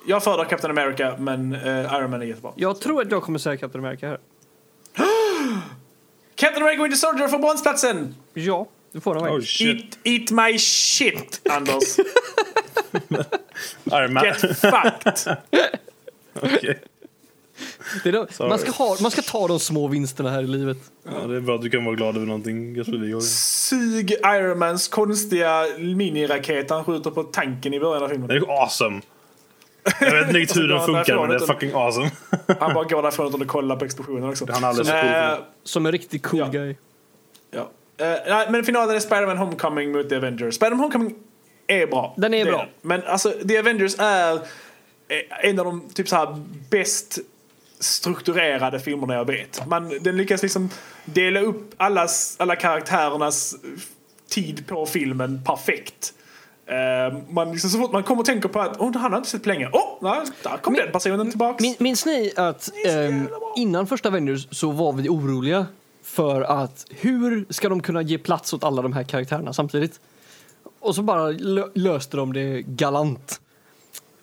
Jag 0.07 0.23
föredrar 0.23 0.45
Captain 0.45 0.77
America 0.77 1.15
men 1.19 1.53
eh, 1.53 1.93
Iron 1.95 2.11
Man 2.11 2.21
är 2.21 2.25
jättebra. 2.25 2.51
Jag 2.55 2.81
tror 2.81 3.01
att 3.01 3.11
jag 3.11 3.23
kommer 3.23 3.39
säga 3.39 3.57
Captain 3.57 3.85
America 3.85 4.07
här. 4.07 4.19
Captain 6.35 6.63
America 6.63 6.83
Winter 6.83 6.97
Soldier 6.97 7.27
får 7.27 7.39
bronsplatsen! 7.39 8.15
Ja, 8.33 8.67
det 8.91 9.01
får 9.01 9.15
den 9.15 9.23
Oh. 9.23 9.43
Eat, 9.61 9.97
eat 10.03 10.31
my 10.31 10.59
shit, 10.59 11.41
Anders. 11.49 11.97
Iron 13.91 14.13
Man. 14.13 14.23
Get 14.23 14.39
fucked! 14.39 15.37
Okej. 16.41 16.79
Är 18.05 18.33
Sorry. 18.33 18.49
man, 18.49 18.59
ska 18.59 18.71
ha, 18.71 18.97
man 19.01 19.11
ska 19.11 19.21
ta 19.21 19.47
de 19.47 19.59
små 19.59 19.87
vinsterna 19.87 20.29
här 20.29 20.43
i 20.43 20.47
livet. 20.47 20.77
Ja, 21.03 21.27
det 21.27 21.35
är 21.35 21.39
bra 21.41 21.55
att 21.55 21.61
du 21.61 21.69
kan 21.69 21.85
vara 21.85 21.95
glad 21.95 22.15
över 22.15 22.25
någonting. 22.25 22.83
Sug 23.21 24.11
Iron 24.11 24.59
Mans 24.59 24.87
konstiga 24.87 25.63
miniraket 25.79 26.69
han 26.69 26.83
skjuter 26.85 27.11
på 27.11 27.23
tanken 27.23 27.73
i 27.73 27.79
början 27.79 28.03
av 28.03 28.09
filmen. 28.09 28.27
Det 28.27 28.35
är 28.35 28.61
awesome. 28.61 29.01
Jag 29.99 30.11
vet 30.11 30.27
inte 30.27 30.39
riktigt 30.39 30.57
hur 30.57 30.67
den 30.67 30.79
Så 30.81 30.85
går 30.87 30.93
han 30.95 31.05
funkar 31.05 31.21
men 31.21 31.29
det 31.29 31.35
är 31.35 31.47
fucking 31.47 31.71
awesome. 31.73 32.11
Han 32.59 32.73
bara 32.73 32.83
går 32.83 33.01
därifrån 33.01 33.27
utan 33.27 33.41
att 33.41 33.47
kolla 33.47 33.75
på 33.75 33.85
explosionen 33.85 34.29
också. 34.29 34.45
Han 34.51 34.63
är 34.63 34.67
alldeles 34.67 34.89
för 34.89 35.01
cool 35.01 35.11
Eh. 35.11 35.37
Som 35.63 35.85
en 35.85 35.91
riktigt 35.91 36.23
cool 36.23 36.39
Ja. 36.39 36.47
guy. 36.47 36.75
Ja. 37.51 37.69
Nej, 38.27 38.47
men 38.49 38.63
finalen 38.63 38.95
är 38.95 38.99
Spider-Man 38.99 39.37
Homecoming 39.37 39.91
mot 39.91 40.09
The 40.09 40.15
Avengers. 40.15 40.55
Spider-Man 40.55 40.79
Homecoming 40.79 41.15
är 41.67 41.87
bra. 41.87 42.13
Den 42.17 42.33
är 42.33 42.45
Det 42.45 42.51
bra. 42.51 42.59
den. 42.59 42.67
Men 42.81 43.03
alltså, 43.03 43.31
The 43.47 43.57
Avengers 43.59 43.95
är 43.99 44.33
eh, 44.33 45.49
en 45.49 45.59
av 45.59 45.65
de 45.65 45.89
typ 45.93 46.07
så 46.09 46.15
här 46.15 46.43
bäst 46.69 47.19
strukturerade 47.79 48.79
filmerna 48.79 49.13
jag 49.13 49.25
vet. 49.25 49.67
Man, 49.67 49.89
den 50.01 50.17
lyckas 50.17 50.41
liksom 50.41 50.69
dela 51.05 51.39
upp 51.39 51.73
allas, 51.77 52.35
alla 52.39 52.55
karaktärernas 52.55 53.55
tid 54.29 54.67
på 54.67 54.85
filmen 54.85 55.41
perfekt. 55.45 56.13
Eh, 56.65 57.17
man, 57.29 57.51
liksom, 57.51 57.69
så 57.69 57.79
fort 57.79 57.91
man 57.91 58.03
kommer 58.03 58.19
och 58.19 58.25
tänker 58.25 58.49
på 58.49 58.59
att 58.59 58.77
oh, 58.77 58.97
han 58.97 59.11
har 59.11 59.17
inte 59.17 59.29
sett 59.29 59.43
på 59.43 59.49
länge. 59.49 59.69
Åh, 59.73 59.81
oh, 59.81 59.97
nej, 60.01 60.21
där 60.43 60.57
kom 60.57 60.73
Min- 60.73 60.81
den 60.81 60.91
personen 60.91 61.29
tillbaks. 61.29 61.61
Min, 61.61 61.75
minns 61.79 62.05
ni 62.05 62.33
att 62.35 62.69
bra. 63.29 63.53
innan 63.55 63.87
första 63.87 64.09
Avengers 64.09 64.47
så 64.51 64.71
var 64.71 64.93
vi 64.93 65.09
oroliga 65.09 65.65
för 66.03 66.41
att 66.41 66.85
hur 66.89 67.45
ska 67.49 67.69
de 67.69 67.81
kunna 67.81 68.01
ge 68.01 68.17
plats 68.17 68.53
åt 68.53 68.63
alla 68.63 68.81
de 68.81 68.93
här 68.93 69.03
karaktärerna 69.03 69.53
samtidigt? 69.53 69.99
Och 70.79 70.95
så 70.95 71.01
bara 71.01 71.31
lö- 71.31 71.71
löste 71.73 72.17
de 72.17 72.33
det 72.33 72.61
galant. 72.61 73.41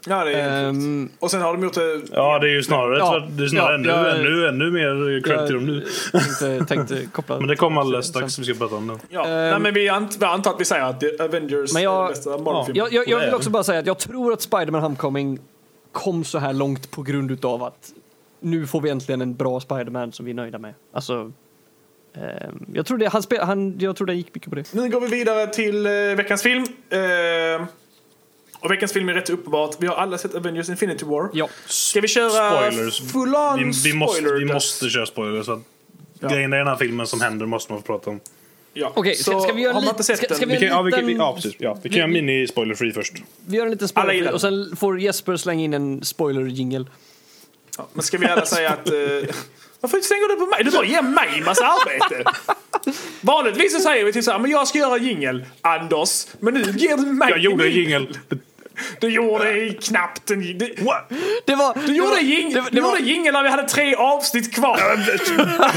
Ja, 0.09 0.25
det 0.25 0.33
är. 0.33 0.69
Ehm, 0.69 1.09
Och 1.19 1.31
sen 1.31 1.43
har 1.43 1.53
de 1.53 1.63
gjort 1.63 1.75
det... 1.75 2.01
Ja, 2.13 2.39
det 2.39 2.47
är 2.47 2.51
ju 2.51 2.63
snarare, 2.63 2.99
Ja, 2.99 3.27
det 3.31 3.45
är 3.45 3.49
snarare 3.49 3.73
ja, 3.73 3.75
ännu, 3.75 3.89
jag- 3.89 4.19
ännu, 4.19 4.49
ännu 4.49 4.71
mer 4.71 5.23
cred 5.25 5.47
till 5.47 5.55
dem 5.55 5.67
nu. 5.67 5.85
tänkte, 6.13 6.75
tänkte 6.75 7.07
koppla 7.13 7.39
Men 7.39 7.49
det 7.49 7.57
kommer 7.57 7.81
alldeles 7.81 8.07
strax, 8.07 8.39
vi 8.39 8.45
ska 8.45 8.55
prata 8.55 8.75
om 8.75 8.89
det. 8.89 8.99
Ja. 9.09 9.27
Ehm. 9.27 9.51
Nej, 9.51 9.61
men 9.61 9.75
vi, 9.75 9.89
ant, 9.89 10.17
vi 10.21 10.25
antar 10.25 10.51
att 10.55 10.61
vi 10.61 10.65
säger 10.65 10.85
att 10.85 11.21
Avengers 11.21 11.75
Men 11.75 11.83
jag- 11.83 11.95
är 11.95 12.03
den 12.05 12.09
bästa 12.09 12.31
Marvel-filmen. 12.31 12.77
Jag, 12.77 12.93
jag, 12.93 13.09
jag 13.09 13.25
vill 13.27 13.35
också 13.35 13.51
bara 13.51 13.65
säga 13.65 13.79
att 13.81 13.87
jag 13.87 13.99
tror 13.99 14.33
att 14.33 14.41
Spider-Man 14.41 14.83
Homecoming 14.83 15.39
kom 15.93 16.25
så 16.25 16.39
här 16.39 16.53
långt 16.53 16.91
på 16.91 17.03
grund 17.03 17.31
utav 17.31 17.63
att 17.63 17.93
nu 18.41 18.67
får 18.67 18.81
vi 18.81 18.91
äntligen 18.91 19.21
en 19.21 19.35
bra 19.35 19.61
Spider-Man 19.61 20.13
som 20.13 20.25
vi 20.25 20.31
är 20.31 20.35
nöjda 20.35 20.59
med. 20.59 20.75
Alltså, 20.93 21.33
ehm, 22.15 22.67
jag 22.75 22.87
tror 22.87 22.99
det, 22.99 23.07
han 23.07 23.23
spel, 23.23 23.39
han, 23.43 23.79
jag 23.79 23.97
tror 23.97 24.07
det 24.07 24.15
gick 24.15 24.35
mycket 24.35 24.51
på 24.51 24.57
det. 24.57 24.73
Nu 24.75 24.89
går 24.91 25.01
vi 25.01 25.07
vidare 25.07 25.47
till 25.47 25.87
eh, 25.87 25.93
veckans 25.93 26.43
film. 26.43 26.65
Eh, 26.91 27.67
och 28.65 28.71
veckans 28.71 28.93
film 28.93 29.09
är 29.09 29.15
rätt 29.15 29.31
uppenbart. 29.31 29.77
Vi 29.79 29.87
har 29.87 29.95
alla 29.95 30.19
sett 30.19 30.35
Avengers 30.35 30.69
Infinity 30.69 31.05
War. 31.05 31.31
Ja. 31.33 31.49
Ska 31.67 32.01
vi 32.01 32.09
köra 32.09 32.71
Spoilers. 32.71 33.13
full 33.13 33.35
on 33.35 33.59
Vi, 33.59 33.91
vi, 33.91 33.95
måste, 33.97 34.21
spoiler? 34.21 34.39
vi 34.47 34.53
måste 34.53 34.89
köra 34.89 35.07
spoilers. 35.07 35.49
Att 35.49 35.61
Ja. 36.21 36.29
Grejerna 36.29 36.57
i 36.57 36.59
den 36.59 36.69
här 36.69 36.77
filmen 36.77 37.07
som 37.07 37.21
händer 37.21 37.47
måste 37.47 37.73
man 37.73 37.83
få 37.83 37.87
prata 37.87 38.11
om. 38.11 38.21
Ja. 38.75 38.93
Okej, 38.95 39.15
ska- 39.15 39.31
så 39.33 39.41
ska 39.41 39.53
vi 39.53 39.63
göra 39.63 39.81
lite- 39.81 40.03
ska- 40.05 40.17
ska 40.17 40.25
Vi 40.47 40.57
vi 40.57 40.69
kan, 40.69 40.87
liten- 40.87 41.17
ja, 41.17 41.35
precis. 41.35 41.55
Ja, 41.59 41.79
vi 41.83 41.89
kan 41.89 41.93
vi- 41.95 41.99
göra 41.99 42.07
mini-spoiler-free 42.09 42.93
först. 42.93 43.13
Vi 43.47 43.57
gör 43.57 43.65
en 43.65 43.71
liten 43.71 43.85
Alla 43.85 43.89
spoiler 43.89 44.13
gillar 44.15 44.33
och 44.33 44.41
sen 44.41 44.77
får 44.77 45.01
Jesper 45.01 45.37
slänga 45.37 45.65
in 45.65 45.75
en 45.75 46.05
spoiler-jingle. 46.05 46.87
Ja, 47.79 47.87
men 47.93 48.03
ska 48.03 48.19
vi 48.19 48.27
alla 48.27 48.47
säga 48.47 48.71
att... 48.71 48.89
Eh, 48.89 48.95
varför 49.81 50.01
slänger 50.01 50.29
du 50.29 50.37
på 50.37 50.47
mig? 50.47 50.65
Du 50.65 50.71
bara 50.71 50.85
ger 50.87 51.03
mig 51.03 51.43
massa 51.47 51.65
arbete. 51.67 52.31
Vanligtvis 53.21 53.73
så 53.73 53.81
säger 53.81 54.05
vi 54.05 54.13
till 54.13 54.25
så 54.25 54.31
här, 54.31 54.39
men 54.39 54.51
jag 54.51 54.69
ska 54.69 54.79
göra 54.79 54.99
jingel, 54.99 55.45
Anders. 55.61 56.27
Men 56.41 56.55
nu 56.55 56.61
ger 56.77 56.97
du 56.97 57.03
mig 57.13 57.31
Jag 57.31 57.39
gjorde 57.39 57.67
en 57.67 57.73
jingel. 57.73 58.19
Du 59.01 59.09
gjorde 59.09 59.75
knappt 59.83 60.31
en. 60.31 60.41
Du, 60.41 60.75
Det 61.47 61.55
var... 61.55 61.87
du 61.87 61.97
gjorde 61.97 62.17
jing- 62.21 62.55
det, 62.55 62.65
det 62.71 62.79
gjorde 62.81 62.99
jingel 63.01 63.33
när 63.33 63.43
vi 63.43 63.49
hade 63.49 63.69
tre 63.69 63.95
avsnitt 63.95 64.55
kvar. 64.55 64.79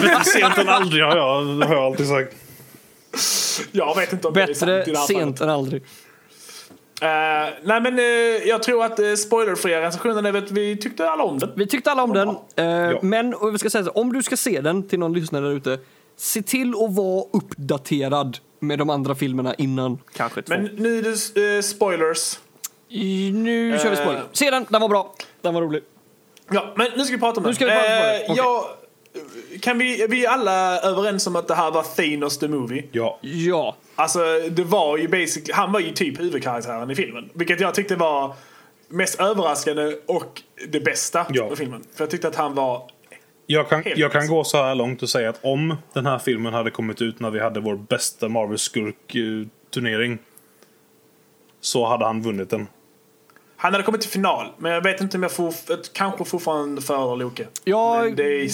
Bättre 0.02 0.24
sent 0.24 0.58
än 0.58 0.70
aldrig 0.70 1.04
har 1.04 1.18
jag, 1.18 1.44
har 1.68 1.76
jag 1.76 1.84
alltid 1.84 2.08
sagt. 2.08 2.36
Jag 3.72 3.96
vet 3.96 4.14
inte 4.14 4.28
om 4.28 4.34
det 4.34 4.42
är 4.42 4.54
sant 4.54 4.58
i 4.62 4.66
bättre 4.66 4.92
det 4.92 4.98
här 4.98 5.06
sent 5.06 5.42
än 5.42 5.50
aldrig. 5.50 5.84
Eh, 7.02 7.08
nej 7.64 7.82
men 7.82 8.00
uh, 8.00 8.06
jag 8.48 8.64
tror 8.64 8.86
att 8.86 9.00
uh, 9.00 9.16
spoilerfria 9.16 9.82
recensionen 9.82 10.26
är 10.26 10.38
att 10.38 10.52
vi 10.52 10.78
tyckte 10.78 11.10
alla 11.10 11.24
om 11.24 11.40
den. 11.40 11.52
Vi 11.56 11.68
tyckte 11.68 11.92
alla 11.92 12.04
om 12.04 12.14
den, 12.14 12.30
eh, 12.56 12.66
Ja. 12.66 13.00
men 13.02 13.34
och 13.34 13.54
vi 13.54 13.58
ska 13.58 13.70
säga 13.70 13.84
så, 13.84 13.92
om 13.92 14.14
du 14.14 14.24
ska 14.24 14.38
se 14.38 14.62
den 14.62 14.88
till 14.88 15.00
någon 15.00 15.14
lyssnare 15.14 15.46
där 15.46 15.52
ute, 15.52 15.80
se 16.18 16.42
till 16.42 16.70
att 16.70 16.96
vara 16.96 17.26
uppdaterad 17.34 18.38
med 18.60 18.80
de 18.80 18.90
andra 18.90 19.16
filmerna 19.16 19.54
innan 19.54 19.98
kanske 20.16 20.42
två. 20.42 20.54
Men 20.54 20.64
nu 20.76 21.00
är 21.00 21.04
det 21.58 21.64
spoilers. 21.64 22.40
I, 22.90 23.32
nu 23.34 23.80
kör 23.80 23.90
vi 23.90 23.96
Eh. 23.98 24.02
spoiler. 24.02 24.24
Se 24.34 24.50
den, 24.52 24.66
den 24.70 24.82
var 24.82 24.90
bra. 24.90 25.14
Den 25.42 25.54
var 25.54 25.62
rolig. 25.62 25.84
Ja, 26.52 26.74
men 26.76 26.88
nu 26.98 27.04
ska 27.04 27.16
vi 27.16 27.20
prata 27.20 27.38
om 27.40 27.44
Nu 27.44 27.48
den. 27.50 27.56
ska 27.56 27.66
vi 27.66 27.72
prata 27.72 27.86
om 27.88 27.92
Eh, 27.94 27.98
spoilers. 28.00 28.30
Okej. 28.30 28.36
ja, 28.38 28.78
kan 29.62 29.78
vi, 29.78 30.08
vi 30.10 30.26
är 30.26 30.30
alla 30.30 30.80
överens 30.82 31.28
om 31.28 31.36
att 31.36 31.48
det 31.48 31.56
här 31.56 31.72
var 31.72 31.84
Thanos 31.84 32.38
the 32.40 32.48
Movie? 32.48 32.84
Ja. 32.92 33.18
Ja. 33.22 33.76
Alltså, 33.96 34.20
det 34.50 34.64
var 34.64 34.98
ju 34.98 35.08
basically, 35.08 35.54
han 35.54 35.72
var 35.72 35.80
ju 35.80 35.92
typ 35.92 36.20
huvudkaraktären 36.20 36.92
i 36.92 36.96
filmen. 36.96 37.30
Vilket 37.34 37.60
jag 37.60 37.74
tyckte 37.76 37.96
var 37.96 38.34
mest 38.88 39.20
överraskande 39.20 39.96
och 40.06 40.42
det 40.68 40.80
bästa 40.80 41.26
Ja. 41.30 41.50
med 41.50 41.58
filmen. 41.58 41.84
För 41.96 42.04
jag 42.04 42.10
tyckte 42.12 42.28
att 42.28 42.36
han 42.36 42.54
var... 42.56 42.90
Jag 43.50 43.70
kan, 43.70 43.84
jag 43.96 44.12
kan 44.12 44.28
gå 44.28 44.44
så 44.44 44.58
här 44.64 44.76
långt 44.76 45.04
och 45.04 45.10
säga 45.10 45.30
att 45.30 45.40
om 45.42 45.76
den 45.94 46.06
här 46.06 46.20
filmen 46.20 46.54
hade 46.54 46.72
kommit 46.72 47.02
ut 47.02 47.20
när 47.20 47.30
vi 47.30 47.40
hade 47.40 47.60
vår 47.60 47.76
bästa 47.76 48.28
Marvel-skurk-turnering 48.30 50.18
så 51.62 51.86
hade 51.86 52.06
han 52.06 52.22
vunnit 52.22 52.50
den. 52.50 52.68
Han 53.60 53.72
hade 53.74 53.84
kommit 53.84 54.02
till 54.02 54.10
final, 54.10 54.48
men 54.58 54.72
jag 54.72 54.82
vet 54.84 55.02
inte 55.02 55.18
om 55.18 55.24
jag 55.24 55.32
får, 55.32 55.54
jag 55.68 55.80
kanske 55.94 56.26
fortfarande 56.26 56.82
föredrar 56.82 57.16
Loke. 57.16 57.48
Men 58.06 58.16
det 58.16 58.24
är... 58.24 58.50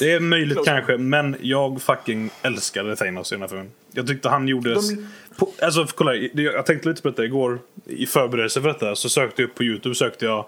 Det 0.00 0.12
är 0.12 0.20
möjligt 0.20 0.56
Close. 0.56 0.70
kanske, 0.70 0.96
men 0.98 1.36
jag 1.40 1.82
fucking 1.82 2.30
älskade 2.42 2.96
Thanos 2.96 3.32
i 3.32 3.34
den 3.34 3.42
här 3.42 3.48
filmen. 3.48 3.70
Jag 3.92 4.06
tyckte 4.06 4.28
han 4.28 4.48
gjorde... 4.48 4.74
De- 4.74 5.06
På, 5.38 5.48
alltså 5.62 5.86
kolla, 5.94 6.14
jag 6.14 6.66
tänkte 6.66 6.88
lite 6.88 7.02
på 7.02 7.08
detta 7.08 7.24
igår. 7.24 7.58
I 7.86 8.06
förberedelse 8.06 8.60
för 8.62 8.68
detta 8.68 8.96
så 8.96 9.08
sökte 9.08 9.42
jag 9.42 9.48
upp 9.48 9.54
på 9.54 9.64
Youtube 9.64 9.94
sökte 9.94 10.24
jag 10.24 10.38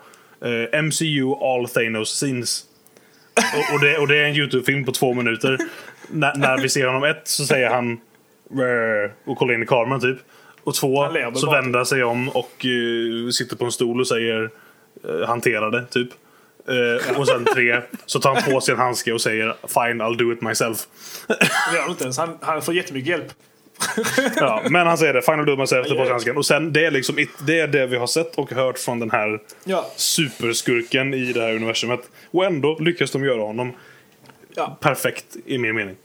eh, 0.44 0.82
MCU 0.82 1.34
All 1.40 1.68
Thanos 1.68 2.08
Scenes. 2.08 2.64
Och, 3.34 3.74
och, 3.74 3.80
det, 3.80 3.98
och 3.98 4.08
det 4.08 4.18
är 4.18 4.24
en 4.24 4.34
Youtube-film 4.36 4.84
på 4.84 4.92
två 4.92 5.14
minuter. 5.14 5.58
när, 6.10 6.34
när 6.36 6.58
vi 6.58 6.68
ser 6.68 6.86
honom 6.86 7.04
ett 7.04 7.22
så 7.24 7.44
säger 7.46 7.70
han 7.70 8.00
"Rrr", 8.54 9.12
och 9.24 9.36
kollar 9.38 9.54
in 9.54 9.62
i 9.62 9.66
kameran 9.66 10.00
typ. 10.00 10.18
Och 10.64 10.74
två 10.74 11.08
så 11.34 11.46
bara. 11.46 11.62
vänder 11.62 11.78
han 11.78 11.86
sig 11.86 12.04
om 12.04 12.28
och 12.28 12.66
eh, 12.66 13.30
sitter 13.30 13.56
på 13.56 13.64
en 13.64 13.72
stol 13.72 14.00
och 14.00 14.08
säger 14.08 14.50
uh, 15.08 15.26
hantera 15.26 15.70
det 15.70 15.86
typ. 15.86 16.08
Eh, 16.68 17.18
och 17.18 17.28
sen 17.28 17.44
tre 17.44 17.80
så 18.06 18.20
tar 18.20 18.34
han 18.34 18.52
på 18.52 18.60
sig 18.60 18.72
en 18.72 18.80
handske 18.80 19.12
och 19.12 19.20
säger 19.20 19.56
fine 19.66 20.02
I'll 20.02 20.16
do 20.16 20.32
it 20.32 20.42
myself. 20.42 20.86
Det 21.28 21.74
gör 21.74 21.80
han 21.80 21.90
inte 21.90 22.04
ens. 22.04 22.18
Han, 22.18 22.38
han 22.40 22.62
får 22.62 22.74
jättemycket 22.74 23.08
hjälp. 23.08 23.32
Ja, 24.36 24.62
men 24.70 24.86
han 24.86 24.98
säger 24.98 25.14
det, 25.14 25.22
fine 25.22 25.34
I'll 25.34 25.44
do 25.44 25.52
it 25.52 25.58
myself, 25.58 25.88
tar 25.88 25.94
på 25.94 26.02
sig 26.02 26.10
handsken. 26.10 26.36
Och 26.36 26.46
sen 26.46 26.72
det 26.72 26.84
är 26.84 26.90
liksom 26.90 27.18
it, 27.18 27.30
det 27.46 27.60
är 27.60 27.68
det 27.68 27.86
vi 27.86 27.96
har 27.96 28.06
sett 28.06 28.38
och 28.38 28.52
hört 28.52 28.78
från 28.78 28.98
den 29.00 29.10
här 29.10 29.40
Ja. 29.64 29.90
superskurken 29.96 31.14
i 31.14 31.32
det 31.32 31.40
här 31.40 31.54
universumet. 31.54 32.00
Och 32.30 32.44
ändå 32.44 32.78
lyckas 32.78 33.10
de 33.10 33.24
göra 33.24 33.42
honom 33.42 33.72
ja. 34.54 34.78
perfekt 34.80 35.36
i 35.46 35.58
min 35.58 35.74
mening. 35.74 35.96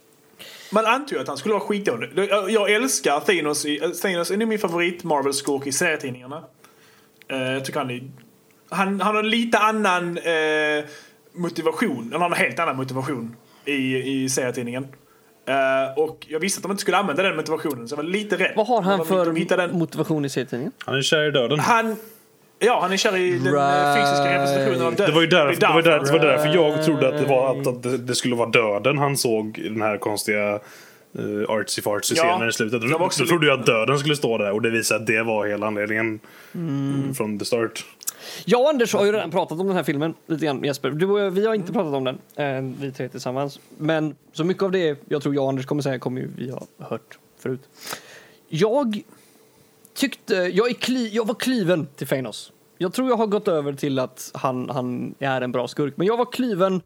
Man 0.71 0.85
antog 0.85 1.17
ju 1.17 1.21
att 1.21 1.27
han 1.27 1.37
skulle 1.37 1.53
vara 1.53 1.63
skitdålig. 1.63 2.09
Jag, 2.15 2.51
jag 2.51 2.71
älskar 2.71 3.19
Thanos. 3.19 3.65
I, 3.65 3.79
Thanos 3.79 4.31
är 4.31 4.37
nog 4.37 4.47
min 4.47 4.59
favorit 4.59 5.03
Marvel-skurk 5.03 5.67
i 5.67 5.71
serietidningarna. 5.71 6.43
Eh, 7.27 7.37
jag 7.37 7.65
tycker 7.65 7.79
han 7.79 7.89
är... 7.89 8.03
Han, 8.69 9.01
han 9.01 9.15
har 9.15 9.23
lite 9.23 9.57
annan 9.57 10.17
eh, 10.17 10.85
motivation. 11.33 12.09
Han 12.11 12.21
har 12.21 12.29
en 12.29 12.35
helt 12.35 12.59
annan 12.59 12.77
motivation 12.77 13.35
i, 13.65 13.97
i 14.23 14.29
serietidningen. 14.29 14.87
Eh, 15.47 15.99
och 15.99 16.25
jag 16.29 16.39
visste 16.39 16.59
att 16.59 16.63
de 16.63 16.71
inte 16.71 16.81
skulle 16.81 16.97
använda 16.97 17.23
den 17.23 17.35
motivationen, 17.35 17.87
så 17.87 17.93
jag 17.93 17.97
var 17.97 18.03
lite 18.03 18.37
rädd. 18.37 18.53
vad 18.55 18.67
har 18.67 18.81
han 18.81 18.97
de, 18.97 19.07
för 19.07 19.25
De 19.25 19.63
en, 19.63 19.79
motivation 19.79 20.25
i 20.25 20.29
serietidningen? 20.29 20.71
Han 20.85 20.95
är 20.95 21.01
kär 21.01 21.27
i 21.27 21.31
döden. 21.31 21.59
han, 21.59 21.95
ja, 22.59 22.79
han 22.81 22.91
är 22.93 22.97
kär 22.97 23.17
i 23.17 23.31
den 23.31 23.43
Right. 23.43 23.55
right. 23.55 23.95
fysiska 24.09 24.33
representationen 24.33 24.87
av 24.87 24.95
döden. 24.95 25.05
Det 25.09 25.15
var 25.15 25.21
ju 25.21 25.27
därför, 25.27 25.61
det 25.61 25.67
var 25.67 25.81
där, 25.81 25.99
det 25.99 26.11
var 26.11 26.19
därför 26.19 26.47
jag 26.47 26.71
Right. 26.73 26.85
trodde 26.85 27.07
att 27.07 27.17
det 27.17 27.25
var 27.25 27.61
att, 27.61 27.67
att 27.67 28.07
det, 28.07 28.15
skulle 28.15 28.35
vara 28.35 28.49
döden 28.49 28.97
han 28.97 29.17
såg 29.17 29.57
i 29.59 29.69
den 29.69 29.81
här 29.81 29.97
konstiga 29.97 30.59
uh, 31.19 31.49
artsy 31.49 31.81
fartsy 31.81 32.15
Ja, 32.17 32.23
scenen 32.23 32.49
i 32.49 32.51
slutet. 32.53 32.83
jag 32.89 32.99
var 32.99 33.05
också 33.05 33.23
Då 33.23 33.27
trodde 33.29 33.47
jag 33.47 33.59
att 33.59 33.65
döden 33.65 33.99
skulle 33.99 34.15
stå 34.15 34.37
där 34.37 34.51
och 34.51 34.61
det 34.61 34.69
visade 34.69 34.99
att 35.01 35.07
det 35.07 35.23
var 35.23 35.45
hela 35.47 35.67
anledningen 35.67 36.19
från 37.17 37.39
the 37.39 37.45
start. 37.45 37.85
Jag 38.45 38.61
och 38.61 38.69
Anders 38.69 38.93
har 38.93 39.05
ju 39.05 39.11
redan 39.11 39.31
pratat 39.31 39.59
om 39.59 39.67
den 39.67 39.75
här 39.75 39.83
filmen 39.83 40.13
lite 40.27 40.45
grann 40.45 40.63
Jesper. 40.63 40.89
Du 40.89 41.05
och 41.05 41.19
jag, 41.19 41.31
vi 41.31 41.45
har 41.47 41.53
inte 41.53 41.73
pratat 41.73 41.93
om 41.93 42.03
den, 42.03 42.17
eh, 42.35 42.73
vi 42.81 42.91
tre 42.91 43.09
tillsammans. 43.09 43.59
Men 43.77 44.15
så 44.33 44.43
mycket 44.43 44.63
av 44.63 44.71
det 44.71 44.99
jag 45.09 45.21
tror 45.21 45.35
jag 45.35 45.43
och 45.43 45.49
Anders 45.49 45.65
kommer 45.65 45.81
säga 45.81 45.99
kommer 45.99 46.21
ju 46.21 46.29
vi 46.37 46.51
ha 46.51 46.61
hört 46.79 47.17
förut. 47.39 47.61
Jag 48.47 49.01
tyckte, 49.95 50.35
jag, 50.35 50.69
är 50.69 50.73
kli, 50.73 51.09
jag 51.13 51.27
var 51.27 51.35
kliven 51.35 51.87
till 51.95 52.07
Thanos. 52.07 52.51
Jag 52.77 52.93
tror 52.93 53.09
jag 53.09 53.17
har 53.17 53.27
gått 53.27 53.47
över 53.47 53.73
till 53.73 53.99
att 53.99 54.31
han, 54.33 54.69
han 54.69 55.15
är 55.19 55.41
en 55.41 55.51
bra 55.51 55.67
skurk. 55.67 55.93
Men 55.97 56.07
jag 56.07 56.17
var 56.17 56.31
kliven 56.31 56.81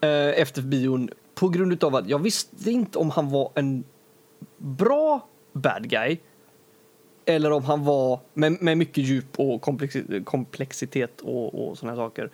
eh, 0.00 0.40
efter 0.40 0.62
bion 0.62 1.10
på 1.34 1.48
grund 1.48 1.84
av 1.84 1.94
att 1.94 2.08
jag 2.08 2.18
visste 2.18 2.70
inte 2.70 2.98
om 2.98 3.10
han 3.10 3.30
var 3.30 3.52
en 3.54 3.84
bra 4.56 5.28
bad 5.52 5.88
guy 5.88 6.18
eller 7.24 7.50
om 7.50 7.64
han 7.64 7.84
var 7.84 8.20
med, 8.34 8.62
med 8.62 8.78
mycket 8.78 9.04
djup 9.04 9.40
och 9.40 9.62
komplexitet 10.24 11.20
och, 11.20 11.68
och 11.68 11.78
såna 11.78 11.92
här 11.92 11.96
saker. 11.96 12.30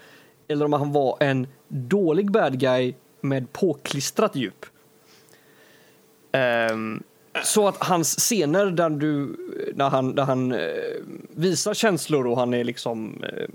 Eller 0.48 0.64
om 0.64 0.72
han 0.72 0.92
var 0.92 1.16
en 1.20 1.46
dålig 1.68 2.30
bad 2.30 2.60
guy 2.60 2.94
med 3.20 3.52
påklistrat 3.52 4.36
djup. 4.36 4.66
Um, 6.72 7.02
så 7.44 7.68
att 7.68 7.76
hans 7.84 8.16
scener 8.16 8.66
där, 8.66 8.90
du, 8.90 9.36
där 9.74 9.90
han, 9.90 10.14
där 10.14 10.22
han 10.22 10.52
eh, 10.52 10.58
visar 11.30 11.74
känslor 11.74 12.26
och 12.26 12.36
han 12.36 12.54
är 12.54 12.64
liksom, 12.64 13.24
eh, 13.24 13.48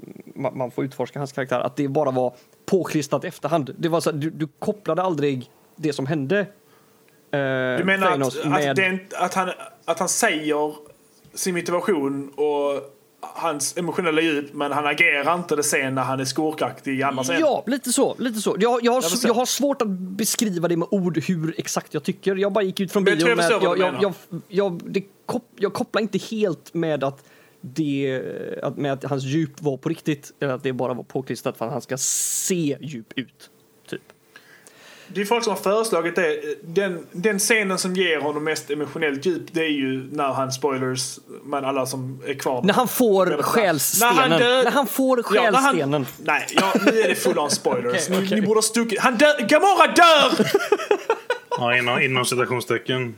man, 0.53 0.71
får 0.71 0.85
utforska 0.85 1.19
hans 1.19 1.31
karaktär, 1.31 1.59
att 1.59 1.75
det 1.75 1.88
bara 1.88 2.11
var 2.11 2.33
påklistrat 2.65 3.23
i 3.23 3.27
efterhand. 3.27 3.75
Det 3.77 3.89
var 3.89 3.99
så, 3.99 4.11
du, 4.11 4.29
du 4.29 4.47
kopplade 4.59 5.01
aldrig 5.01 5.49
det 5.75 5.93
som 5.93 6.05
hände 6.05 6.39
eh, 6.39 7.77
Du 7.77 7.83
menar 7.83 8.11
att, 8.11 8.45
att, 8.45 8.75
det 8.75 8.99
att, 9.15 9.33
han, 9.33 9.51
att 9.85 9.99
han 9.99 10.09
säger 10.09 10.75
sin 11.33 11.55
motivation 11.55 12.30
och 12.30 12.95
hans 13.34 13.78
emotionella 13.78 14.21
djup 14.21 14.53
men 14.53 14.71
han 14.71 14.88
agerar 14.88 15.36
inte 15.36 15.55
det 15.55 15.63
sen 15.63 15.95
när 15.95 16.01
han 16.01 16.19
är 16.19 16.26
skurkaktig 16.26 16.99
i 16.99 17.03
andra 17.03 17.23
scener? 17.23 17.39
Ja, 17.39 17.63
lite 17.67 17.91
så. 17.91 18.15
Lite 18.19 18.39
så. 18.39 18.55
Jag, 18.59 18.84
jag, 18.84 18.91
har, 18.91 19.01
Jag 19.01 19.19
jag 19.23 19.34
har 19.34 19.45
svårt 19.45 19.82
att 19.82 19.88
beskriva 19.88 20.67
det 20.67 20.78
med 20.78 20.88
ord 20.91 21.17
hur 21.17 21.55
exakt 21.57 21.93
jag 21.93 22.03
tycker. 22.03 22.36
Jag 22.36 22.51
bara 22.51 22.63
gick 22.63 22.80
ut 22.80 22.91
från 22.91 23.03
bion 23.03 23.36
med 23.38 23.45
att 23.45 23.63
jag, 23.63 23.80
jag, 23.80 23.95
jag, 24.01 24.13
jag, 24.47 24.82
det 24.86 25.03
kop, 25.26 25.43
jag 25.55 25.73
kopplar 25.73 26.01
inte 26.01 26.17
helt 26.17 26.73
med 26.73 27.03
att 27.03 27.23
det, 27.61 28.23
att, 28.63 28.78
med 28.78 28.93
att 28.93 29.03
hans 29.03 29.23
djup 29.23 29.61
var 29.61 29.78
på 29.78 29.89
riktigt 29.89 30.32
eller 30.39 30.53
att 30.53 30.63
det 30.63 30.73
bara 30.73 30.93
var 30.93 31.03
påklistrat 31.03 31.57
för 31.57 31.65
att 31.65 31.71
han 31.71 31.82
ska 31.82 31.97
se 31.97 32.78
djup 32.82 33.13
ut. 33.15 33.49
Det 35.08 35.22
är 35.22 35.26
folk 35.26 35.43
som 35.43 35.53
har 35.53 35.62
föreslagit 35.62 36.16
det. 36.16 36.39
Den, 36.64 37.06
den 37.12 37.39
scenen 37.39 37.78
som 37.78 37.93
ger 37.95 38.20
honom 38.22 38.43
mest 38.43 38.72
emotionellt 38.72 39.26
djup 39.26 39.41
det 39.51 39.60
är 39.62 39.70
ju 39.70 40.08
när 40.12 40.34
han, 40.34 40.51
spoilers, 40.51 41.20
men 41.43 41.66
alla 41.66 41.86
som 41.86 42.22
är 42.28 42.34
kvar. 42.34 42.62
När 42.64 42.74
han 42.74 42.88
får 42.88 43.26
När 43.26 43.41
själsstenen. 43.41 44.16
han 44.18 44.30
dör- 44.30 44.64
När 44.64 44.72
han 44.72 44.88
får 44.88 45.18
Ja, 45.36 45.41
när 45.51 45.51
själsstenen. 45.51 46.06
Nej, 46.18 46.47
ja, 46.56 46.74
nu 46.86 46.99
är 47.01 47.08
det 47.10 47.16
full 47.16 47.39
on 47.39 47.49
spoilers. 47.51 47.93
Okej, 48.10 48.20
Ni, 48.20 48.26
okej. 48.28 48.41
ni 48.41 48.47
borde 48.47 48.58
ha 48.58 48.62
stuckit. 48.62 48.99
Han 48.99 49.16
dör! 49.18 49.39
Gamora 49.47 49.88
dör! 49.88 50.47
Ja, 51.58 51.78
inom, 51.78 52.01
inom 52.01 52.26
citationstecken. 52.26 53.16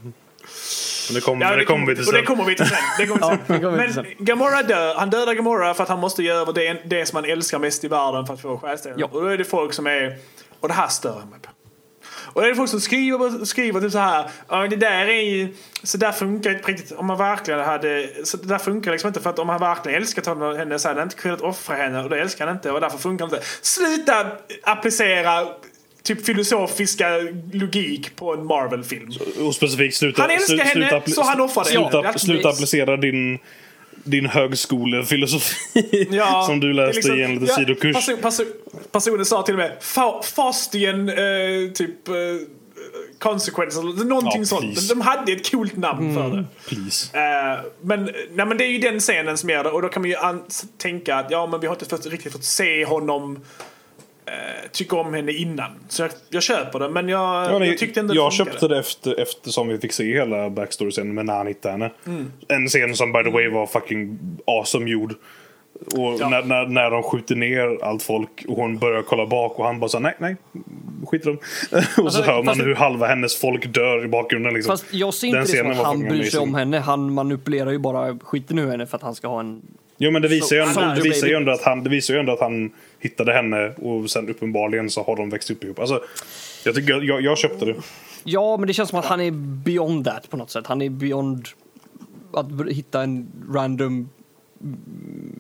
Men 1.07 1.15
det 1.15 1.21
kommer, 1.21 1.45
Ja, 1.51 1.55
det 1.55 1.65
kommer 1.65 1.85
vi 1.87 1.95
till 1.95 2.07
och 2.07 2.13
det 2.13 2.17
sen. 2.19 2.25
kommer 2.25 2.43
vi 2.45 2.55
till 2.55 2.65
sen. 2.65 2.77
Det 2.99 3.07
kommer 3.07 3.37
vi 3.37 3.37
till 3.45 3.47
Ja, 3.47 3.47
det 3.47 3.53
sen. 3.53 3.61
kommer 3.61 3.77
Men 3.77 3.93
sen. 3.93 4.05
Gamora 4.19 4.63
dör. 4.63 4.95
Han 4.95 5.09
dödar 5.09 5.33
Gamora 5.33 5.73
för 5.73 5.83
att 5.83 5.89
han 5.89 5.99
måste 5.99 6.23
göra 6.23 6.51
det, 6.51 6.81
det 6.85 7.05
som 7.05 7.15
han 7.15 7.25
älskar 7.25 7.59
mest 7.59 7.83
i 7.83 7.87
världen 7.87 8.25
för 8.25 8.33
att 8.33 8.41
få 8.41 8.57
själsstenen. 8.57 8.99
Ja. 8.99 9.05
Och 9.11 9.21
då 9.21 9.27
är 9.27 9.37
det 9.37 9.45
folk 9.45 9.73
som 9.73 9.87
är... 9.87 10.15
Och 10.59 10.67
det 10.67 10.73
här 10.73 10.87
stör 10.87 11.15
jag 11.19 11.29
mig 11.29 11.39
på. 11.41 11.49
Och 12.33 12.41
det 12.41 12.49
är 12.49 12.55
folk 12.55 12.69
som 12.69 12.81
skriver, 12.81 13.45
skriver 13.45 13.81
typ 13.81 13.91
så 13.91 13.97
här. 13.97 14.29
Ja, 14.49 14.67
det 14.67 14.75
där 14.75 15.07
är 15.07 15.21
ju... 15.21 15.53
Så 15.83 15.97
där 15.97 16.11
funkar 16.11 16.51
inte 16.51 16.71
riktigt. 16.71 16.91
Om 16.91 17.05
man 17.05 17.17
verkligen 17.17 17.59
hade... 17.59 18.09
Så 18.23 18.37
det 18.37 18.47
där 18.47 18.57
funkar 18.57 18.91
liksom 18.91 19.07
inte 19.07 19.19
för 19.19 19.29
att 19.29 19.39
om 19.39 19.49
han 19.49 19.59
verkligen 19.59 20.01
älskat 20.01 20.25
henne 20.57 20.79
så 20.79 20.87
hade 20.87 20.99
han 20.99 21.07
inte 21.07 21.21
kunnat 21.21 21.41
offra 21.41 21.75
henne 21.75 22.03
och 22.03 22.09
det 22.09 22.21
älskar 22.21 22.47
han 22.47 22.55
inte 22.55 22.71
och 22.71 22.81
därför 22.81 22.97
funkar 22.97 23.27
det 23.27 23.35
inte. 23.35 23.47
Sluta 23.61 24.31
applicera 24.63 25.47
typ 26.03 26.25
filosofiska 26.25 27.09
logik 27.53 28.15
på 28.15 28.33
en 28.33 28.45
Marvel-film. 28.45 29.11
Och 29.39 29.55
specifikt 29.55 29.95
sluta... 29.95 30.21
Han 30.21 30.31
älskar 30.31 30.55
slu- 30.55 30.63
henne, 30.63 30.89
sluta, 30.89 31.11
så 31.11 31.23
han 31.23 31.41
offrar 31.41 31.63
det. 31.63 31.69
Sluta, 31.69 32.13
sluta 32.19 32.49
applicera 32.49 32.97
din, 32.97 33.39
din 34.07 34.25
högskolefilosofi 34.25 36.07
Ja, 36.11 36.43
som 36.47 36.59
du 36.59 36.73
läste 36.73 36.95
liksom- 36.95 37.15
i 37.15 37.23
en 37.23 37.31
liten 37.31 37.47
ja, 37.47 37.55
sidokurs. 37.55 37.95
Person, 37.95 38.17
person, 38.21 38.45
personen 38.91 39.25
sa 39.25 39.41
till 39.43 39.53
och 39.53 39.59
med 39.59 39.77
Fa, 39.81 40.21
Faustian 40.23 41.09
eh, 41.09 41.15
typ 41.73 42.07
eh, 42.07 42.13
consequences, 43.19 43.79
eller 43.79 44.05
någonting 44.05 44.41
Ja, 44.41 44.45
sånt. 44.45 44.89
De 44.89 45.01
hade 45.01 45.31
ett 45.31 45.51
coolt 45.51 45.77
namn 45.77 46.13
för 46.15 46.37
det. 46.37 46.45
Please. 46.67 47.17
Eh, 47.17 47.59
men, 47.81 48.03
nej, 48.31 48.45
men 48.45 48.57
det 48.57 48.65
är 48.65 48.69
ju 48.69 48.77
den 48.79 48.99
scenen 48.99 49.37
som 49.37 49.49
gör 49.49 49.63
det 49.63 49.69
och 49.69 49.81
då 49.81 49.89
kan 49.89 50.01
man 50.01 50.09
ju 50.09 50.17
tänka 50.77 51.15
att 51.15 51.31
ja 51.31 51.47
men 51.47 51.59
vi 51.59 51.67
har 51.67 51.75
inte 51.75 51.85
fått, 51.85 52.05
riktigt 52.05 52.31
fått 52.33 52.43
se 52.43 52.85
honom 52.85 53.39
eh, 54.27 54.69
tycka 54.71 54.95
om 54.95 55.13
henne 55.13 55.31
innan. 55.31 55.71
Så 55.87 56.01
jag, 56.01 56.11
jag 56.29 56.43
köper 56.43 56.79
det 56.79 56.89
men 56.89 57.09
jag, 57.09 57.19
Ja, 57.53 57.59
nej, 57.59 57.67
jag 57.69 57.77
tyckte 57.77 57.99
ändå 57.99 58.15
jag 58.15 58.31
det 58.31 58.35
funkade. 58.35 58.51
köpte 58.59 58.67
det 58.67 58.79
efter, 58.79 59.19
eftersom 59.21 59.67
vi 59.67 59.77
fick 59.77 59.93
se 59.93 60.13
hela 60.13 60.49
backstory-scenen 60.49 61.13
med 61.13 61.25
när 61.25 61.35
han 61.37 61.47
hittade 61.47 61.71
henne. 61.71 61.91
Mm. 62.05 62.31
En 62.47 62.67
scen 62.67 62.95
som 62.95 63.11
by 63.11 63.23
the 63.23 63.29
way 63.29 63.49
var 63.49 63.67
fucking 63.67 64.19
awesome 64.47 64.89
gjord. 64.91 65.13
Och 65.95 66.15
Ja. 66.19 66.29
när, 66.29 66.43
när, 66.43 66.65
när 66.65 66.91
de 66.91 67.03
skjuter 67.03 67.35
ner 67.35 67.83
allt 67.83 68.03
folk 68.03 68.45
och 68.47 68.55
hon 68.55 68.77
börjar 68.77 69.01
kolla 69.01 69.25
bak 69.25 69.59
och 69.59 69.65
han 69.65 69.79
bara 69.79 69.89
så 69.89 69.99
nej, 69.99 70.15
nej, 70.19 70.35
skit 71.07 71.21
i 71.21 71.25
dem. 71.25 71.37
och 72.05 72.13
så 72.13 72.23
hör 72.23 72.43
man 72.43 72.59
hur 72.59 72.75
halva 72.75 73.07
hennes 73.07 73.35
folk 73.35 73.73
dör 73.73 74.05
i 74.05 74.07
bakgrunden 74.07 74.53
liksom. 74.53 74.71
Fast 74.77 74.93
jag 74.93 75.13
ser 75.13 75.27
inte 75.27 75.37
Den 75.39 75.47
det 75.47 75.57
som 75.57 75.71
att 75.71 75.77
han 75.77 75.99
bryr 75.99 76.23
sig 76.23 76.39
om 76.39 76.55
henne. 76.55 76.79
Han 76.79 77.13
manipulerar 77.13 77.71
ju 77.71 77.77
bara 77.79 78.19
skiten 78.19 78.59
ur 78.59 78.67
henne 78.71 78.87
för 78.87 78.97
att 78.97 79.03
han 79.03 79.15
ska 79.15 79.27
ha 79.27 79.39
en... 79.39 79.61
Jo 79.97 80.11
men 80.11 80.21
det 80.21 80.27
visar 80.27 80.55
ju 80.55 80.61
ändå, 80.61 80.81
det 80.95 81.01
visar 81.01 81.27
ju 81.27 81.33
ändå 81.33 81.51
att 81.51 81.63
han, 81.63 81.83
det 81.83 81.89
visar 81.89 82.13
ju 82.13 82.19
ändå 82.19 82.33
att 82.33 82.39
han 82.39 82.71
hittade 82.99 83.33
henne 83.33 83.73
och 83.81 84.09
sen 84.09 84.29
uppenbarligen 84.29 84.89
så 84.89 85.03
har 85.03 85.15
de 85.15 85.29
växt 85.29 85.51
upp 85.51 85.63
ihop. 85.63 85.79
Alltså, 85.79 86.03
jag, 86.65 86.75
tycker, 86.75 87.01
jag, 87.01 87.21
jag 87.21 87.37
köpte 87.37 87.65
det. 87.65 87.75
Ja, 88.23 88.57
men 88.57 88.67
det 88.67 88.73
känns 88.73 88.89
som 88.89 88.99
att 88.99 89.05
han 89.05 89.21
är 89.21 89.31
beyond 89.65 90.05
that 90.05 90.29
på 90.29 90.37
något 90.37 90.49
sätt. 90.51 90.67
Han 90.67 90.81
är 90.81 90.89
beyond 90.89 91.47
att 92.33 92.47
hitta 92.69 93.03
en 93.03 93.27
random 93.53 94.09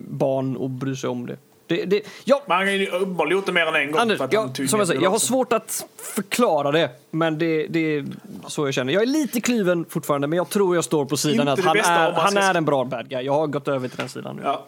barn 0.09 0.57
och 0.57 0.69
bry 0.69 0.95
sig 0.95 1.09
om 1.09 1.25
det. 1.25 1.37
det, 1.67 1.85
det 1.85 2.01
ja, 2.25 2.41
Men 2.47 2.57
han 2.57 2.67
har 2.67 2.73
ju 2.73 2.87
uppenbarligen 2.87 3.37
gjort 3.37 3.45
det 3.45 3.51
mer 3.51 3.65
än 3.65 3.75
en 3.75 3.91
gång. 3.91 4.01
Anders, 4.01 4.17
för 4.17 4.25
att 4.25 4.33
han 4.33 4.51
jag, 4.57 4.69
som 4.69 4.79
jag 4.79 4.87
säger, 4.87 5.01
jag 5.01 5.09
har 5.09 5.19
svårt 5.19 5.53
att 5.53 5.85
förklara 6.15 6.71
det, 6.71 6.89
men 7.11 7.37
det, 7.37 7.67
det 7.67 7.79
är 7.95 8.05
så 8.47 8.67
jag 8.67 8.73
känner. 8.73 8.93
Jag 8.93 9.01
är 9.01 9.07
lite 9.07 9.41
kluven 9.41 9.85
fortfarande, 9.89 10.27
men 10.27 10.37
jag 10.37 10.49
tror 10.49 10.75
jag 10.75 10.83
står 10.83 11.05
på 11.05 11.17
sidan 11.17 11.39
Inte 11.39 11.51
att 11.51 11.59
han 11.59 11.77
är, 11.77 12.11
han 12.11 12.31
ska- 12.31 12.39
är 12.39 12.55
en 12.55 12.65
bra 12.65 12.83
bad 12.85 13.09
guy. 13.09 13.21
Jag 13.21 13.33
har 13.33 13.47
gått 13.47 13.67
över 13.67 13.87
till 13.87 13.97
den 13.97 14.09
sidan 14.09 14.35
nu. 14.35 14.41
Ja. 14.45 14.65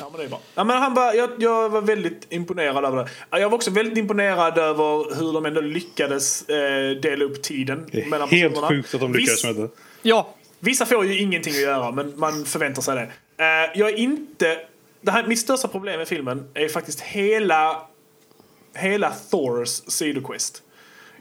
Ja, 0.00 0.08
men 0.10 0.20
det 0.20 0.26
är 0.26 0.28
bra. 0.28 0.40
Ja, 0.54 0.64
men 0.64 0.76
han 0.82 0.94
var, 0.94 1.14
jag, 1.14 1.30
jag 1.38 1.68
var 1.68 1.80
väldigt 1.80 2.26
imponerad 2.32 2.84
över 2.84 2.96
det. 3.04 3.08
Ja, 3.30 3.38
Jag 3.38 3.48
var 3.50 3.56
också 3.56 3.70
väldigt 3.70 3.98
imponerad 3.98 4.58
över 4.58 5.16
hur 5.18 5.32
de 5.32 5.46
ändå 5.46 5.60
lyckades 5.60 6.48
eh, 6.48 6.90
dela 7.00 7.24
upp 7.24 7.42
tiden 7.42 7.88
Det 7.92 8.02
är 8.02 8.06
mellan 8.06 8.28
helt 8.28 8.54
personerna. 8.54 8.68
sjukt 8.68 8.94
att 8.94 9.00
de 9.00 9.12
lyckades 9.12 9.44
med 9.44 9.54
det. 9.56 9.68
Ja, 10.02 10.34
Vissa 10.62 10.86
får 10.86 11.06
ju 11.06 11.18
ingenting 11.20 11.52
att 11.54 11.60
göra, 11.60 11.90
men 11.92 12.12
man 12.18 12.44
förväntar 12.44 12.82
sig 12.82 12.94
det. 12.94 13.02
Eh, 13.44 13.70
jag 13.80 13.90
är 13.90 13.96
inte... 13.96 14.58
Det 15.00 15.10
här, 15.10 15.26
mitt 15.26 15.38
största 15.40 15.68
problem 15.68 15.98
med 15.98 16.08
filmen 16.08 16.48
är 16.54 16.68
faktiskt 16.68 17.00
hela, 17.00 17.82
hela 18.76 19.10
Thors 19.30 19.68
sidoquest. 19.68 20.62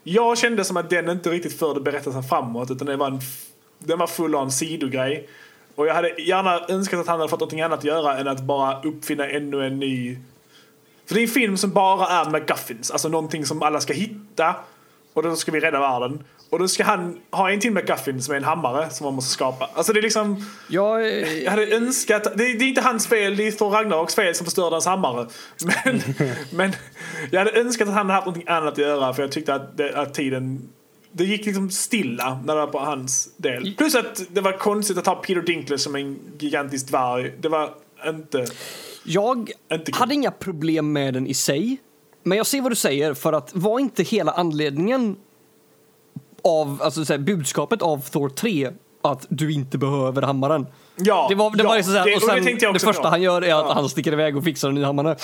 Jag 0.04 0.38
kände 0.38 0.64
som 0.64 0.78
att 0.78 0.90
den 0.90 1.10
inte 1.10 1.30
riktigt 1.30 1.60
förde 1.60 1.82
berättelsen 1.82 2.24
framåt, 2.24 2.72
utan 2.72 2.88
det 2.88 2.96
var 2.98 3.08
en, 3.08 3.20
den 3.80 4.00
var 4.00 4.08
full 4.08 4.36
on 4.36 4.52
sidogrej. 4.52 5.30
Och 5.80 5.88
jag 5.88 5.94
hade 5.94 6.22
gärna 6.22 6.62
önskat 6.70 7.00
att 7.00 7.08
han 7.08 7.20
hade 7.20 7.30
fått 7.30 7.40
något 7.40 7.54
annat 7.54 7.80
att 7.80 7.84
göra 7.84 8.18
än 8.18 8.28
att 8.28 8.42
bara 8.42 8.82
uppfinna 8.82 9.28
ännu 9.28 9.66
en 9.66 9.80
ny... 9.80 10.18
För 11.06 11.16
det 11.16 11.22
är 11.22 11.24
en 11.24 11.28
film 11.28 11.58
som 11.58 11.72
bara 11.72 12.08
är 12.08 12.30
McGuffins, 12.30 12.92
alltså 12.92 13.10
någonting 13.10 13.46
som 13.46 13.64
alla 13.64 13.82
ska 13.82 13.94
hitta. 13.94 14.56
Och 15.14 15.24
då 15.24 15.36
ska 15.36 15.52
vi 15.52 15.60
rädda 15.60 15.80
världen. 15.80 16.24
Och 16.50 16.60
då 16.60 16.68
ska 16.68 16.84
han 16.84 17.20
ha 17.32 17.52
en 17.52 17.60
till 17.60 17.72
McGuffin 17.72 18.22
som 18.22 18.34
är 18.34 18.38
en 18.38 18.44
hammare 18.44 18.90
som 18.90 19.06
man 19.06 19.14
måste 19.14 19.32
skapa. 19.32 19.70
Alltså 19.74 19.94
det 19.94 20.00
är 20.00 20.02
liksom... 20.02 20.46
jag, 20.68 21.22
Jag 21.44 21.52
hade 21.52 21.76
önskat... 21.76 22.24
Det 22.24 22.44
är, 22.44 22.60
det 22.60 22.66
är 22.66 22.68
inte 22.70 22.82
hans 22.82 23.08
fel, 23.08 23.38
det 23.38 23.48
är 23.48 23.52
Thor 23.52 23.70
Ragnaroks 23.70 24.16
fel 24.16 24.36
som 24.36 24.46
förstörde 24.46 24.76
hans 24.76 24.86
hammare. 24.86 25.28
Men, 25.86 26.02
men 26.52 26.74
jag 27.32 27.40
hade 27.40 27.60
önskat 27.60 27.88
att 27.88 27.94
han 27.94 28.06
hade 28.06 28.14
haft 28.14 28.26
någonting 28.26 28.50
annat 28.50 28.74
att 28.74 28.78
göra 28.78 29.14
för 29.14 29.24
jag 29.24 29.32
tyckte 29.32 29.54
att, 29.54 29.78
det, 29.78 29.96
att 29.96 30.14
tiden... 30.14 30.70
Det 31.12 31.24
gick 31.24 31.46
liksom 31.46 31.70
stilla 31.70 32.42
när 32.46 32.56
det 32.56 32.62
var 32.62 32.68
på 32.68 32.80
hans 32.80 33.30
del. 33.38 33.76
Plus 33.78 33.96
att 33.96 34.22
det 34.30 34.42
var 34.42 34.52
konstigt 34.52 34.98
att 34.98 35.06
ha 35.06 35.16
Peter 35.16 35.42
Dinklage 35.42 35.80
som 35.80 35.96
en 35.96 36.20
gigantisk 36.40 36.88
dvärg. 36.88 37.34
Det 37.40 37.50
var 37.50 37.74
inte... 38.08 38.46
jag 39.06 39.52
Inte 39.72 39.92
hade 39.94 40.14
inga 40.14 40.32
problem 40.32 40.94
med 40.94 41.14
den 41.14 41.28
i 41.28 41.34
sig. 41.34 41.78
Men 42.24 42.38
jag 42.38 42.48
ser 42.48 42.62
vad 42.62 42.72
du 42.72 42.76
säger, 42.76 43.14
för 43.14 43.34
att 43.34 43.56
var 43.56 43.80
inte 43.80 44.04
hela 44.04 44.32
anledningen 44.32 45.16
av, 46.44 46.82
alltså 46.84 47.06
så 47.06 47.14
här, 47.14 47.20
budskapet 47.20 47.82
av 47.82 48.10
Thor 48.10 48.30
3 48.30 48.70
att 49.02 49.26
du 49.30 49.54
inte 49.54 49.78
behöver 49.78 50.22
hammaren? 50.22 50.66
Ja, 51.04 51.26
Det 51.30 51.36
var, 51.36 51.52
det 51.52 51.64
ja, 51.64 51.70
var 51.70 51.76
liksom 51.76 51.94
så 51.94 52.00
här, 52.00 52.06
det- 52.06 52.12
och 52.16 52.24
och 52.24 52.30
det 52.36 52.44
sen 52.44 52.46
jag 52.46 52.60
det 52.62 52.70
också 52.70 52.86
första 52.88 53.02
på. 53.02 53.08
han 53.08 53.22
gör 53.22 53.42
är 53.42 53.54
att 53.54 53.66
Ja. 53.68 53.74
han 53.74 53.90
sticker 53.90 54.14
iväg 54.14 54.38
och 54.38 54.44
fixar 54.44 54.70
en 54.70 54.76
ny 54.76 54.84
hammare. 54.84 55.16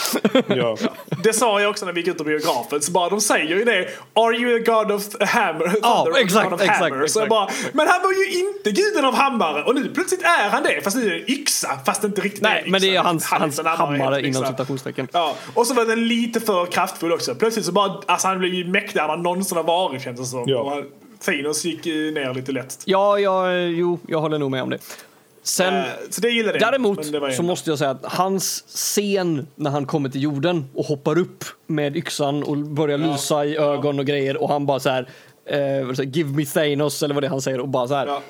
Ja. 0.48 0.78
Det 1.24 1.34
sa 1.34 1.62
jag 1.62 1.70
också 1.70 1.86
när 1.86 1.94
vi 1.94 2.00
gick 2.02 2.08
ut 2.08 2.22
ur 2.22 2.26
biografen. 2.26 2.82
Så 2.82 2.92
bara, 2.92 3.10
de 3.10 3.22
säger 3.22 3.46
ju 3.58 3.64
det. 3.66 3.88
Are 4.14 4.36
you 4.38 4.56
a 4.56 4.64
god 4.66 4.92
of 4.92 5.04
hammer? 5.30 5.74
Ja, 5.82 6.08
exakt, 6.18 6.44
god 6.44 6.54
of 6.54 6.62
exakt, 6.62 6.80
hammer. 6.80 6.90
Så 7.08 7.20
jag 7.20 7.26
exakt. 7.26 7.30
bara, 7.30 7.50
men 7.74 7.88
han 7.88 8.02
var 8.04 8.12
ju 8.12 8.40
inte 8.40 8.72
guden 8.72 9.06
av 9.06 9.16
hammare. 9.16 9.64
Och 9.64 9.76
nu 9.76 9.88
plötsligt 9.94 10.22
är 10.24 10.50
han 10.50 10.64
det. 10.64 10.82
Fast 10.84 10.98
nu 10.98 11.06
är 11.06 11.10
det 11.10 11.32
yxa. 11.32 11.70
Fast 11.86 12.02
det 12.02 12.08
inte 12.08 12.22
riktigt 12.22 12.42
Nej, 12.44 12.64
är 12.66 12.72
men 12.72 12.82
det 12.82 12.88
är 12.88 12.92
yxa. 12.92 13.02
hans, 13.04 13.26
Han 13.26 13.42
hans 13.42 13.60
en 13.60 13.66
hammare, 13.66 14.20
inom 14.28 14.30
yxa. 14.42 14.48
citationstecken. 14.52 15.08
Ja, 15.12 15.34
och 15.54 15.68
så 15.68 15.74
var 15.74 15.86
den 15.86 16.08
lite 16.08 16.40
för 16.40 16.66
kraftfull 16.66 17.12
också. 17.14 17.36
Plötsligt 17.36 17.66
så 17.66 17.72
bara, 17.72 17.92
alltså 18.06 18.28
han 18.28 18.40
blev 18.40 18.54
ju 18.54 18.68
mäktigare 18.68 19.04
än 19.06 19.10
han 19.10 19.24
någonsin 19.24 19.58
har 19.58 19.64
varit 19.64 20.02
känns 20.04 20.20
det 20.20 20.26
som. 20.26 20.44
Ja. 20.46 20.60
Och 20.60 20.72
han- 20.72 20.86
Thanos 21.26 21.66
gick 21.66 21.86
ju 21.86 22.12
ner 22.12 22.34
lite 22.34 22.52
lätt. 22.52 22.80
Ja, 22.86 23.20
ja, 23.20 23.52
jo, 23.54 24.00
jag 24.08 24.20
håller 24.22 24.38
nog 24.40 24.52
med 24.52 24.64
om 24.64 24.70
det. 24.70 24.78
Sen, 25.48 25.74
Eh, 25.74 25.84
så 26.10 26.22
det 26.22 26.30
gillade 26.30 26.60
jag. 26.60 26.72
däremot 26.72 27.12
det 27.12 27.32
så 27.34 27.43
måste 27.43 27.70
jag 27.70 27.80
säga 27.80 27.91
att 27.91 28.06
hans 28.06 28.64
scen 28.68 29.48
när 29.56 29.72
han 29.72 29.86
kommer 29.86 30.10
till 30.10 30.22
jorden 30.24 30.66
och 30.76 30.86
hoppar 30.86 31.18
upp 31.18 31.43
med 31.68 31.98
yxan 31.98 32.43
och 32.43 32.58
börjar 32.58 32.98
lysa 32.98 33.46
i 33.46 33.58
ögon 33.58 34.00
och 34.00 34.06
grejer 34.06 34.38
och 34.41 34.50
han 34.50 34.66
bara 34.66 34.80
så 34.80 34.89
här, 34.89 35.10
eh, 35.46 36.02
give 36.04 36.30
me 36.38 36.46
Thanos 36.46 37.04
eller 37.04 37.14
vad 37.14 37.24
det 37.24 37.28
är 37.28 37.30
han 37.30 37.41
säger 37.41 37.60
och 37.60 37.68
bara 37.68 37.88
så 37.88 37.93
här 37.93 38.08
Ja. 38.08 38.22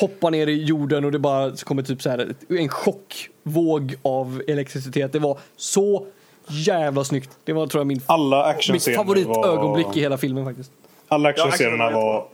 hoppar 0.00 0.30
ner 0.30 0.46
i 0.46 0.62
jorden 0.64 1.04
och 1.04 1.12
det 1.12 1.18
bara 1.18 1.56
kommer 1.56 1.82
typ 1.82 2.02
så 2.02 2.10
här 2.10 2.34
en 2.48 2.68
chockvåg 2.68 3.94
av 4.02 4.42
elektricitet. 4.48 5.12
Det 5.12 5.18
var 5.18 5.38
så 5.56 6.06
jävla 6.48 7.04
snyggt. 7.04 7.30
Det 7.44 7.52
var 7.52 7.66
tror 7.66 7.80
jag 7.80 7.86
min, 7.86 8.00
Alla 8.06 8.54
mitt 8.72 8.94
favoritögonblick 8.96 9.86
var... 9.86 9.96
i 9.96 10.00
hela 10.00 10.18
filmen 10.18 10.44
faktiskt. 10.44 10.70
Alla 11.08 11.28
Ja, 11.28 11.30
actionscenerna 11.30 11.90
var 11.90 12.24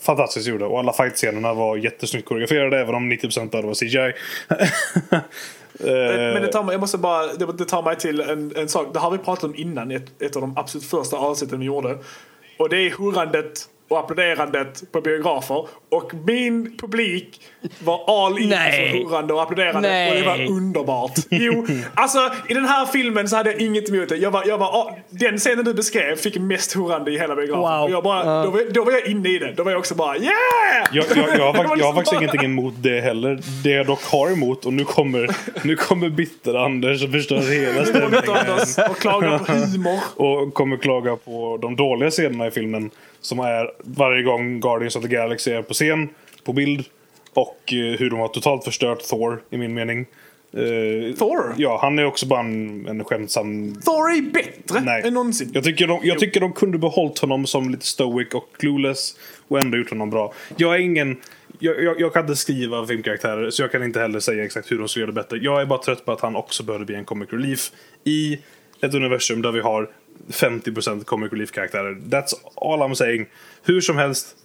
fantastiskt 0.00 0.46
gjorda 0.46 0.66
och 0.66 0.78
alla 0.78 0.92
fightscenerna 0.92 1.54
var 1.54 1.76
jättesnyggt 1.76 2.28
koreograferade 2.28 2.80
även 2.80 2.94
om 2.94 3.12
90% 3.12 3.56
av 3.56 3.62
det 3.62 3.66
var 3.66 3.74
CGI. 3.74 4.12
Eh, 5.84 5.86
men 5.86 6.42
det 6.42 6.52
tar 6.52 6.62
mig, 6.62 6.72
jag 6.72 6.80
måste 6.80 6.98
bara, 6.98 7.26
det, 7.26 7.52
det 7.52 7.64
tar 7.64 7.82
mig 7.82 7.96
till 7.96 8.20
en, 8.20 8.56
en 8.56 8.68
sak. 8.68 8.86
Det 8.92 8.98
har 8.98 9.10
vi 9.10 9.18
pratat 9.18 9.44
om 9.44 9.54
innan 9.54 9.90
i 9.90 9.94
ett, 9.94 10.22
ett 10.22 10.36
av 10.36 10.42
de 10.42 10.58
absolut 10.58 10.86
första 10.86 11.16
avsnitten 11.16 11.58
vi 11.58 11.66
gjorde. 11.66 11.98
Och 12.58 12.68
det 12.68 12.76
är 12.76 12.90
hurrandet 12.90 13.68
och 13.88 13.98
applåderandet 13.98 14.92
på 14.92 15.00
biografer. 15.00 15.66
Och 15.90 16.12
min 16.26 16.76
publik 16.78 17.40
var 17.84 18.26
all 18.26 18.38
in 18.38 18.50
för 18.50 18.92
hurrande 19.04 19.34
och 19.34 19.42
applåderande. 19.42 19.88
Nej. 19.88 20.10
Och 20.10 20.16
det 20.16 20.22
var 20.26 20.56
underbart. 20.56 21.12
Jo, 21.30 21.66
alltså 21.94 22.18
i 22.48 22.54
den 22.54 22.64
här 22.64 22.86
filmen 22.86 23.28
så 23.28 23.36
hade 23.36 23.50
jag 23.52 23.60
inget 23.60 23.88
emot 23.88 24.08
det. 24.08 24.16
Jag 24.16 24.30
var, 24.30 24.44
jag 24.46 24.58
var, 24.58 24.94
den 25.10 25.38
scenen 25.38 25.64
du 25.64 25.74
beskrev 25.74 26.16
fick 26.16 26.38
mest 26.38 26.76
hurrande 26.76 27.10
i 27.10 27.18
hela 27.18 27.34
biografen. 27.36 27.60
Wow. 27.62 27.84
Och 27.84 27.90
jag 27.90 28.02
bara, 28.04 28.24
Ja. 28.26 28.42
då, 28.44 28.50
var, 28.50 28.72
då 28.72 28.84
var 28.84 28.92
jag 28.92 29.06
inne 29.06 29.28
i 29.28 29.38
det. 29.38 29.52
Då 29.56 29.62
var 29.64 29.70
jag 29.70 29.78
också 29.78 29.94
bara 29.94 30.16
yeah! 30.16 30.32
Jag, 30.92 31.04
jag, 31.16 31.28
jag, 31.38 31.38
var 31.38 31.52
fakt- 31.54 31.62
jag 31.62 31.68
har 31.68 31.76
liksom 31.76 31.94
faktiskt 31.94 32.12
ingenting 32.22 32.44
emot 32.44 32.74
det 32.76 33.00
heller. 33.00 33.40
Det 33.64 33.70
jag 33.70 33.86
dock 33.86 34.02
har 34.04 34.30
emot, 34.32 34.66
och 34.66 34.72
nu 34.72 34.84
kommer, 34.84 35.30
nu 35.66 35.76
kommer 35.76 36.08
bitter-Anders 36.08 37.04
och 37.04 37.10
förstör 37.12 37.40
hela 37.40 37.84
stämningen. 37.86 38.90
och 38.90 38.96
klagar 38.98 39.38
på 39.38 39.52
humor. 39.52 40.00
Och 40.16 40.54
kommer 40.54 40.76
klaga 40.76 41.16
på 41.16 41.58
de 41.62 41.76
dåliga 41.76 42.10
scenerna 42.10 42.46
i 42.46 42.50
filmen. 42.50 42.90
Som 43.22 43.38
är 43.38 43.70
varje 43.84 44.22
gång 44.22 44.60
Guardians 44.60 44.96
of 44.96 45.02
the 45.02 45.08
Galaxy 45.08 45.50
är 45.52 45.62
på 45.62 45.74
scen, 45.80 46.08
på 46.44 46.52
bild. 46.52 46.84
Och 47.34 47.72
eh, 47.72 47.98
hur 47.98 48.10
de 48.10 48.18
har 48.18 48.28
totalt 48.28 48.64
förstört 48.64 49.02
Thor, 49.02 49.42
i 49.50 49.56
min 49.56 49.74
mening. 49.74 50.06
Eh, 50.52 51.14
Thor? 51.14 51.54
Ja, 51.56 51.78
han 51.82 51.98
är 51.98 52.04
också 52.04 52.26
bara 52.26 52.40
en, 52.40 52.86
en 52.88 53.04
skämtsam 53.04 53.74
Thor 53.74 54.10
är 54.10 54.22
bättre 54.32 54.80
Nej. 54.80 55.02
än 55.04 55.14
någonsin. 55.14 55.50
Jag 55.54 55.64
tycker, 55.64 55.86
de, 55.86 56.00
jag 56.02 56.18
tycker 56.18 56.40
de 56.40 56.52
kunde 56.52 56.78
behållit 56.78 57.18
honom 57.18 57.46
som 57.46 57.70
lite 57.70 57.86
stoic 57.86 58.28
och 58.34 58.48
clueless 58.58 59.16
och 59.48 59.64
ändå 59.64 59.78
gjort 59.78 59.90
honom 59.90 60.10
bra. 60.10 60.32
Jag 60.56 60.74
är 60.74 60.78
ingen... 60.78 61.16
Jag, 61.58 61.82
jag, 61.84 62.00
jag 62.00 62.12
kan 62.12 62.22
inte 62.22 62.36
skriva 62.36 62.86
filmkaraktärer 62.86 63.50
så 63.50 63.62
jag 63.62 63.72
kan 63.72 63.84
inte 63.84 64.00
heller 64.00 64.20
säga 64.20 64.44
exakt 64.44 64.72
hur 64.72 64.78
de 64.78 64.88
ska 64.88 65.00
göra 65.00 65.10
det 65.10 65.12
bättre. 65.12 65.38
Jag 65.38 65.60
är 65.60 65.66
bara 65.66 65.78
trött 65.78 66.04
på 66.04 66.12
att 66.12 66.20
han 66.20 66.36
också 66.36 66.62
behöver 66.62 66.84
bli 66.84 66.94
en 66.94 67.04
comic 67.04 67.32
relief 67.32 67.70
i 68.04 68.38
ett 68.80 68.94
universum 68.94 69.42
där 69.42 69.52
vi 69.52 69.60
har 69.60 69.90
50% 70.28 71.04
comic 71.04 71.32
relief-karaktärer. 71.32 71.94
That's 71.94 72.34
all 72.54 72.80
I'm 72.80 72.94
saying. 72.94 73.26
Hur 73.62 73.80
som 73.80 73.96
helst, 73.96 74.36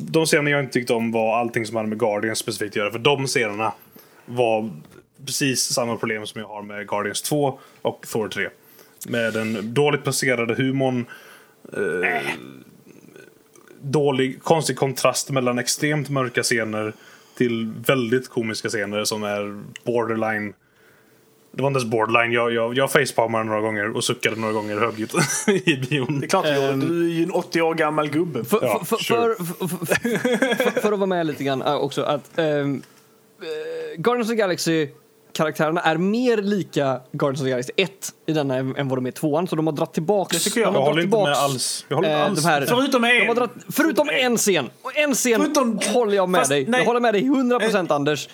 de 0.00 0.26
scener 0.26 0.50
jag 0.50 0.60
inte 0.60 0.72
tyckte 0.72 0.92
om 0.92 1.12
var 1.12 1.38
allting 1.38 1.66
som 1.66 1.76
hade 1.76 1.88
med 1.88 1.98
Guardians 1.98 2.38
specifikt 2.38 2.72
att 2.72 2.76
göra. 2.76 2.92
För 2.92 2.98
de 2.98 3.26
scenerna 3.26 3.72
var 4.26 4.70
precis 5.26 5.60
samma 5.60 5.96
problem 5.96 6.26
som 6.26 6.40
jag 6.40 6.48
har 6.48 6.62
med 6.62 6.88
Guardians 6.88 7.22
2 7.22 7.58
och 7.82 8.06
Thor 8.12 8.28
3. 8.28 8.48
Med 9.08 9.32
den 9.32 9.74
dåligt 9.74 10.02
placerade 10.02 10.54
humorn. 10.54 11.06
Eh, 11.72 12.22
dålig, 13.80 14.42
konstig 14.42 14.76
kontrast 14.76 15.30
mellan 15.30 15.58
extremt 15.58 16.08
mörka 16.08 16.42
scener 16.42 16.92
till 17.36 17.72
väldigt 17.86 18.28
komiska 18.28 18.68
scener 18.68 19.04
som 19.04 19.22
är 19.22 19.62
borderline. 19.84 20.54
Det 21.58 21.62
var 21.62 21.68
inte 21.68 21.78
ens 21.78 21.90
borderline. 21.90 22.32
Jag, 22.32 22.52
jag, 22.52 22.76
jag 22.76 22.92
facepalmade 22.92 23.44
några 23.44 23.60
gånger 23.60 23.96
och 23.96 24.04
suckade 24.04 24.36
några 24.36 24.52
gånger 24.52 24.76
högljutt 24.78 25.12
i 25.66 25.76
bion. 25.90 26.20
Det 26.20 26.26
är 26.26 26.28
klart 26.28 26.44
du 26.44 26.54
gjorde. 26.54 26.68
Ehm. 26.68 26.80
Du 26.80 27.04
är 27.10 27.14
ju 27.14 27.22
en 27.22 27.30
80 27.30 27.62
år 27.62 27.74
gammal 27.74 28.08
gubbe. 28.10 28.44
För, 28.44 28.58
Ja, 28.62 28.84
för, 28.84 28.96
sure. 28.96 29.34
för, 29.44 30.80
för, 30.80 30.92
att 30.92 30.98
vara 30.98 31.06
med 31.06 31.26
lite 31.26 31.44
grann 31.44 31.62
äh, 31.62 31.74
också 31.74 32.02
att 32.02 32.30
um, 32.36 32.82
Guardians 33.96 34.26
of 34.26 34.30
the 34.30 34.36
Galaxy 34.36 34.88
karaktärerna 35.32 35.80
är 35.80 35.96
mer 35.96 36.36
lika 36.36 37.00
Guardians 37.12 37.40
of 37.40 37.44
the 37.44 37.50
Galaxy 37.50 37.72
1 37.76 37.90
i 38.26 38.32
denna 38.32 38.56
än, 38.56 38.76
än 38.76 38.88
vad 38.88 38.98
de 38.98 39.04
är 39.06 39.08
i 39.08 39.12
tvåan. 39.12 39.46
Så 39.46 39.56
de 39.56 39.66
har 39.66 39.74
dratt 39.74 39.94
tillbaks. 39.94 40.36
Det 40.36 40.44
tycker 40.44 40.60
jag. 40.60 40.68
de 40.68 40.74
Jag 40.74 40.80
har 40.80 40.88
håller 40.88 41.02
dratt 41.02 41.04
inte 41.04 41.16
med 41.16 41.24
tillbaks, 41.34 41.38
alls. 41.52 41.84
Jag 41.88 41.96
håller 41.96 42.08
inte 42.08 42.18
eh, 42.20 42.26
alls. 42.26 42.42
de 42.42 42.48
här, 42.48 42.66
Förutom 42.66 43.04
en. 43.04 43.10
de 43.20 43.26
har 43.28 43.34
dratt, 43.34 43.50
förutom 43.72 44.08
en 44.08 44.36
scen. 44.36 44.70
Och 44.82 44.96
en 44.96 45.14
scen 45.14 45.40
Förutom- 45.40 45.78
håller 45.94 46.16
jag 46.16 46.28
med 46.28 46.38
Fast 46.40 46.50
dig. 46.50 46.64
nej. 46.68 46.80
Jag 46.80 46.86
håller 46.86 47.00
med 47.00 47.14
dig 47.14 47.22
100% 47.22 47.92
Anders. 47.94 48.28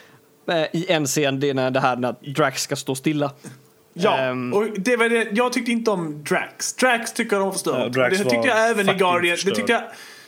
Eh, 0.46 0.64
I 0.72 0.86
en 0.88 1.06
scen, 1.06 1.40
det 1.40 1.50
är 1.50 1.54
när 1.54 1.70
det 1.70 1.80
här 1.80 1.96
när 1.96 2.14
Drax 2.34 2.62
ska 2.62 2.76
stå 2.76 2.94
stilla. 2.94 3.30
Ja, 3.94 4.16
Ehm. 4.18 4.52
och 4.54 4.64
det 4.76 4.96
var 4.96 5.08
det. 5.08 5.28
jag 5.32 5.52
tyckte 5.52 5.72
inte 5.72 5.90
om 5.90 6.24
Drax. 6.24 6.72
Drax 6.72 7.12
tycker 7.12 7.36
de 7.36 7.42
har 7.44 7.52
förstört. 7.52 7.78
Ja, 7.78 7.88
Drax 7.88 8.18
det 8.18 8.24
tyckte 8.30 8.48
jag 8.48 8.70
även 8.70 8.88
i 8.88 8.94
Guardians. 8.94 9.44
Det 9.44 9.54
tyckte 9.54 9.72
jag, 9.72 9.82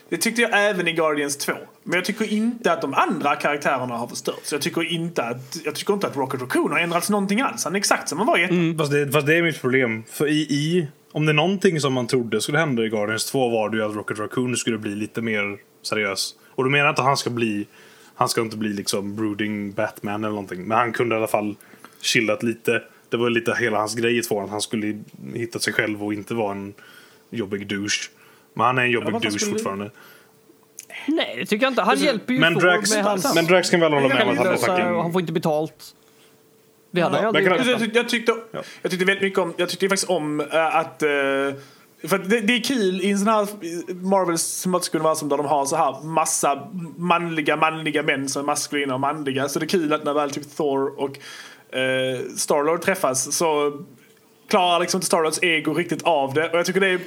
det 0.08 0.16
tyckte 0.16 0.42
jag 0.42 0.50
även 0.68 0.88
i 0.88 0.92
Guardians 0.92 1.36
2. 1.36 1.52
Men 1.82 1.94
jag 1.96 2.04
tycker 2.04 2.32
inte 2.32 2.72
att 2.72 2.80
de 2.80 2.94
andra 2.94 3.36
karaktärerna 3.36 3.96
har 3.96 4.06
förstörts. 4.08 4.52
Jag 4.52 4.60
tycker 4.62 4.92
inte 4.92 5.22
att, 5.22 5.56
jag 5.64 5.74
tycker 5.74 5.94
inte 5.94 6.06
att 6.06 6.16
Rocket 6.16 6.40
Raccoon 6.40 6.72
har 6.72 6.78
ändrats 6.78 7.10
någonting 7.10 7.40
alls. 7.40 7.64
Han 7.64 7.74
är 7.74 7.78
exakt 7.78 8.08
som 8.08 8.18
han 8.18 8.26
var 8.26 8.38
i 8.38 8.42
ettan. 8.44 8.74
Fast, 8.78 8.92
det, 8.92 9.12
fast 9.12 9.26
det 9.26 9.34
är 9.36 9.42
mitt 9.42 9.60
problem. 9.60 10.04
För 10.10 10.26
i, 10.28 10.40
i, 10.40 10.88
om 11.12 11.26
det 11.26 11.32
är 11.32 11.34
någonting 11.34 11.80
som 11.80 11.92
man 11.92 12.06
trodde 12.06 12.40
skulle 12.40 12.58
hända 12.58 12.82
i 12.84 12.88
Guardians 12.88 13.24
2 13.24 13.48
var 13.48 13.70
det 13.70 13.76
ju 13.76 13.82
att 13.84 13.94
Rocket 13.96 14.18
Raccoon 14.18 14.56
skulle 14.56 14.78
bli 14.78 14.94
lite 14.94 15.20
mer 15.22 15.56
seriös. 15.82 16.34
Och 16.54 16.64
då 16.64 16.70
menar 16.70 16.84
jag 16.84 16.92
inte 16.92 17.02
att 17.02 17.06
han 17.08 17.16
ska 17.16 17.30
bli 17.30 17.66
han 18.16 18.28
ska 18.28 18.40
inte 18.40 18.56
bli 18.56 18.68
liksom 18.68 19.16
brooding 19.16 19.72
Batman 19.72 20.24
eller 20.24 20.32
någonting. 20.32 20.64
Men 20.64 20.78
han 20.78 20.92
kunde 20.92 21.14
i 21.14 21.18
alla 21.18 21.26
fall 21.26 21.56
chillat 22.00 22.42
lite. 22.42 22.82
Det 23.08 23.16
var 23.16 23.30
lite 23.30 23.54
hela 23.54 23.78
hans 23.78 23.94
grej 23.94 24.18
i 24.18 24.22
tvåan. 24.22 24.44
Att 24.44 24.50
han 24.50 24.60
skulle 24.60 25.02
hitta 25.34 25.58
sig 25.58 25.72
själv 25.72 26.04
och 26.04 26.14
inte 26.14 26.34
vara 26.34 26.52
en 26.52 26.74
jobbig 27.30 27.66
douche. 27.68 28.10
Men 28.54 28.66
han 28.66 28.78
är 28.78 28.82
en 28.82 28.90
jobbig 28.90 29.12
douche 29.12 29.30
skulle- 29.30 29.52
fortfarande. 29.52 29.90
Nej, 31.08 31.36
det 31.36 31.46
tycker 31.46 31.66
jag 31.66 31.70
inte. 31.70 31.82
Han 31.82 31.98
hjälper 31.98 32.34
ju 32.34 32.40
Men 32.40 32.54
Drax, 32.54 32.94
med 32.94 33.04
hans 33.04 33.34
men 33.34 33.46
Drax 33.46 33.70
kan 33.70 33.80
väl 33.80 33.92
hålla 33.92 34.08
med 34.08 34.22
om 34.22 34.28
att 34.28 34.36
han 34.36 34.46
är 34.46 34.50
självlösa 34.50 34.72
och 34.72 34.78
han 34.78 34.96
fucking... 34.96 35.12
får 35.12 35.20
inte 35.20 35.32
betalt. 35.32 35.94
Det 36.90 37.00
hade 37.00 37.16
ju 37.16 37.22
men 37.22 37.26
aldrig. 37.28 37.46
Jag, 37.46 37.56
jag, 37.94 38.08
tyckte, 38.08 38.32
jag 38.82 38.90
tyckte 38.90 39.04
väldigt 39.04 39.22
mycket 39.22 39.38
om, 39.38 39.54
jag 39.56 39.68
tyckte 39.68 39.88
faktiskt 39.88 40.10
om 40.10 40.40
äh, 40.40 40.76
att 40.76 41.02
äh, 41.02 41.08
för 42.04 42.18
det, 42.18 42.40
det 42.40 42.52
är 42.56 42.62
kul 42.62 43.00
i 43.00 43.10
en 43.10 43.18
sån 43.18 43.28
här 43.28 43.46
Marvels 43.94 44.42
cinematiska 44.42 44.98
universum 44.98 45.28
där 45.28 45.36
de 45.36 45.46
har 45.46 45.66
så 45.66 45.76
här 45.76 46.02
massa 46.02 46.68
manliga, 46.96 47.56
manliga 47.56 48.02
män 48.02 48.28
som 48.28 48.42
är 48.42 48.46
maskulina 48.46 48.94
och 48.94 49.00
manliga. 49.00 49.48
Så 49.48 49.58
det 49.58 49.64
är 49.64 49.68
kul 49.68 49.92
att 49.92 50.04
när 50.04 50.14
väl 50.14 50.30
typ 50.30 50.56
Thor 50.56 51.00
och 51.00 51.18
eh, 51.76 52.20
Starlord 52.36 52.82
träffas 52.82 53.36
så 53.36 53.80
klarar 54.48 54.80
liksom 54.80 54.98
inte 54.98 55.06
Starlords 55.06 55.42
ego 55.42 55.74
riktigt 55.74 56.02
av 56.02 56.34
det. 56.34 56.50
Och 56.50 56.58
jag 56.58 56.66
tycker 56.66 56.80
det 56.80 56.88
är 56.88 57.00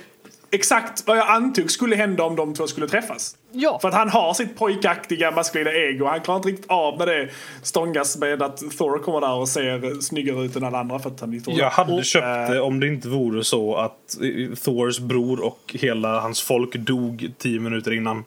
exakt 0.51 1.07
vad 1.07 1.17
jag 1.17 1.29
antog 1.29 1.71
skulle 1.71 1.95
hända 1.95 2.23
om 2.23 2.35
de 2.35 2.53
två 2.53 2.67
skulle 2.67 2.87
träffas. 2.87 3.35
Ja. 3.51 3.79
För 3.81 3.87
att 3.87 3.93
han 3.93 4.09
har 4.09 4.33
sitt 4.33 4.57
pojkaktiga 4.57 5.31
maskulina 5.31 5.71
ego. 5.71 6.05
Han 6.05 6.21
klarar 6.21 6.37
inte 6.37 6.49
riktigt 6.49 6.69
av 6.69 6.97
när 6.97 7.05
det 7.05 7.29
stångas 7.61 8.17
med 8.17 8.41
att 8.41 8.57
Thor 8.57 8.99
kommer 8.99 9.21
där 9.21 9.33
och 9.33 9.49
ser 9.49 10.01
snyggare 10.01 10.45
ut 10.45 10.55
än 10.55 10.63
alla 10.63 10.79
andra 10.79 10.99
för 10.99 11.09
att 11.09 11.19
han 11.19 11.33
är 11.33 11.39
Thor. 11.39 11.53
Jag 11.59 11.69
hade 11.69 11.93
Och, 11.93 12.05
köpt 12.05 12.49
eh, 12.49 12.55
det 12.55 12.61
om 12.61 12.79
det 12.79 12.87
inte 12.87 13.09
vore 13.09 13.43
så 13.43 13.75
att 13.75 14.17
eh, 14.21 14.55
Thors 14.55 14.99
bror 14.99 15.39
och 15.45 15.75
hela 15.79 16.19
hans 16.19 16.41
folk 16.41 16.75
dog 16.75 17.31
tio 17.37 17.59
minuter 17.59 17.93
innan. 17.93 18.23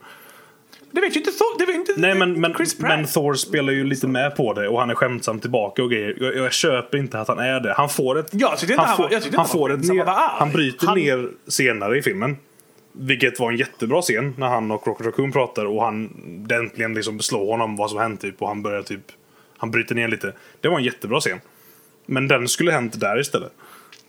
Det 0.95 1.01
vet 1.01 1.15
ju 1.15 1.19
inte 1.19 1.31
Thor. 1.31 1.59
Det 1.59 1.65
vet 1.65 1.75
inte 1.75 1.93
Nej 1.97 2.15
men, 2.15 2.41
men, 2.41 2.53
Chris 2.53 2.77
Pratt. 2.77 2.89
men 2.89 3.05
Thor 3.05 3.33
spelar 3.33 3.73
ju 3.73 3.83
lite 3.83 4.07
med 4.07 4.35
på 4.35 4.53
det 4.53 4.67
och 4.67 4.79
han 4.79 4.89
är 4.89 4.95
skämtsam 4.95 5.39
tillbaka 5.39 5.83
och 5.83 5.91
grejer. 5.91 6.17
Jag, 6.19 6.35
jag 6.35 6.53
köper 6.53 6.97
inte 6.97 7.19
att 7.19 7.27
han 7.27 7.39
är 7.39 7.59
det. 7.59 7.73
Han 7.73 7.89
får 7.89 8.19
ett... 8.19 8.29
Jag 8.31 8.57
tyckte 8.59 8.73
inte 8.73 8.85
han 8.85 8.97
får, 8.97 9.03
var- 9.03 9.11
jag 9.11 9.21
tyckte 9.21 9.37
han 9.37 9.45
han 9.45 9.51
får 9.53 9.73
ett 9.73 9.83
ner, 9.89 10.05
han 10.39 10.51
bryter 10.51 10.87
Han- 10.87 10.97
ner 10.97 11.29
senare 11.47 11.97
i 11.97 12.01
filmen. 12.01 12.37
Vilket 12.91 13.39
var 13.39 13.51
en 13.51 13.57
jättebra 13.57 14.01
scen 14.01 14.33
när 14.37 14.47
han 14.47 14.71
och 14.71 14.87
Rocket 14.87 15.05
Raccoon 15.05 15.31
pratar 15.31 15.65
och 15.65 15.83
han 15.83 16.09
äntligen 16.51 16.93
liksom 16.93 17.19
slår 17.19 17.51
honom 17.51 17.75
vad 17.75 17.89
som 17.89 17.99
hänt 17.99 18.21
typ 18.21 18.41
och 18.41 18.47
han 18.47 18.61
börjar 18.61 18.81
typ... 18.81 19.01
Han 19.57 19.71
bryter 19.71 19.95
ner 19.95 20.07
lite. 20.07 20.33
Det 20.61 20.67
var 20.67 20.77
en 20.77 20.83
jättebra 20.83 21.19
scen. 21.19 21.39
Men 22.05 22.27
den 22.27 22.47
skulle 22.47 22.71
hänt 22.71 22.99
där 22.99 23.19
istället. 23.19 23.51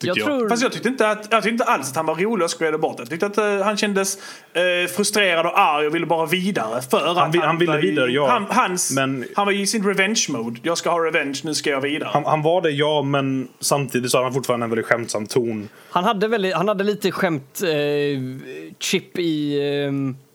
Jag 0.01 0.19
jag. 0.19 0.27
tror... 0.27 0.49
Fast 0.49 0.63
jag 0.63 0.73
tyckte, 0.73 0.89
inte 0.89 1.09
att, 1.11 1.29
jag 1.31 1.43
tyckte 1.43 1.53
inte 1.53 1.65
alls 1.65 1.91
att 1.91 1.97
han 1.97 2.07
var 2.07 2.15
rolig 2.15 2.45
och 2.45 2.51
skojade 2.51 2.79
bort. 2.79 2.95
Jag 2.99 3.11
tyckte 3.11 3.27
att 3.27 3.39
eh, 3.39 3.59
han 3.65 3.77
kändes 3.77 4.19
eh, 4.53 4.91
frustrerad 4.97 5.47
och 5.47 5.59
arg 5.59 5.87
och 5.87 5.95
ville 5.95 6.07
bara 6.07 6.27
vidare. 6.27 6.83
För 6.83 7.07
att 7.27 7.35
vill- 7.35 7.41
han 7.43 7.59
ville 7.59 7.73
var 7.73 7.79
i- 7.85 7.91
vidare, 7.91 8.11
ja. 8.11 8.29
Han, 8.29 8.47
hans, 8.51 8.93
Men- 8.97 9.25
han 9.37 9.47
var 9.47 9.53
i 9.53 9.67
sin 9.67 9.87
revenge 9.87 10.27
mode. 10.29 10.61
Jag 10.63 10.79
ska 10.79 10.91
ha 10.91 10.99
revenge, 11.05 11.41
nu 11.45 11.55
ska 11.55 11.71
jag 11.71 11.81
vidare. 11.81 12.11
Han, 12.13 12.25
han 12.25 12.43
var 12.43 12.63
det, 12.63 12.71
ja, 12.71 13.03
men 13.03 13.49
samtidigt 13.61 14.11
så 14.11 14.19
har 14.19 14.25
han 14.25 14.33
fortfarande 14.35 14.65
en 14.65 14.71
väldigt 14.71 14.87
skämtsam 14.87 15.27
ton. 15.27 15.69
Han 15.91 16.05
hade, 16.05 16.29
väldigt, 16.29 16.55
han 16.55 16.69
hade 16.69 16.85
lite 16.85 17.11
skämt 17.13 17.61
eh, 17.63 17.69
chip 18.79 19.19
i, 19.19 19.59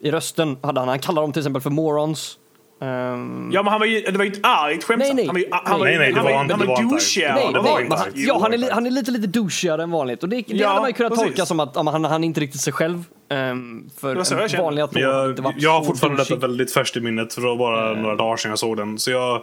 eh, 0.01 0.07
i 0.07 0.12
rösten. 0.12 0.57
Hade 0.64 0.80
han. 0.80 0.88
han 0.89 0.99
kallade 0.99 1.24
dem 1.26 1.34
till 1.34 1.39
exempel 1.39 1.62
för 1.62 1.70
morons. 1.70 2.36
Ehm, 2.82 3.49
Ja 3.53 3.63
men 3.63 3.71
han 3.71 3.80
var 3.80 3.86
ju, 3.88 4.01
det 4.01 4.17
var 4.17 4.25
ju 4.25 4.32
inte 4.32 4.47
argt 4.47 4.84
skämtsamt. 4.84 5.15
Nej, 5.15 5.25
nej. 5.25 5.25
Han 5.27 5.34
var 5.34 5.39
ju, 5.39 5.47
han 5.51 5.80
var 5.80 5.86
Nej, 5.86 5.97
nej, 5.97 6.09
det 6.09 6.15
han 6.15 6.23
var, 6.25 6.32
var 6.32 6.38
han 6.38 6.47
det 6.47 6.53
var 6.55 6.65
var 6.65 6.82
inte 6.82 6.95
douchig. 6.95 7.23
argt. 7.23 7.36
Nej, 7.36 7.53
det 7.53 7.59
var 7.59 7.97
han, 7.97 8.11
ja, 8.15 8.39
han, 8.41 8.53
är, 8.53 8.71
han 8.71 8.86
är 8.86 8.91
lite, 8.91 9.11
lite 9.11 9.27
douchigare 9.27 9.84
än 9.84 9.91
vanligt. 9.91 10.23
Och 10.23 10.30
det, 10.30 10.36
det 10.36 10.53
Ja, 10.55 10.67
hade 10.67 10.80
man 10.80 10.89
ju 10.89 10.93
kunnat 10.93 11.11
precis. 11.11 11.25
tolka 11.27 11.45
som 11.45 11.59
att 11.59 11.75
han, 11.75 11.88
han 12.05 12.23
är 12.23 12.27
inte 12.27 12.39
riktigt 12.41 12.61
sig 12.61 12.73
själv. 12.73 13.03
Um, 13.30 13.89
för 13.97 14.15
var 14.15 14.25
jag 14.32 14.41
en 14.43 14.49
kände. 14.49 14.63
vanliga 14.63 14.86
hade 14.86 14.99
jag, 14.99 15.30
inte 15.30 15.41
varit 15.41 15.55
jag 15.61 15.71
har 15.71 15.84
fortfarande 15.84 16.21
detta 16.23 16.36
väldigt 16.36 16.73
färskt 16.73 16.97
i 16.97 17.01
minnet 17.01 17.34
för 17.34 17.41
det 17.41 17.47
var 17.47 17.55
bara 17.57 17.93
några 17.93 18.15
dagar 18.15 18.38
sedan 18.38 18.49
jag 18.51 18.59
såg 18.59 18.77
den. 18.77 18.99
Så 18.99 19.11
jag, 19.11 19.41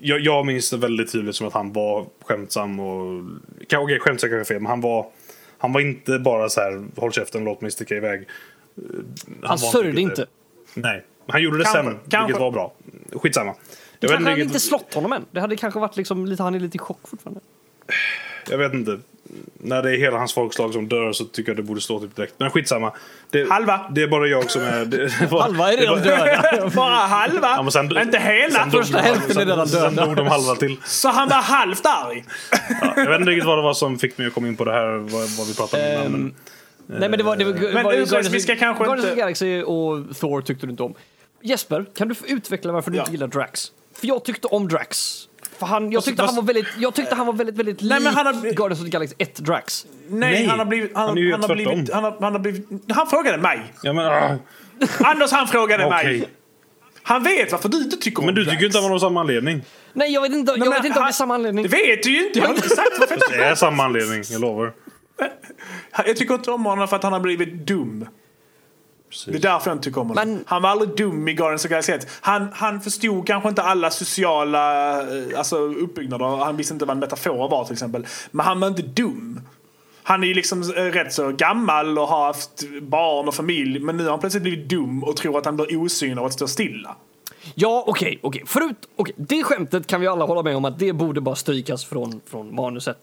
jag, 0.00 0.20
jag 0.20 0.46
minns 0.46 0.70
det 0.70 0.76
väldigt 0.76 1.12
tydligt 1.12 1.36
som 1.36 1.46
att 1.46 1.54
han 1.54 1.72
var 1.72 2.06
skämtsam 2.24 2.80
och... 2.80 3.22
Okej, 3.64 3.78
okay, 3.78 3.98
skämtsam 3.98 4.30
kanske 4.30 4.54
fel, 4.54 4.62
men 4.62 4.70
han 4.70 4.80
var, 4.80 5.06
han 5.58 5.72
var 5.72 5.80
inte 5.80 6.18
bara 6.18 6.48
så 6.48 6.60
här 6.60 6.84
håll 6.96 7.12
käften 7.12 7.44
låt 7.44 7.60
mig 7.60 7.70
sticka 7.70 7.94
iväg. 7.96 8.28
Han, 8.76 9.04
Han 9.42 9.48
var 9.50 9.56
sörjde 9.56 10.00
inte. 10.00 10.14
det. 10.22 10.26
Nej, 10.80 11.04
han 11.28 11.42
gjorde 11.42 11.58
det 11.58 11.64
Kanske, 11.64 11.82
sen, 11.82 11.98
kanske. 12.08 12.26
vilket 12.26 12.40
var 12.40 12.50
bra. 12.50 12.72
Skitsamma. 13.12 13.54
Jag 14.00 14.10
Kanske 14.10 14.30
riktigt- 14.30 14.44
inte 14.46 14.60
slått 14.60 14.94
honom 14.94 15.12
än. 15.12 15.24
Det 15.30 15.40
hade 15.40 15.56
kanske 15.56 15.80
varit 15.80 15.96
liksom 15.96 16.26
lite, 16.26 16.42
han 16.42 16.54
är 16.54 16.60
lite 16.60 16.76
i 16.76 16.78
chock 16.78 17.08
fortfarande. 17.08 17.40
Jag 18.50 18.58
vet 18.58 18.72
inte. 18.74 18.98
När 19.62 19.82
det 19.82 19.90
är 19.96 19.98
hela 19.98 20.18
hans 20.18 20.34
folkslag 20.34 20.72
som 20.72 20.88
dör 20.88 21.12
så 21.12 21.24
tycker 21.24 21.50
jag 21.52 21.56
det 21.56 21.62
borde 21.62 21.80
stå 21.80 22.00
typ 22.00 22.16
direkt. 22.16 22.34
Men 22.38 22.50
skitsamma. 22.50 22.92
Det, 23.30 23.50
Halva. 23.50 23.80
Det 23.94 24.02
är 24.02 24.08
bara 24.08 24.26
jag 24.26 24.50
som 24.50 24.62
är... 24.62 24.84
Det, 24.84 25.30
var, 25.30 25.40
Halva 25.42 25.72
är 25.72 25.76
redan 25.76 26.02
döda. 26.02 26.70
Bara 26.76 26.94
halva, 26.94 27.48
Ja, 27.64 27.70
sen- 27.70 27.98
inte 27.98 28.18
hela. 28.18 28.70
Första 28.70 28.98
hälften 28.98 29.36
är 29.36 29.46
redan 29.46 29.68
sen, 29.68 29.80
sen 29.80 29.94
döda. 29.94 30.06
dog 30.06 30.16
de 30.16 30.26
halva 30.26 30.54
till. 30.54 30.76
Så 30.84 31.08
han 31.08 31.28
var 31.28 31.36
halvt 31.36 31.86
arg. 31.86 32.24
Ja, 32.50 32.92
jag 32.96 33.10
vet 33.10 33.20
inte 33.20 33.30
riktigt 33.30 33.46
vad 33.46 33.58
det 33.58 33.62
var 33.62 33.74
som 33.74 33.98
fick 33.98 34.18
mig 34.18 34.26
att 34.26 34.34
komma 34.34 34.48
in 34.48 34.56
på 34.56 34.64
det 34.64 34.72
här, 34.72 34.86
vad, 34.96 35.28
vad 35.38 35.46
vi 35.46 35.54
pratade 35.54 35.82
om 35.84 35.90
innan. 36.02 36.06
Ehm, 36.06 36.12
Men 36.22 36.34
Nej 36.98 37.08
men 37.08 37.18
det 37.18 37.22
var... 37.24 37.36
Det 37.36 37.44
var, 37.44 37.72
Men 37.74 37.84
var 37.84 37.92
ursäkta, 37.94 38.30
vi 38.30 38.40
ska 38.40 38.56
kanske 38.56 38.84
Guardians 38.84 38.98
inte- 39.04 39.12
of 39.12 39.14
the 39.14 39.20
Galaxy 39.20 39.62
och 39.62 40.16
Thor 40.20 40.40
tyckte 40.40 40.66
du 40.66 40.70
inte 40.70 40.82
om. 40.82 40.94
Jesper, 41.42 41.84
kan 41.96 42.08
du 42.08 42.14
få 42.14 42.26
utveckla 42.26 42.72
varför 42.72 42.90
du 42.90 42.96
Ja. 42.96 43.02
inte 43.02 43.12
gillar 43.12 43.26
Drax? 43.28 43.72
För 43.94 44.06
jag 44.06 44.24
tyckte 44.24 44.46
om 44.46 44.68
Drax. 44.68 45.16
För 45.58 45.66
han, 45.66 45.92
jag, 45.92 45.98
Alltså, 45.98 46.10
tyckte 46.10 46.24
han 46.24 46.34
var 46.36 46.42
väldigt, 46.42 46.66
jag 46.78 46.94
tyckte 46.94 47.14
han 47.14 47.26
var 47.26 47.32
väldigt, 47.32 47.56
väldigt 47.56 47.80
Nej, 47.82 47.88
lik 47.98 48.04
men 48.04 48.14
han 48.14 48.26
har- 48.26 48.42
Guardians 48.42 48.80
of 48.80 48.84
the 48.84 48.90
Galaxy 48.90 49.14
1 49.18 49.36
Drax. 49.36 49.86
Nej, 50.08 50.30
Nej, 50.32 50.46
han 50.46 50.58
har 50.58 50.66
blivit... 50.66 50.90
Han, 50.94 51.08
han 51.08 51.18
är 51.18 51.22
ju 51.22 51.32
han 51.32 51.40
har 51.42 51.54
blivit, 51.54 51.92
han, 51.92 52.04
har, 52.04 52.16
han 52.20 52.32
har 52.32 52.38
blivit... 52.40 52.66
Han 52.88 53.06
frågade 53.06 53.38
mig. 53.38 53.72
Ja, 53.82 53.92
men, 53.92 54.06
ah, 54.06 54.38
Anders 54.98 55.30
han 55.32 55.46
frågade 55.48 55.84
Okej. 55.86 56.04
mig. 56.18 56.28
Han 57.02 57.22
vet 57.22 57.52
varför 57.52 57.68
du 57.68 57.78
inte 57.82 57.96
tycker 57.96 58.20
om 58.20 58.26
men 58.26 58.34
du 58.34 58.44
Drax. 58.44 58.54
tycker 58.56 58.66
inte 58.66 58.78
om 58.78 58.92
av 58.92 58.98
samma 58.98 59.20
anledning. 59.20 59.62
Nej, 59.92 60.12
jag 60.12 60.20
vet 60.22 60.32
inte, 60.32 60.52
jag 60.52 60.58
Nej, 60.60 60.68
vet 60.68 60.76
inte 60.76 60.88
om 60.88 60.94
det 60.94 61.00
han- 61.00 61.08
är 61.08 61.12
samma 61.12 61.34
anledning. 61.34 61.62
Det 61.62 61.68
vet 61.68 62.02
du 62.02 62.10
ju 62.10 62.26
inte. 62.26 62.38
Jag 62.38 62.46
har 62.46 62.54
inte 62.54 62.68
sagt 62.68 62.98
varför. 63.00 63.18
Det 63.38 63.44
är 63.44 63.54
samma 63.54 63.84
anledning, 63.84 64.22
jag 64.30 64.40
lovar. 64.40 64.72
Jag 66.06 66.16
tycker 66.16 66.34
inte 66.34 66.50
om 66.50 66.64
honom 66.64 66.88
för 66.88 66.96
att 66.96 67.02
han 67.02 67.12
har 67.12 67.20
blivit 67.20 67.66
dum. 67.66 68.06
Det 69.26 69.34
är 69.34 69.38
därför 69.40 69.70
jag 69.70 69.74
inte 69.74 69.84
tycker 69.84 70.00
om 70.00 70.08
honom. 70.08 70.28
Men- 70.28 70.44
Han 70.46 70.62
var 70.62 70.70
aldrig 70.70 70.96
dum 70.96 71.28
i 71.28 71.32
Guardians 71.34 71.64
of 71.64 71.70
Galaxy 71.70 71.92
1. 71.92 72.06
Han, 72.20 72.48
han 72.52 72.80
förstod 72.80 73.26
kanske 73.26 73.48
inte 73.48 73.62
alla 73.62 73.90
sociala 73.90 74.92
eh, 75.00 75.38
alltså, 75.38 75.56
uppbyggnader. 75.58 76.24
Han 76.44 76.56
visste 76.56 76.74
inte 76.74 76.84
vad 76.84 76.94
en 76.96 77.00
metafor 77.00 77.48
var 77.48 77.64
till 77.64 77.72
exempel. 77.72 78.06
Men 78.30 78.46
han 78.46 78.60
var 78.60 78.68
inte 78.68 78.82
dum. 78.82 79.40
Han 80.02 80.22
är 80.22 80.26
ju 80.28 80.34
liksom 80.34 80.62
eh, 80.62 80.66
rätt 80.82 81.12
så 81.12 81.28
gammal 81.32 81.98
och 81.98 82.08
har 82.08 82.26
haft 82.26 82.64
barn 82.82 83.28
och 83.28 83.34
familj. 83.34 83.80
Men 83.80 83.96
nu 83.96 84.02
har 84.04 84.10
han 84.10 84.20
plötsligt 84.20 84.42
blivit 84.42 84.68
dum 84.68 85.04
och 85.04 85.16
tror 85.16 85.38
att 85.38 85.44
han 85.44 85.56
blir 85.56 85.76
osynlig 85.82 86.18
av 86.18 86.24
att 86.26 86.32
stå 86.32 86.48
stilla. 86.48 86.96
Ja, 87.54 87.84
okej, 87.86 88.18
okej. 88.22 88.42
Förut, 88.46 88.76
okej. 88.96 89.14
Det 89.18 89.42
skämtet 89.42 89.86
kan 89.86 90.00
vi 90.00 90.06
alla 90.06 90.24
hålla 90.24 90.42
med 90.42 90.56
om 90.56 90.64
att 90.64 90.78
det 90.78 90.92
borde 90.92 91.20
bara 91.20 91.34
strykas 91.34 91.84
från, 91.84 92.20
från 92.26 92.54
manuset. 92.54 92.98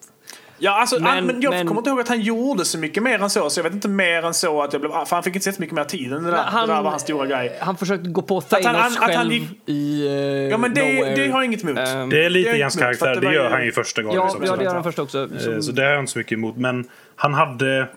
Ja, 0.60 0.72
alltså, 0.72 1.00
Men- 1.00 1.26
men, 1.26 1.42
jag 1.42 1.52
men- 1.52 1.68
kommer 1.68 1.82
inte 1.82 1.90
ihåg 1.90 2.00
att 2.00 2.08
han 2.08 2.22
gjorde 2.22 2.66
så 2.66 2.78
mycket 2.78 3.04
mer 3.04 3.22
än 3.22 3.30
så. 3.30 3.50
Så 3.50 3.60
jag 3.60 3.64
vet 3.64 3.74
inte 3.74 3.88
mer 3.88 4.24
än 4.26 4.34
så 4.34 4.62
att 4.62 4.74
jag 4.74 4.82
blev... 4.82 4.92
För 4.92 5.16
han 5.16 5.24
fick 5.24 5.36
inte 5.36 5.44
se 5.44 5.54
så 5.54 5.62
mycket 5.62 5.76
mer 5.76 5.84
tid 5.84 6.14
än 6.14 6.24
det 6.24 6.32
där. 6.32 6.38
Han- 6.38 6.68
det 6.68 6.74
där 6.74 6.82
var 6.82 6.90
hans 6.90 7.02
stora 7.02 7.26
grej. 7.26 7.58
Han 7.62 7.78
försökte 7.78 8.10
gå 8.10 8.22
på 8.22 8.42
Thanos 8.42 8.66
han- 8.66 8.76
att 8.76 8.98
han 8.98 9.08
själv 9.10 9.32
gick- 9.34 9.60
i 9.70 10.08
uh, 10.08 10.12
Ja, 10.52 10.58
men 10.58 10.74
det, 10.74 10.82
det 11.16 11.28
har 11.32 11.40
jag 11.40 11.46
inget 11.46 11.64
emot. 11.64 11.78
Ehm, 11.78 12.10
Det 12.10 12.26
är 12.26 12.30
lite 12.30 12.62
hans 12.62 12.76
karaktär, 12.76 13.08
att 13.12 13.22
det 13.22 13.28
det 13.28 13.34
gör 13.36 13.50
han 13.50 13.66
ju 13.66 13.72
första 13.72 14.02
gången. 14.04 14.16
Ja, 14.18 14.38
ja, 14.46 14.56
det 14.56 14.64
gör 14.64 14.74
han 14.74 14.84
först 14.84 15.00
också. 15.00 15.30
Eh, 15.34 15.40
Som, 15.40 15.64
Så 15.64 15.72
det 15.72 15.82
har 15.82 15.90
jag 15.90 16.00
inte 16.00 16.12
så 16.12 16.18
mycket 16.20 16.34
emot. 16.34 16.58
Men 16.58 16.86
han 17.16 17.34
hade... 17.34 17.88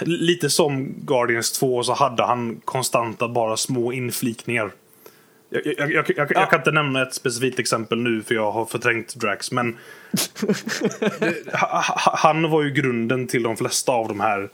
Lite 0.00 0.50
som 0.50 0.94
Guardians 1.06 1.52
2 1.52 1.82
så 1.82 1.92
hade 1.94 2.22
han 2.24 2.60
konstanta 2.64 3.28
bara 3.28 3.56
små 3.56 3.92
inflikningar. 3.92 4.70
Jag, 5.64 5.92
jag, 5.92 6.10
jag, 6.16 6.30
jag, 6.34 6.50
kan 6.50 6.60
inte 6.60 6.70
nämna 6.70 7.02
ett 7.02 7.14
specifikt 7.14 7.58
exempel 7.58 7.98
nu 7.98 8.22
för 8.22 8.34
jag 8.34 8.52
har 8.52 8.64
förträngt 8.64 9.14
Drax. 9.14 9.52
Men 9.52 9.76
ha- 11.52 11.80
ha- 11.80 12.16
han 12.16 12.50
var 12.50 12.62
ju 12.62 12.70
grunden 12.70 13.26
till 13.26 13.42
de 13.42 13.56
flesta 13.56 13.92
av 13.92 14.08
de 14.08 14.20
här 14.20 14.48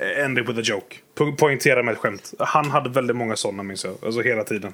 eh, 0.00 0.24
Ending 0.24 0.44
with 0.44 0.58
a 0.58 0.62
joke. 0.64 0.96
Po 1.14 1.32
poängtera 1.32 1.82
med 1.82 1.92
ett 1.92 1.98
skämt. 1.98 2.34
Han 2.38 2.70
hade 2.70 2.90
väldigt 2.90 3.16
många 3.16 3.36
sådana 3.36 3.62
minns 3.62 3.84
jag. 3.84 3.94
Alltså 4.02 4.20
hela 4.20 4.44
tiden. 4.44 4.72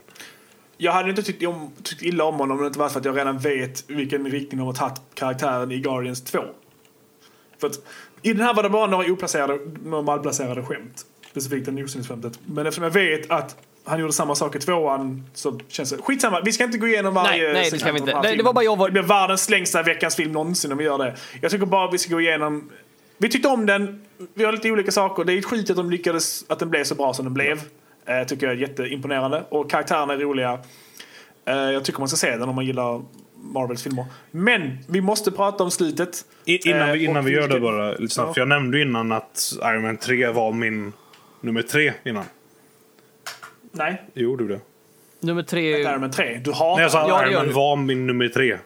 Jag 0.78 0.92
hade 0.92 1.11
inte 1.11 1.22
tyckt, 1.22 1.46
om, 1.46 1.72
tyckt 1.82 2.02
illa 2.02 2.24
om 2.24 2.34
honom 2.34 2.57
om 2.57 2.62
det 2.62 2.66
inte 2.66 2.78
var 2.78 2.88
för 2.88 2.98
att 2.98 3.04
jag 3.04 3.16
redan 3.16 3.38
vet 3.38 3.90
vilken 3.90 4.30
riktning 4.30 4.59
de 4.59 4.66
har 4.66 4.74
tagit 4.74 5.00
karaktären 5.14 5.72
i 5.72 5.78
Guardians 5.78 6.24
2. 6.24 6.38
För 7.59 7.66
att 7.66 7.74
i 8.22 8.32
den 8.32 8.42
här 8.42 8.54
var 8.54 8.62
det 8.62 8.68
bara 8.68 8.86
några 8.86 9.12
oplacerade, 9.12 9.59
några 9.84 10.02
malplacerade 10.02 10.62
skämt. 10.62 11.07
Specifikt 11.30 11.66
den 11.66 11.84
osynlighetsskämtet. 11.84 12.38
Men 12.46 12.66
eftersom 12.66 12.84
jag 12.84 12.90
vet 12.90 13.30
att 13.30 13.57
han 13.87 14.01
gjorde 14.01 14.12
samma 14.12 14.34
sak 14.34 14.57
i 14.57 14.59
tvåan 14.59 15.24
så 15.34 15.61
känns 15.68 15.91
det... 15.91 15.97
Skitsamma, 16.03 16.41
vi 16.45 16.53
ska 16.53 16.64
inte 16.64 16.78
gå 16.78 16.87
igenom 16.87 17.14
varje 17.14 17.43
Nej, 17.45 17.53
nej, 17.53 17.62
det 17.62 17.68
ska 17.68 17.78
segment 17.78 17.97
vi 18.07 18.11
inte. 18.11 18.20
Nej, 18.22 18.37
det 18.37 18.43
var 18.43 18.53
bara 18.53 18.64
jag 18.64 18.76
var- 18.76 18.89
Det 18.89 18.93
blir 18.93 19.03
världens 19.03 19.51
längsta 19.51 19.82
veckans 19.82 20.16
film 20.16 20.32
någonsin 20.32 20.72
om 20.72 20.78
vi 20.78 20.84
gör 20.84 20.99
det. 20.99 21.16
Jag 21.43 21.51
tycker 21.51 21.66
bara 21.66 21.91
vi 21.91 21.99
ska 21.99 22.14
gå 22.14 22.20
igenom... 22.20 22.70
Vi 23.18 23.28
tyckte 23.28 23.49
om 23.49 23.66
den, 23.66 24.05
vi 24.34 24.45
har 24.45 24.53
lite 24.53 24.70
olika 24.70 24.91
saker. 24.91 25.24
Det 25.24 25.32
är 25.32 25.43
skit 25.43 25.70
att 25.70 25.76
de 25.76 25.91
lyckades, 25.91 26.45
att 26.49 26.59
den 26.59 26.70
blev 26.70 26.84
så 26.84 26.95
bra 26.95 27.14
som 27.14 27.24
den 27.24 27.34
blev. 27.34 27.61
Eh, 28.07 28.26
tycker 28.26 28.47
jag 28.47 28.57
är 28.57 28.61
jätteimponerande. 28.61 29.45
Och 29.49 29.70
karaktärerna 29.70 30.12
är 30.12 30.18
roliga. 30.18 30.59
Eh, 31.45 31.55
jag 31.57 31.84
tycker 31.84 31.99
man 31.99 32.09
ska 32.09 32.16
se 32.16 32.30
den 32.30 32.49
om 32.49 32.55
man 32.55 32.66
gillar 32.66 33.03
Marvels 33.43 33.82
filmer. 33.82 34.05
Men 34.30 34.78
vi 34.89 35.01
måste 35.01 35.30
prata 35.32 35.64
om 35.64 35.70
slutet. 35.70 36.24
I, 36.45 36.68
innan 36.70 36.93
vi, 36.93 36.99
Eh, 36.99 37.05
innan 37.05 37.16
och 37.16 37.26
vi 37.28 37.32
gör 37.32 37.49
det 37.49 37.61
bara 37.61 37.91
lite 37.93 38.14
snabbt. 38.14 38.28
Ja. 38.28 38.34
För 38.34 38.41
jag 38.41 38.49
nämnde 38.49 38.80
innan 38.82 39.12
att 39.12 39.53
Iron 39.62 39.82
Man 39.82 39.97
3 39.97 40.26
var 40.30 40.53
min 40.53 40.93
nummer 41.41 41.62
tre 41.62 41.93
innan. 42.05 42.24
Nej, 43.77 44.03
Jo, 44.14 44.37
du 44.37 44.49
det. 44.49 44.61
nummer 45.20 45.43
tre... 45.43 45.81
Iron 45.81 46.01
Man 46.01 46.11
3. 46.11 46.41
Du 46.45 46.53
hatar 46.53 46.74
Nej, 46.74 46.83
jag 46.83 46.91
sa 46.91 47.03
att 47.03 47.09
Ja, 47.09 47.27
Iron 47.27 47.35
Man 47.47 47.53
var 47.55 47.77
min 47.77 48.07
nummer 48.07 48.29
tre. 48.29 48.57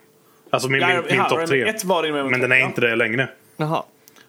Alltså 0.50 0.68
min, 0.68 0.80
min, 0.80 0.88
Iron- 0.90 1.04
min 1.08 1.16
ja, 1.16 1.24
topp 1.28 1.38
Iron 1.38 1.48
tre. 1.48 1.68
1 1.68 1.84
var 1.84 2.02
din 2.02 2.12
nummer 2.14 2.30
Men 2.30 2.40
den 2.40 2.52
är 2.52 2.56
ja. 2.56 2.66
inte 2.66 2.80
det 2.80 2.96
längre. 2.96 3.28
Jaha. 3.56 3.82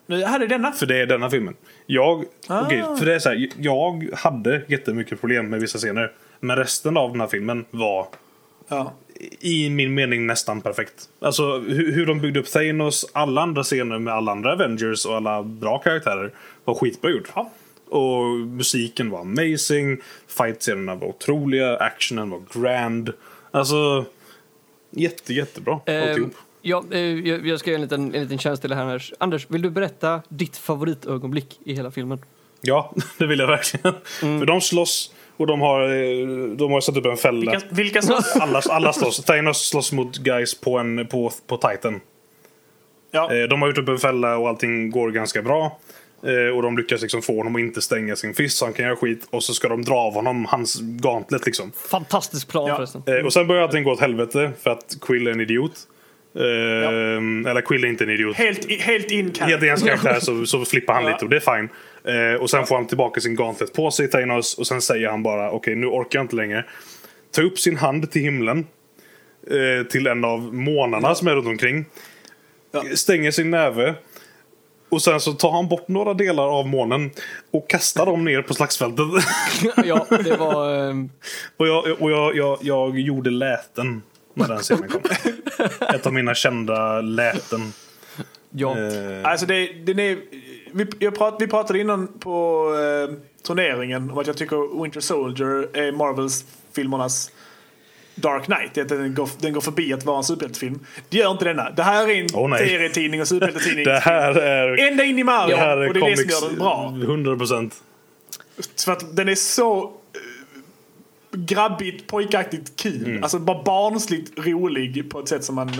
Nu 0.06 0.24
hade 0.24 0.46
denna. 0.46 0.72
För 0.72 0.86
det 0.86 0.96
är 1.02 1.06
denna 1.06 1.30
filmen. 1.30 1.54
Jag, 1.86 2.24
Ah. 2.48 2.62
okej, 2.66 2.84
för 2.98 3.06
det 3.06 3.14
är 3.14 3.18
så 3.18 3.28
här, 3.28 3.48
jag 3.58 4.08
hade 4.14 4.62
jättemycket 4.68 5.20
problem 5.20 5.48
med 5.48 5.60
vissa 5.60 5.78
scener. 5.78 6.12
Men 6.40 6.56
resten 6.56 6.96
av 6.96 7.10
den 7.12 7.20
här 7.20 7.28
filmen 7.28 7.64
var 7.70 8.06
Ja. 8.68 8.92
i 9.40 9.70
min 9.70 9.94
mening 9.94 10.26
nästan 10.26 10.60
perfekt. 10.60 10.94
Alltså 11.20 11.58
hur, 11.58 11.92
hur 11.92 12.06
de 12.06 12.20
byggde 12.20 12.40
upp 12.40 12.46
Thanos, 12.52 13.06
alla 13.12 13.40
andra 13.42 13.62
scener 13.62 13.98
med 13.98 14.14
alla 14.14 14.32
andra 14.32 14.52
Avengers 14.52 15.06
och 15.06 15.16
alla 15.16 15.42
bra 15.42 15.78
karaktärer 15.78 16.30
var 16.64 16.74
skitbra 16.74 17.10
gjort. 17.10 17.28
Ja. 17.34 17.50
Och 17.92 18.24
musiken 18.38 19.10
var 19.10 19.20
amazing, 19.20 19.98
fight-scenerna 20.28 20.94
var 20.94 21.06
otroliga, 21.08 21.76
actionen 21.76 22.30
var 22.30 22.42
grand. 22.60 23.12
Alltså, 23.50 24.04
jätte, 24.90 25.34
jättebra 25.34 25.80
Eh, 25.86 26.02
alltihop. 26.08 26.32
ja, 26.62 26.84
eh, 26.90 27.00
jag, 27.00 27.46
jag 27.46 27.60
ska 27.60 27.70
göra 27.70 27.76
en 27.76 27.82
liten, 27.82 28.14
en 28.14 28.22
liten 28.22 28.38
tjänst 28.38 28.62
till 28.62 28.70
det 28.70 28.76
här 28.76 28.82
Anders. 28.82 29.12
Anders, 29.18 29.46
vill 29.50 29.62
du 29.62 29.70
berätta 29.70 30.22
ditt 30.28 30.56
favoritögonblick 30.56 31.58
i 31.64 31.74
hela 31.74 31.90
filmen? 31.90 32.18
Ja, 32.60 32.92
det 33.18 33.26
vill 33.26 33.38
jag 33.38 33.46
verkligen. 33.46 33.94
För 34.20 34.46
de 34.46 34.60
slåss 34.60 35.14
och 35.36 35.46
de 35.46 35.60
har, 35.60 35.82
eh, 35.82 36.26
de 36.56 36.72
har 36.72 36.80
satt 36.80 36.96
upp 36.96 37.06
en 37.06 37.16
fälla. 37.16 37.52
Vilka, 37.52 37.66
vilka 37.70 38.02
som... 38.02 38.22
Alla, 38.42 38.60
alla 38.70 38.92
slåss. 38.92 39.24
Thanos 39.24 39.68
slåss 39.68 39.92
mot 39.92 40.18
guys 40.18 40.60
på, 40.60 40.78
en, 40.78 41.06
på, 41.06 41.32
på 41.46 41.56
Titan. 41.56 42.00
Ja. 43.10 43.34
Eh, 43.34 43.48
De 43.48 43.62
har 43.62 43.68
gjort 43.68 43.78
upp 43.78 43.88
en 43.88 43.98
fälla 43.98 44.36
och 44.36 44.48
allting 44.48 44.90
går 44.90 45.10
ganska 45.10 45.42
bra. 45.42 45.78
Eh, 46.26 46.56
Och 46.56 46.62
de 46.62 46.76
lyckas 46.76 47.02
liksom 47.02 47.22
få 47.22 47.36
honom 47.36 47.54
att 47.56 47.60
inte 47.60 47.82
stänga 47.82 48.16
sin 48.16 48.34
fist 48.34 48.58
så 48.58 48.64
han 48.64 48.72
kan 48.74 48.84
göra 48.84 48.96
skit. 48.96 49.26
Och 49.30 49.42
så 49.44 49.54
ska 49.54 49.68
de 49.68 49.82
dra 49.84 49.94
av 49.94 50.14
honom 50.14 50.44
hans 50.44 50.80
gauntlet 50.80 51.46
liksom. 51.46 51.72
Fantastisk 51.88 52.48
plan 52.48 52.68
Ja. 52.68 52.76
förresten. 52.76 53.02
Eh, 53.06 53.14
Och 53.26 53.32
sen 53.32 53.46
börjar 53.46 53.62
allting 53.62 53.84
gå 53.84 53.90
åt 53.92 54.00
helvete 54.00 54.50
för 54.62 54.70
att 54.70 54.96
Quill 55.00 55.26
är 55.26 55.30
en 55.32 55.40
idiot. 55.40 55.72
Eh, 56.36 57.50
Eller 57.50 57.60
Quill 57.60 57.84
är 57.84 57.88
inte 57.88 58.04
en 58.04 58.10
idiot. 58.10 58.36
Helt, 58.36 58.70
helt 58.82 59.10
in 59.10 59.32
Helt 59.40 59.62
i 59.62 59.68
hans 59.68 59.82
karaktär 59.82 60.18
så, 60.20 60.46
så 60.46 60.64
flippar 60.64 60.94
han 60.94 61.04
Ja. 61.04 61.10
lite 61.10 61.24
och 61.24 61.30
det 61.30 61.36
är 61.36 61.56
fine. 61.56 61.68
Eh, 62.34 62.40
och 62.42 62.50
sen 62.50 62.66
får 62.66 62.74
han 62.74 62.86
tillbaka 62.86 63.20
sin 63.20 63.36
gauntlet 63.36 63.72
på 63.72 63.90
sig, 63.90 64.10
Thanos, 64.10 64.58
och 64.58 64.66
sen 64.66 64.80
säger 64.82 65.08
han 65.08 65.22
bara 65.22 65.50
okej 65.50 65.74
nu 65.74 65.86
orkar 65.86 66.18
jag 66.18 66.24
inte 66.24 66.36
längre. 66.36 66.64
Ta 67.34 67.42
upp 67.42 67.58
sin 67.58 67.76
hand 67.76 68.10
till 68.10 68.22
himlen. 68.22 68.66
Eh, 69.50 69.86
till 69.86 70.06
en 70.06 70.24
av 70.24 70.54
månarna 70.54 71.14
som 71.14 71.28
är 71.28 71.34
runt 71.34 71.46
omkring. 71.48 71.84
Ja. 72.72 72.82
Stänger 72.94 73.30
sin 73.30 73.50
näve. 73.50 73.94
Och 74.92 75.02
sen 75.02 75.20
så 75.20 75.32
tar 75.32 75.50
han 75.50 75.68
bort 75.68 75.88
några 75.88 76.14
delar 76.14 76.58
av 76.58 76.66
månen 76.68 77.10
och 77.50 77.70
kastar 77.70 78.06
dem 78.06 78.24
ner 78.24 78.42
på 78.42 78.54
slagsfältet. 78.54 79.06
ja, 79.84 80.06
det 80.24 80.36
var... 80.36 80.74
ehm, 80.90 81.10
och 81.56 81.68
jag, 81.68 82.02
och 82.02 82.10
jag, 82.10 82.36
jag, 82.36 82.58
jag 82.60 82.98
gjorde 82.98 83.30
läten 83.30 84.02
när 84.34 84.48
den 84.48 84.58
scenen 84.58 84.88
kom. 84.88 85.00
Ett 85.94 86.06
av 86.06 86.12
mina 86.12 86.34
kända 86.34 87.00
läten. 87.00 87.72
ja. 88.50 88.78
Eh, 88.78 89.30
Alltså 89.30 89.46
det, 89.46 89.72
den 89.72 89.98
är, 89.98 90.18
vi, 90.72 90.86
jag 90.98 91.14
prat, 91.18 91.36
vi 91.40 91.46
pratade 91.46 91.80
innan 91.80 92.08
på 92.08 92.66
eh, 92.74 93.14
turneringen 93.46 94.10
om 94.10 94.18
att 94.18 94.26
jag 94.26 94.36
tycker 94.36 94.82
Winter 94.82 95.00
Soldier 95.00 95.76
är 95.76 95.92
Marvels 95.92 96.44
filmernas 96.72 97.30
Dark 98.14 98.44
Knight. 98.44 98.78
Att 98.78 98.88
den, 98.88 99.14
går, 99.14 99.28
den 99.38 99.52
går 99.52 99.60
förbi 99.60 99.92
att 99.92 100.04
vara 100.04 100.16
en 100.18 100.24
superhjältefilm. 100.24 100.78
Det 101.08 101.16
gör 101.16 101.30
inte 101.30 101.44
denna. 101.44 101.70
Det 101.70 101.82
här 101.82 102.08
är 102.10 102.44
en 102.44 102.50
nej. 102.50 102.68
serietidning 102.68 103.20
och 103.20 103.28
superhjältetidning. 103.28 103.84
det 103.84 103.98
här 103.98 104.34
är... 104.34 104.88
Ända 104.88 105.04
in 105.04 105.18
i 105.18 105.24
marken. 105.24 105.50
Det 105.50 105.64
här 105.64 105.76
är 105.76 105.88
och 105.88 105.94
det 105.94 106.00
är 106.00 106.10
det 106.10 106.16
som 106.16 106.24
comics 106.26 106.42
gör 106.42 106.48
den 106.48 106.58
bra. 106.58 106.94
100 107.02 107.36
procent. 107.36 107.82
För 108.84 108.92
att 108.92 109.16
den 109.16 109.28
är 109.28 109.34
så 109.34 109.82
eh, 109.82 109.90
grabbigt, 111.32 112.06
pojkaktigt 112.06 112.76
kul. 112.76 113.04
Mm. 113.06 113.22
Alltså 113.22 113.38
bara 113.38 113.62
barnsligt 113.62 114.38
rolig 114.38 115.10
på 115.10 115.20
ett 115.20 115.28
sätt 115.28 115.44
som 115.44 115.54
man... 115.54 115.70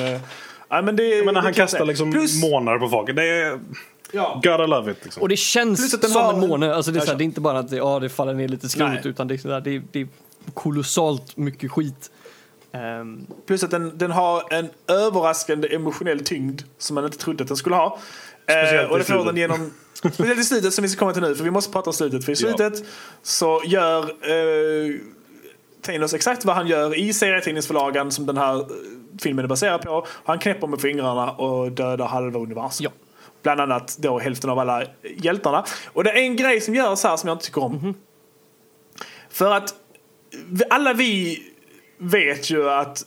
ja, 0.68 0.82
men 0.82 0.96
det, 0.96 1.24
Men 1.24 1.24
när 1.24 1.32
det 1.32 1.38
han 1.40 1.46
jag 1.46 1.54
kastar 1.54 1.84
liksom 1.84 2.12
Plus, 2.12 2.42
månar 2.42 2.78
på 2.78 2.88
folk. 2.88 3.16
Det 3.16 3.28
är... 3.28 3.60
ja, 4.12 4.40
Gotta 4.44 4.66
love 4.66 4.92
it. 4.92 4.98
Liksom. 5.02 5.22
Och 5.22 5.28
det 5.28 5.36
känns 5.36 5.80
Plus 5.80 5.94
att 5.94 6.00
den 6.00 6.10
som 6.10 6.22
har- 6.22 6.32
en 6.32 6.40
måne. 6.40 6.74
Alltså 6.74 6.90
det, 6.90 6.96
är 6.96 7.00
Jag 7.00 7.06
så 7.06 7.12
här, 7.12 7.18
det 7.18 7.22
är 7.22 7.26
inte 7.26 7.40
bara 7.40 7.58
att 7.58 7.70
det, 7.70 7.76
ja, 7.76 7.98
det 8.00 8.08
faller 8.08 8.34
ner 8.34 8.48
lite 8.48 8.68
skrot, 8.68 9.06
utan 9.06 9.28
det 9.28 9.34
är, 9.34 9.38
sådär, 9.38 9.60
det, 9.60 9.70
är, 9.76 9.82
det 9.92 10.00
är 10.00 10.08
kolossalt 10.54 11.36
mycket 11.36 11.70
skit. 11.70 12.10
Ehm, 12.72 13.26
plus 13.46 13.64
att 13.64 13.70
den, 13.70 13.98
den 13.98 14.10
har 14.10 14.52
en 14.52 14.68
överraskande 14.88 15.74
emotionell 15.74 16.24
tyngd 16.24 16.62
som 16.78 16.94
man 16.94 17.04
inte 17.04 17.18
trodde 17.18 17.42
att 17.42 17.48
den 17.48 17.56
skulle 17.56 17.76
ha. 17.76 17.98
Speciellt 18.44 18.82
Eh, 18.86 18.90
och 18.90 18.98
det 18.98 19.04
får 19.04 19.24
den 19.24 19.36
genom... 19.36 19.72
Speciellt 19.94 20.40
i 20.40 20.44
slutet 20.44 20.74
som 20.74 20.82
vi 20.82 20.88
ska 20.88 20.98
komma 20.98 21.12
till 21.12 21.22
nu, 21.22 21.34
för 21.34 21.44
vi 21.44 21.50
måste 21.50 21.72
prata 21.72 21.90
om 21.90 21.94
slutet. 21.94 22.24
För 22.24 22.32
i 22.32 22.34
Ja. 22.34 22.56
slutet 22.56 22.84
så 23.22 23.62
gör 23.64 24.02
eh, 24.02 24.94
Thanos 25.82 26.14
exakt 26.14 26.44
vad 26.44 26.56
han 26.56 26.66
gör 26.66 26.98
i 26.98 27.12
serietidningsförlagen 27.12 28.10
som 28.10 28.26
den 28.26 28.36
här 28.36 28.54
eh, 28.60 28.66
filmen 29.22 29.44
är 29.44 29.48
baserad 29.48 29.82
på. 29.82 30.06
Han 30.24 30.38
knäpper 30.38 30.66
med 30.66 30.80
fingrarna 30.80 31.30
och 31.30 31.72
dödar 31.72 32.06
halva 32.06 32.40
universum. 32.40 32.84
Ja. 32.84 32.90
bland 33.42 33.60
annat 33.60 33.96
då 33.98 34.18
hälften 34.18 34.50
av 34.50 34.58
alla 34.58 34.82
hjältarna. 35.16 35.64
Och 35.86 36.04
det 36.04 36.10
är 36.10 36.16
en 36.22 36.36
grej 36.36 36.60
som 36.60 36.74
görs 36.74 37.02
här 37.04 37.16
som 37.16 37.28
jag 37.28 37.34
inte 37.34 37.44
tycker 37.46 37.62
om. 37.64 37.94
För 39.30 39.50
att 39.52 39.74
alla 40.70 40.92
vi 40.92 41.42
vet 42.02 42.50
ju 42.50 42.70
att 42.70 43.04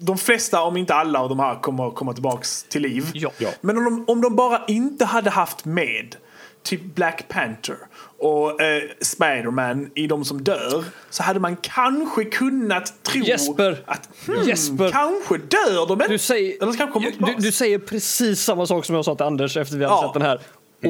de 0.00 0.18
flesta, 0.18 0.62
om 0.62 0.76
inte 0.76 0.94
alla 0.94 1.20
av 1.20 1.28
de 1.28 1.38
här 1.40 1.54
kommer 1.60 1.90
komma 1.90 2.12
tillbaks 2.12 2.62
till 2.62 2.82
liv. 2.82 3.04
Ja. 3.14 3.30
Ja. 3.38 3.48
Men 3.60 3.76
om 3.78 3.84
de, 3.84 4.04
om 4.12 4.20
de 4.20 4.36
bara 4.36 4.64
inte 4.68 5.04
hade 5.04 5.30
haft 5.30 5.64
med 5.64 6.16
typ 6.62 6.82
Black 6.94 7.28
Panther 7.28 7.76
och 8.18 8.62
eh, 8.62 8.82
Spiderman 9.00 9.90
i 9.94 10.06
de 10.06 10.24
som 10.24 10.42
dör 10.44 10.84
så 11.10 11.22
hade 11.22 11.40
man 11.40 11.56
kanske 11.56 12.24
kunnat 12.24 13.02
tro 13.02 13.22
Jesper. 13.22 13.82
att 13.86 14.08
hmm, 14.26 14.48
Jesper. 14.48 14.90
kanske 14.90 15.36
dör 15.38 15.86
de 15.88 15.92
inte. 15.92 16.08
Du 16.08 16.18
säger, 16.18 16.62
Eller 16.62 16.72
så 16.72 16.78
kanske 16.78 16.92
kommer 16.92 17.34
du, 17.36 17.42
du 17.42 17.52
säger 17.52 17.78
precis 17.78 18.40
samma 18.40 18.66
sak 18.66 18.84
som 18.84 18.94
jag 18.94 19.04
sa 19.04 19.14
till 19.14 19.26
Anders 19.26 19.56
efter 19.56 19.76
vi 19.76 19.84
hade 19.84 19.96
Ja. 19.96 20.02
sett 20.02 20.12
den 20.12 20.22
här. 20.22 20.40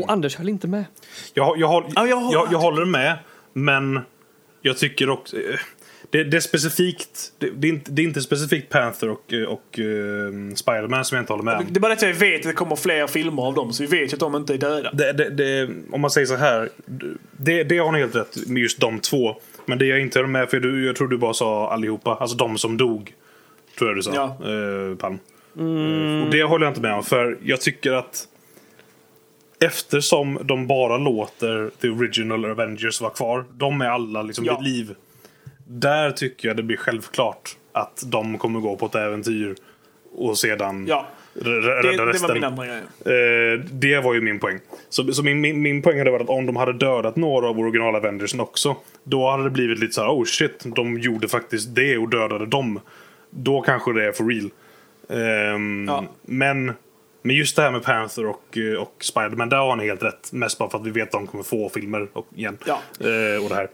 Och 0.02 0.12
Anders 0.12 0.36
höll 0.36 0.48
inte 0.48 0.66
med. 0.66 0.84
Jag, 1.34 1.58
jag, 1.58 1.68
håll, 1.68 1.84
Ja, 1.94 2.06
jag 2.06 2.32
jag, 2.32 2.48
jag, 2.52 2.58
håller 2.58 2.84
med, 2.84 3.18
men 3.52 4.00
jag 4.62 4.78
tycker 4.78 5.10
också... 5.10 5.36
Det, 6.10 6.24
det 6.24 6.36
är 6.36 6.40
specifikt... 6.40 7.32
Det, 7.38 7.50
det, 7.50 7.68
är 7.68 7.72
inte, 7.72 7.90
det 7.90 8.02
är 8.02 8.04
inte 8.04 8.20
specifikt 8.20 8.68
Panther 8.68 9.08
och, 9.08 9.32
eh, 9.32 9.42
och 9.42 9.78
uh, 9.78 10.54
Spiderman 10.54 11.04
som 11.04 11.16
jag 11.16 11.22
inte 11.22 11.32
håller 11.32 11.44
med 11.44 11.56
om. 11.56 11.66
Det 11.70 11.78
är 11.78 11.80
bara 11.80 11.88
det 11.88 11.94
att 11.94 12.02
jag 12.02 12.14
vet 12.14 12.40
att 12.40 12.46
det 12.46 12.52
kommer 12.52 12.76
fler 12.76 13.06
filmer 13.06 13.42
av 13.42 13.54
dem 13.54 13.72
så 13.72 13.82
vi 13.86 13.98
vet 14.00 14.12
att 14.12 14.20
de 14.20 14.36
inte 14.36 14.54
är 14.54 14.58
döda. 14.58 15.72
Om 15.90 16.00
man 16.00 16.10
säger 16.10 16.26
så 16.26 16.36
här. 16.36 16.68
Det, 17.36 17.64
det 17.64 17.78
har 17.78 17.92
ni 17.92 17.98
helt 17.98 18.16
rätt 18.16 18.46
med 18.46 18.62
just 18.62 18.80
de 18.80 19.00
två. 19.00 19.36
Men 19.66 19.78
det 19.78 19.86
jag 19.86 20.00
inte 20.00 20.18
håller 20.18 20.28
med 20.28 20.50
för 20.50 20.60
du, 20.60 20.86
jag 20.86 20.96
tror 20.96 21.08
du 21.08 21.18
bara 21.18 21.34
sa 21.34 21.72
allihopa. 21.72 22.14
Alltså 22.14 22.36
de 22.36 22.58
som 22.58 22.76
dog. 22.76 23.14
Tror 23.78 23.90
jag 23.90 23.98
du 23.98 24.02
sa. 24.02 24.14
Ja. 24.14 24.24
Eh, 24.24 24.96
Palm. 24.96 25.18
Eh, 25.58 26.24
och 26.24 26.30
det 26.30 26.42
håller 26.42 26.66
jag 26.66 26.70
inte 26.70 26.80
med 26.80 26.94
om. 26.94 27.04
För 27.04 27.38
jag 27.42 27.60
tycker 27.60 27.92
att 27.92 28.28
Eftersom 29.60 30.38
de 30.42 30.66
bara 30.66 30.98
låter 30.98 31.70
The 31.80 31.88
Original 31.88 32.44
Avengers 32.44 33.00
vara 33.00 33.10
kvar. 33.10 33.44
De 33.52 33.80
är 33.80 33.88
alla 33.88 34.22
liksom 34.22 34.44
Ja. 34.44 34.60
vid 34.60 34.72
liv. 34.72 34.94
Där 35.70 36.10
tycker 36.10 36.48
jag 36.48 36.56
det 36.56 36.62
blir 36.62 36.76
självklart 36.76 37.56
att 37.72 38.02
de 38.06 38.38
kommer 38.38 38.60
gå 38.60 38.76
på 38.76 38.86
ett 38.86 38.94
äventyr. 38.94 39.54
Och 40.12 40.38
sedan 40.38 40.86
Ja, 40.88 41.06
det, 41.34 41.40
rädda 41.60 42.04
det 42.04 42.12
resten. 42.12 42.28
var 42.28 42.34
min 42.34 42.44
andra 42.44 42.66
grej. 42.66 42.78
Eh, 43.54 43.60
det 43.60 44.00
var 44.00 44.14
ju 44.14 44.20
min 44.20 44.38
poäng. 44.38 44.58
Så, 44.88 45.12
så 45.12 45.22
min, 45.22 45.40
min, 45.40 45.62
min 45.62 45.82
poäng 45.82 45.98
hade 45.98 46.10
varit 46.10 46.22
att 46.22 46.28
om 46.28 46.46
de 46.46 46.56
hade 46.56 46.72
dödat 46.72 47.16
några 47.16 47.48
av 47.48 47.58
original 47.58 47.96
Avengersen 47.96 48.40
också. 48.40 48.76
Då 49.04 49.30
hade 49.30 49.44
det 49.44 49.50
blivit 49.50 49.78
lite 49.78 49.92
så 49.92 50.00
här: 50.00 50.08
oh 50.08 50.24
shit, 50.24 50.64
de 50.76 50.98
gjorde 50.98 51.28
faktiskt 51.28 51.74
det 51.74 51.98
och 51.98 52.08
dödade 52.08 52.46
dem. 52.46 52.80
Då 53.30 53.60
kanske 53.60 53.92
det 53.92 54.04
är 54.04 54.12
for 54.12 54.24
real. 54.24 54.50
Ehm, 55.08 55.86
Ja. 55.88 56.04
Men, 56.22 56.72
men 57.22 57.36
just 57.36 57.56
det 57.56 57.62
här 57.62 57.70
med 57.70 57.82
Panther 57.82 58.26
och, 58.26 58.58
eh, 58.58 58.74
och 58.82 58.94
Spiderman, 59.00 59.48
där 59.48 59.56
har 59.56 59.76
ni 59.76 59.86
helt 59.86 60.02
rätt. 60.02 60.32
Mest 60.32 60.58
bara 60.58 60.70
för 60.70 60.78
att 60.78 60.86
vi 60.86 60.90
vet 60.90 61.02
att 61.08 61.12
de 61.12 61.26
kommer 61.26 61.44
få 61.44 61.68
filmer 61.68 62.08
och, 62.12 62.26
igen. 62.36 62.58
Ja. 62.66 62.80
Eh, 63.00 63.42
och 63.44 63.48
det 63.48 63.54
här. 63.54 63.68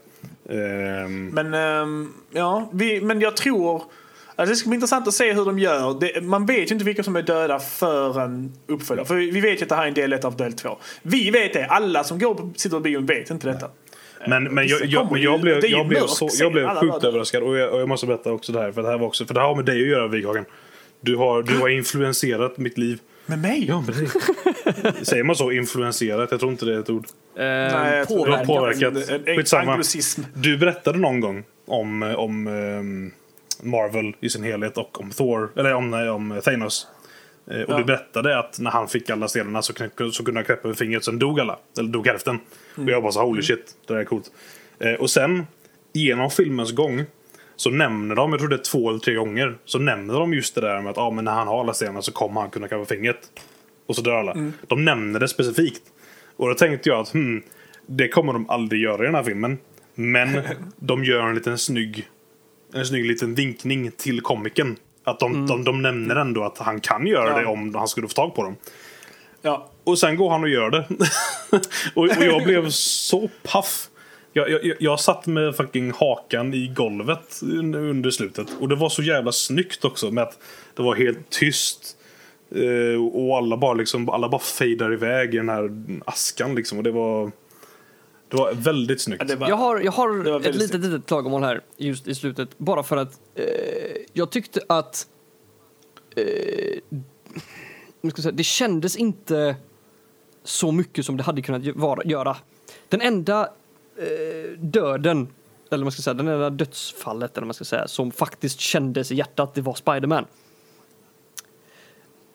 Ehm, 0.49 1.27
Men, 1.27 1.53
ehm, 1.53 2.13
ja, 2.31 2.69
vi, 2.73 3.01
men 3.01 3.21
jag 3.21 3.37
tror... 3.37 3.83
Alltså 4.37 4.53
det 4.53 4.55
ska 4.55 4.69
bli 4.69 4.75
intressant 4.75 5.07
att 5.07 5.13
se 5.13 5.33
hur 5.33 5.45
de 5.45 5.59
gör. 5.59 5.99
Det, 5.99 6.23
man 6.23 6.45
vet 6.45 6.71
ju 6.71 6.73
inte 6.73 6.85
vilka 6.85 7.03
som 7.03 7.15
är 7.15 7.21
döda 7.21 7.59
för 7.59 8.21
en 8.21 8.53
uppföljare. 8.67 9.05
För 9.07 9.15
vi, 9.15 9.31
vi 9.31 9.41
vet 9.41 9.59
ju 9.61 9.63
att 9.63 9.69
det 9.69 9.75
här 9.75 9.83
är 9.83 9.87
en 9.87 9.93
del 9.93 10.13
1 10.13 10.25
av 10.25 10.37
del 10.37 10.53
2. 10.53 10.77
Vi 11.01 11.31
vet 11.31 11.53
det. 11.53 11.65
Alla 11.65 12.03
som 12.03 12.19
går 12.19 12.35
på, 12.35 12.53
sitter 12.55 12.77
på 12.77 12.81
bion 12.81 13.05
vet 13.05 13.29
inte 13.29 13.47
detta. 13.47 13.69
Men, 14.27 14.43
men 14.43 14.67
jag, 14.67 14.79
det 14.79 14.85
jag, 14.85 15.17
jag 15.17 15.41
blev, 15.41 15.65
jag 15.65 15.87
blev, 15.87 16.07
så, 16.07 16.29
jag 16.39 16.51
blev 16.51 16.69
sjukt 16.69 16.93
dagar. 16.93 17.07
överraskad. 17.07 17.43
Och 17.43 17.57
jag, 17.57 17.73
och 17.73 17.81
jag 17.81 17.89
måste 17.89 18.07
berätta 18.07 18.31
också 18.31 18.51
det 18.51 18.59
här. 18.59 18.71
För 18.71 18.81
det 18.81 18.87
här, 18.87 18.97
var 18.97 19.07
också, 19.07 19.25
för 19.25 19.33
det 19.33 19.39
här 19.39 19.47
har 19.47 19.55
med 19.55 19.65
dig 19.65 19.81
att 19.81 19.87
göra, 19.87 20.07
Wighagen. 20.07 20.45
Du 21.01 21.15
har, 21.15 21.43
du 21.43 21.57
har 21.57 21.69
influenserat 21.69 22.57
mitt 22.57 22.77
liv. 22.77 22.99
Med 23.25 23.39
mig? 23.39 23.65
Ja, 23.67 23.83
det, 23.87 25.05
säger 25.05 25.23
man 25.23 25.35
så? 25.35 25.51
Influenserat? 25.51 26.31
Jag 26.31 26.39
tror 26.39 26.51
inte 26.51 26.65
det 26.65 26.75
är 26.75 26.79
ett 26.79 26.89
ord. 26.89 27.05
Eh, 27.35 27.43
Nej, 27.45 28.05
påverkat. 28.05 29.09
En, 29.09 29.27
en, 29.27 29.37
Skitsamma. 29.37 29.71
anglicism. 29.71 30.21
Du 30.33 30.57
berättade 30.57 30.97
någon 30.99 31.19
gång 31.19 31.43
om, 31.65 32.03
om 32.17 32.47
ehm, 32.47 33.11
Marvel 33.61 34.15
i 34.19 34.29
sin 34.29 34.43
helhet 34.43 34.77
och 34.77 34.99
om 35.01 35.09
Thor, 35.11 35.51
eller 35.55 35.73
om, 35.73 35.91
nej, 35.91 36.09
om 36.09 36.41
Thanos. 36.43 36.87
Eh, 37.51 37.61
och 37.61 37.73
Ja. 37.73 37.77
du 37.77 37.83
berättade 37.83 38.39
att 38.39 38.59
när 38.59 38.71
han 38.71 38.87
fick 38.87 39.09
alla 39.09 39.27
stenarna 39.27 39.61
så, 39.61 39.73
knä- 39.73 40.11
så 40.11 40.23
kunde 40.25 40.37
han 40.39 40.45
knäppa 40.45 40.67
med 40.67 40.77
fingret, 40.77 41.03
sen 41.03 41.19
dog 41.19 41.39
alla. 41.39 41.59
Eller 41.79 41.89
dog 41.89 42.07
hälften. 42.07 42.39
Och 42.75 42.89
jag 42.89 43.01
bara 43.03 43.11
så 43.11 43.21
holy 43.25 43.41
shit, 43.41 43.75
det 43.87 43.93
där 43.93 44.01
är 44.01 44.05
coolt. 44.05 44.31
Eh, 44.79 44.93
och 44.93 45.09
sen, 45.09 45.47
genom 45.93 46.29
filmens 46.29 46.71
gång, 46.71 47.03
så 47.55 47.69
nämner 47.69 48.15
de, 48.15 48.31
jag 48.31 48.39
tror 48.39 48.49
det 48.49 48.55
är 48.55 48.63
två 48.63 48.89
eller 48.89 48.99
tre 48.99 49.13
gånger, 49.13 49.57
så 49.65 49.79
nämner 49.79 50.13
de 50.13 50.33
just 50.33 50.55
det 50.55 50.61
där 50.61 50.81
med 50.81 50.91
att 50.91 50.97
ah, 50.97 51.11
men 51.11 51.25
när 51.25 51.31
han 51.31 51.47
har 51.47 51.59
alla 51.59 51.73
stenarna 51.73 52.01
så 52.01 52.11
kommer 52.11 52.41
han 52.41 52.49
kunna 52.49 52.67
knäppa 52.67 52.85
fingret. 52.85 53.17
Och 53.87 53.95
så 53.95 54.01
dör 54.01 54.15
alla. 54.15 54.51
De 54.67 54.85
nämner 54.85 55.19
det 55.19 55.27
specifikt. 55.27 55.81
Och 56.37 56.47
då 56.47 56.55
tänkte 56.55 56.89
jag 56.89 56.99
att 56.99 57.13
hmm, 57.13 57.43
det 57.85 58.07
kommer 58.07 58.33
de 58.33 58.49
aldrig 58.49 58.81
göra 58.81 59.03
i 59.03 59.05
den 59.05 59.15
här 59.15 59.23
filmen. 59.23 59.57
Men 59.95 60.41
de 60.77 61.03
gör 61.03 61.27
en 61.27 61.35
liten 61.35 61.57
snygg, 61.57 62.07
en 62.73 62.85
snygg 62.85 63.05
liten 63.05 63.35
vinkning 63.35 63.91
till 63.91 64.21
komiken. 64.21 64.75
Att 65.03 65.19
de, 65.19 65.47
de, 65.47 65.63
de 65.63 65.81
nämner 65.81 66.15
ändå 66.15 66.43
att 66.43 66.57
han 66.57 66.79
kan 66.79 67.07
göra 67.07 67.29
Ja. 67.29 67.39
det 67.39 67.45
om 67.45 67.75
han 67.75 67.87
skulle 67.87 68.07
få 68.07 68.13
tag 68.13 68.35
på 68.35 68.43
dem. 68.43 68.55
Ja. 69.41 69.69
Och 69.83 69.99
sen 69.99 70.15
går 70.15 70.29
han 70.29 70.43
och 70.43 70.49
gör 70.49 70.69
det. 70.69 70.87
och, 71.93 72.03
och 72.03 72.23
jag 72.23 72.43
blev 72.43 72.69
så 72.69 73.29
paff. 73.43 73.89
Jag, 74.37 74.49
jag, 74.65 74.75
jag- 74.79 74.99
satt 74.99 75.27
med 75.27 75.55
fucking 75.55 75.91
hakan 75.91 76.53
i 76.53 76.67
golvet 76.67 77.39
under 77.43 78.11
slutet. 78.11 78.47
Och 78.59 78.69
det 78.69 78.75
var 78.75 78.89
så 78.89 79.03
jävla 79.03 79.31
snyggt 79.31 79.85
också 79.85 80.11
med 80.11 80.23
att 80.23 80.39
det 80.75 80.83
var 80.83 80.95
helt 80.95 81.29
tyst. 81.29 81.97
Eh, 82.55 83.05
och 83.05 83.37
alla 83.37 83.57
bara 83.57 83.73
liksom, 83.73 84.09
alla 84.09 84.29
bara 84.29 84.41
fejdar 84.41 84.93
iväg 84.93 85.33
i 85.33 85.37
den 85.37 85.49
här 85.49 85.69
askan 86.05 86.55
liksom. 86.55 86.77
Och 86.77 86.83
det 86.83 86.91
var, 86.91 87.31
det 88.29 88.37
var 88.37 88.53
väldigt 88.53 89.01
snyggt. 89.01 89.23
Ja, 89.29 89.35
var, 89.35 89.49
Jag 89.49 89.55
har, 89.55 89.79
jag 89.79 89.91
har 89.91 90.39
ett 90.47 90.55
litet, 90.55 90.81
litet 90.81 91.05
klagomål 91.05 91.43
här 91.43 91.61
just 91.77 92.07
i 92.07 92.15
slutet. 92.15 92.57
Bara 92.57 92.83
för 92.83 92.97
att 92.97 93.19
eh, 93.35 93.45
jag 94.13 94.29
tyckte 94.31 94.61
att 94.69 95.07
eh, 96.15 96.79
jag 98.01 98.11
ska 98.11 98.21
säga, 98.21 98.31
det 98.31 98.43
kändes 98.43 98.95
inte 98.95 99.55
så 100.43 100.71
mycket 100.71 101.05
som 101.05 101.17
det 101.17 101.23
hade 101.23 101.41
kunnat 101.41 101.75
vara, 101.75 102.03
göra. 102.03 102.37
Den 102.89 103.01
enda 103.01 103.49
eh, 103.97 104.51
döden, 104.59 105.27
eller 105.71 105.83
man 105.85 105.91
ska 105.91 106.01
säga, 106.01 106.13
den 106.13 106.27
enda 106.27 106.49
dödsfallet 106.49 107.37
eller 107.37 107.45
man 107.45 107.53
ska 107.53 107.63
säga, 107.65 107.87
som 107.87 108.11
faktiskt 108.11 108.59
kändes 108.59 109.11
i 109.11 109.15
hjärtat, 109.15 109.53
det 109.53 109.61
var 109.61 109.73
Spiderman. 109.73 110.25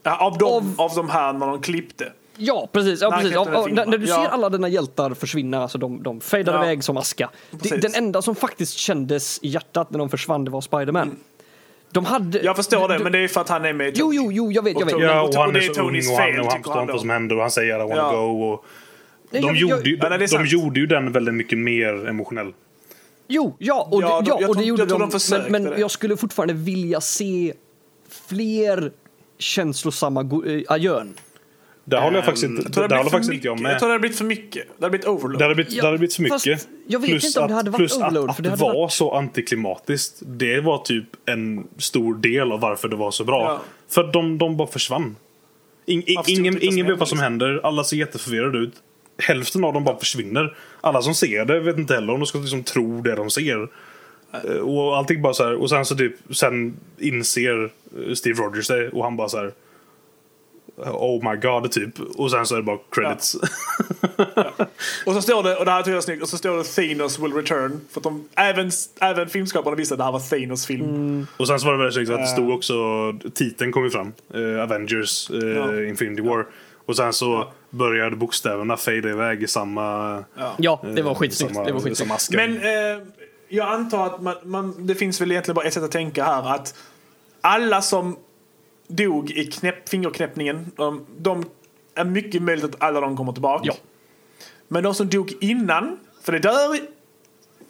ja, 0.03 0.17
av, 0.27 0.39
de, 0.39 0.45
av- 0.45 0.75
av 0.79 0.91
de 0.97 1.09
här 1.11 1.33
när 1.33 1.47
de 1.47 1.61
klippte. 1.63 2.13
Ja, 2.37 2.69
precis. 2.73 3.01
Ja, 3.03 3.11
precis. 3.11 3.33
Ja, 3.35 3.67
när, 3.71 3.87
när 3.87 3.99
du 3.99 4.07
ser 4.07 4.15
alla 4.29 4.49
dina 4.49 4.69
hjältar 4.69 5.15
försvinna, 5.15 5.63
alltså 5.63 5.79
de, 5.79 6.03
de 6.03 6.21
fejdar 6.21 6.55
Ja. 6.55 6.65
iväg 6.65 6.85
som 6.85 6.97
aska. 6.97 7.31
Precis. 7.51 7.83
den 7.83 7.95
enda 7.95 8.23
som 8.23 8.35
faktiskt 8.35 8.75
kändes 8.77 9.39
i 9.43 9.49
hjärtat 9.49 9.91
när 9.91 9.99
de 9.99 10.09
försvann, 10.11 10.45
det 10.45 10.51
var 10.51 10.61
Spiderman. 10.61 11.17
De 11.93 12.05
hade... 12.05 12.39
Jag 12.43 12.57
förstår 12.57 12.89
det, 12.89 12.95
de- 12.99 13.03
men 13.03 13.13
det 13.13 13.19
är 13.19 13.29
för 13.29 13.41
att 13.41 13.49
han 13.49 13.65
är 13.65 13.73
med. 13.73 13.93
Jo, 13.99 14.13
jo, 14.15 14.33
jo, 14.33 14.53
jag 14.53 14.63
vet, 14.65 14.79
jag 14.81 14.87
vet. 14.87 14.95
Och 14.95 15.01
Ja, 15.03 15.23
Och 15.23 15.35
han 15.35 15.47
och 15.47 15.53
det 15.53 15.59
är 15.59 15.71
är 15.71 15.75
så 15.75 15.81
ung 15.81 15.87
Tonys 15.89 16.11
och 16.11 16.17
han, 16.17 16.41
och 16.41 16.47
han 16.53 16.63
förstår 16.63 16.81
inte 16.83 16.93
vad 16.93 17.01
som 17.01 17.11
händer 17.11 17.37
och 17.37 17.43
han 17.43 17.51
säger 17.51 17.75
I 17.77 17.79
wanna 17.89 17.97
Ja. 17.97 18.13
go. 18.13 18.43
Och 18.53 18.65
de, 19.31 19.39
jag- 19.39 19.57
gjorde, 19.57 19.75
jag- 19.75 19.87
ju, 19.87 20.19
de 20.19 20.29
sant. 20.29 20.53
gjorde 20.53 20.81
ju 20.81 20.87
den 20.87 21.13
väldigt 21.13 21.35
mycket 21.35 21.59
mer 21.59 22.09
emotionell. 22.09 22.53
Jo, 23.29 23.57
ja, 23.59 23.89
och, 23.91 24.03
Ja, 24.03 24.21
de- 24.21 24.37
ja, 24.41 24.49
och 24.49 24.57
det 24.57 24.65
gjorde 24.65 24.85
de. 24.87 25.01
de 25.01 25.11
försökte 25.11 25.51
men 25.51 25.65
det. 25.65 25.71
men 25.71 25.81
jag 25.81 25.91
skulle 25.91 26.17
fortfarande 26.17 26.55
vilja 26.55 27.01
se 27.01 27.53
fler 28.29 28.93
känslosamma 29.39 30.21
äh, 30.47 30.63
adjön. 30.69 31.15
Där 31.85 32.01
håller 32.01 32.17
jag 32.17 32.25
faktiskt 32.25 32.45
inte, 32.47 32.81
Jag 32.81 32.91
där 32.91 32.97
håller 32.97 33.11
faktiskt 33.11 33.33
inte 33.33 33.47
jag 33.47 33.53
mycket. 33.55 33.63
med. 33.63 33.73
Jag 33.73 33.79
tror 33.79 33.89
det 33.89 33.93
hade 33.93 34.01
blivit 34.01 34.19
för 34.19 34.25
mycket. 34.25 34.67
Det 34.79 34.85
hade 34.85 34.91
blivit 34.91 35.07
overload. 35.07 35.39
Det 35.39 35.45
hade 35.45 35.55
blivit, 35.55 35.73
Ja, 35.73 35.83
det 35.83 35.87
hade 35.89 35.99
blivit 35.99 36.15
för 36.15 36.23
mycket. 36.23 36.69
jag 36.87 37.01
vet 37.01 37.25
inte 37.25 37.41
om 37.41 37.49
det 37.49 37.55
hade 37.55 37.71
varit 37.71 37.79
plus 37.79 37.97
overload, 37.97 38.31
Att, 38.31 38.37
för 38.37 38.43
att 38.43 38.51
det 38.51 38.57
det 38.57 38.63
var 38.63 38.75
varit- 38.75 38.93
så 38.93 39.13
antiklimatiskt. 39.15 40.23
Det 40.27 40.61
var 40.61 40.79
typ 40.79 41.05
en 41.27 41.67
stor 41.79 42.15
del 42.15 42.53
av 42.53 42.61
varför 42.61 42.89
det 42.89 42.97
var 42.97 43.11
så 43.11 43.25
bra. 43.25 43.43
Ja. 43.45 43.61
För 43.89 44.13
de, 44.13 44.39
de 44.39 44.57
bara 44.57 44.69
försvann. 44.69 45.17
In, 45.87 46.03
in, 46.03 46.17
ingen 46.27 46.47
inte 46.47 46.59
vad 46.59 46.65
som 46.65 46.73
ingen 46.75 46.87
vet 46.87 46.99
vad 46.99 47.09
som 47.09 47.19
hände, 47.19 47.45
händer. 47.47 47.67
Alla 47.67 47.85
ser 47.85 47.97
jätteförvirrade 47.97 48.59
ut. 48.59 48.73
Hälften 49.21 49.65
av 49.65 49.73
dem 49.73 49.85
bara 49.85 49.99
försvinner. 49.99 50.57
Alla 50.81 51.03
som 51.03 51.15
ser 51.15 51.45
det 51.45 51.61
vet 51.61 51.79
inte 51.79 51.95
heller 51.95 52.13
om 52.13 52.21
de 52.21 52.27
ska 52.27 52.39
liksom 52.39 52.63
tro 52.65 53.01
det 53.03 53.15
de 53.15 53.31
ser. 53.31 53.69
Eh, 54.45 54.57
Och 54.57 54.97
allting 54.97 55.23
bara 55.23 55.35
så 55.35 55.45
här. 55.45 55.55
Och 55.55 55.71
sen 55.71 55.85
så 55.85 55.97
typ, 55.97 56.13
sen 56.31 56.75
inser 56.99 57.65
eh, 57.65 58.15
Steve 58.15 58.43
Rogers 58.43 58.69
det 58.69 58.89
och 58.91 59.05
han 59.05 59.17
bara 59.17 59.29
så 59.29 59.39
här. 59.39 59.53
Oh 60.77 61.31
my 61.31 61.37
god, 61.41 61.71
typ. 61.73 62.01
Och 62.17 62.31
sen 62.31 62.47
så 62.47 62.55
är 62.55 62.59
det 62.59 62.63
bara 62.65 62.79
credits. 62.91 63.37
Och 65.07 65.13
så 65.15 65.23
står 65.23 65.43
det, 65.43 65.57
och 65.57 65.65
det 65.65 65.71
här 65.71 65.81
tycker 65.83 65.91
jag 65.91 65.97
är 65.99 66.03
snyggt, 66.03 66.23
och 66.23 66.29
så 66.29 66.37
står 66.39 66.57
det 66.57 66.65
Thanos 66.65 67.19
will 67.19 67.33
return. 67.33 67.81
För 67.91 68.01
att 68.01 68.05
de, 68.05 68.29
även, 68.37 68.71
även 69.01 69.29
filmskaparna 69.29 69.77
visste 69.77 69.95
att 69.95 69.99
det 69.99 70.05
här 70.05 70.13
var 70.13 70.21
Thanos 70.41 70.67
film. 70.67 70.85
Mm. 70.85 71.27
Och 71.37 71.47
sen 71.47 71.61
så 71.61 71.67
var 71.67 71.73
det 71.73 71.79
väldigt 71.79 71.95
snyggt 71.95 72.11
att 72.11 72.17
det 72.17 72.23
Eh. 72.23 72.33
stod 72.33 72.51
också, 72.51 72.75
titeln 73.35 73.73
kom 73.73 73.85
ju 73.85 73.91
fram. 73.91 74.13
eh, 74.35 74.63
Avengers, 74.63 75.31
eh, 75.31 75.39
Ja. 75.49 75.85
Infinity 75.85 76.23
War. 76.23 76.47
Och 76.91 76.97
sen 76.97 77.13
så 77.13 77.49
började 77.71 78.17
bokstäverna 78.17 78.77
fejda 78.77 79.09
iväg 79.09 79.43
i 79.43 79.47
samma... 79.47 80.25
Ja, 80.57 80.81
det 80.95 81.03
var 81.03 81.11
eh, 81.11 81.17
skitsnyggt. 81.17 81.55
samma- 81.55 81.67
Det 81.67 81.73
var 81.73 81.81
skitsnyggt. 81.81 82.31
Men 82.31 82.57
eh, 82.57 83.03
jag 83.49 83.69
antar 83.69 84.07
att 84.07 84.23
man, 84.23 84.35
man, 84.45 84.87
det 84.87 84.95
finns 84.95 85.21
väl 85.21 85.31
egentligen 85.31 85.55
bara 85.55 85.67
ett 85.67 85.73
sätt 85.75 85.83
att 85.83 85.91
tänka 85.93 86.25
här. 86.25 86.55
Att 86.55 86.75
alla 87.41 87.83
som 87.83 88.17
dog 88.89 89.31
i 89.31 89.45
knäpp, 89.47 89.89
fingerknäppningen, 89.89 90.71
de, 90.77 91.07
de 91.19 91.45
är 91.95 92.05
mycket 92.05 92.43
möjligt 92.43 92.65
att 92.65 92.83
alla 92.83 93.01
de 93.01 93.17
kommer 93.17 93.33
tillbaka. 93.33 93.65
Ja. 93.65 93.75
Men 94.69 94.83
de 94.83 94.95
som 94.95 95.09
dog 95.09 95.33
innan, 95.41 95.99
för 96.23 96.33
det 96.33 96.39
dör, 96.39 96.77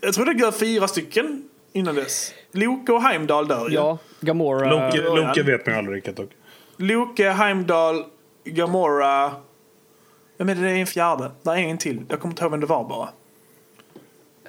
jag 0.00 0.14
tror 0.14 0.24
det 0.24 0.34
dör 0.34 0.52
fyra 0.52 0.88
stycken 0.88 1.48
innan 1.72 1.94
dess. 1.94 2.32
Loke 2.52 2.92
och 2.92 3.02
Heimdall 3.02 3.48
dör 3.48 3.68
ju. 3.68 3.74
Ja, 3.74 3.98
Gamora. 4.20 4.70
Loke. 4.70 5.02
Loke 5.02 5.42
vet 5.42 5.66
man 5.66 5.74
ju 5.74 5.78
aldrig 5.78 5.96
riktigt 5.96 6.16
dock. 6.16 6.30
Loke, 6.76 7.30
Heimdall, 7.30 8.04
Gamora. 8.50 9.32
Jag 10.36 10.46
menar 10.46 10.62
det 10.62 10.70
är 10.70 10.74
en 10.74 10.86
fjärde. 10.86 11.30
Det 11.42 11.50
är 11.50 11.56
en 11.56 11.78
till. 11.78 12.02
Jag 12.08 12.20
kommer 12.20 12.32
inte 12.32 12.42
ihåg 12.42 12.50
vem 12.50 12.60
det 12.60 12.66
var 12.66 12.84
bara. 12.88 13.08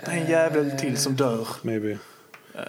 Det 0.06 0.12
är 0.12 0.18
en 0.22 0.30
jävel 0.30 0.72
till 0.80 0.98
som 0.98 1.16
dör. 1.16 1.48
Maybe. 1.62 1.98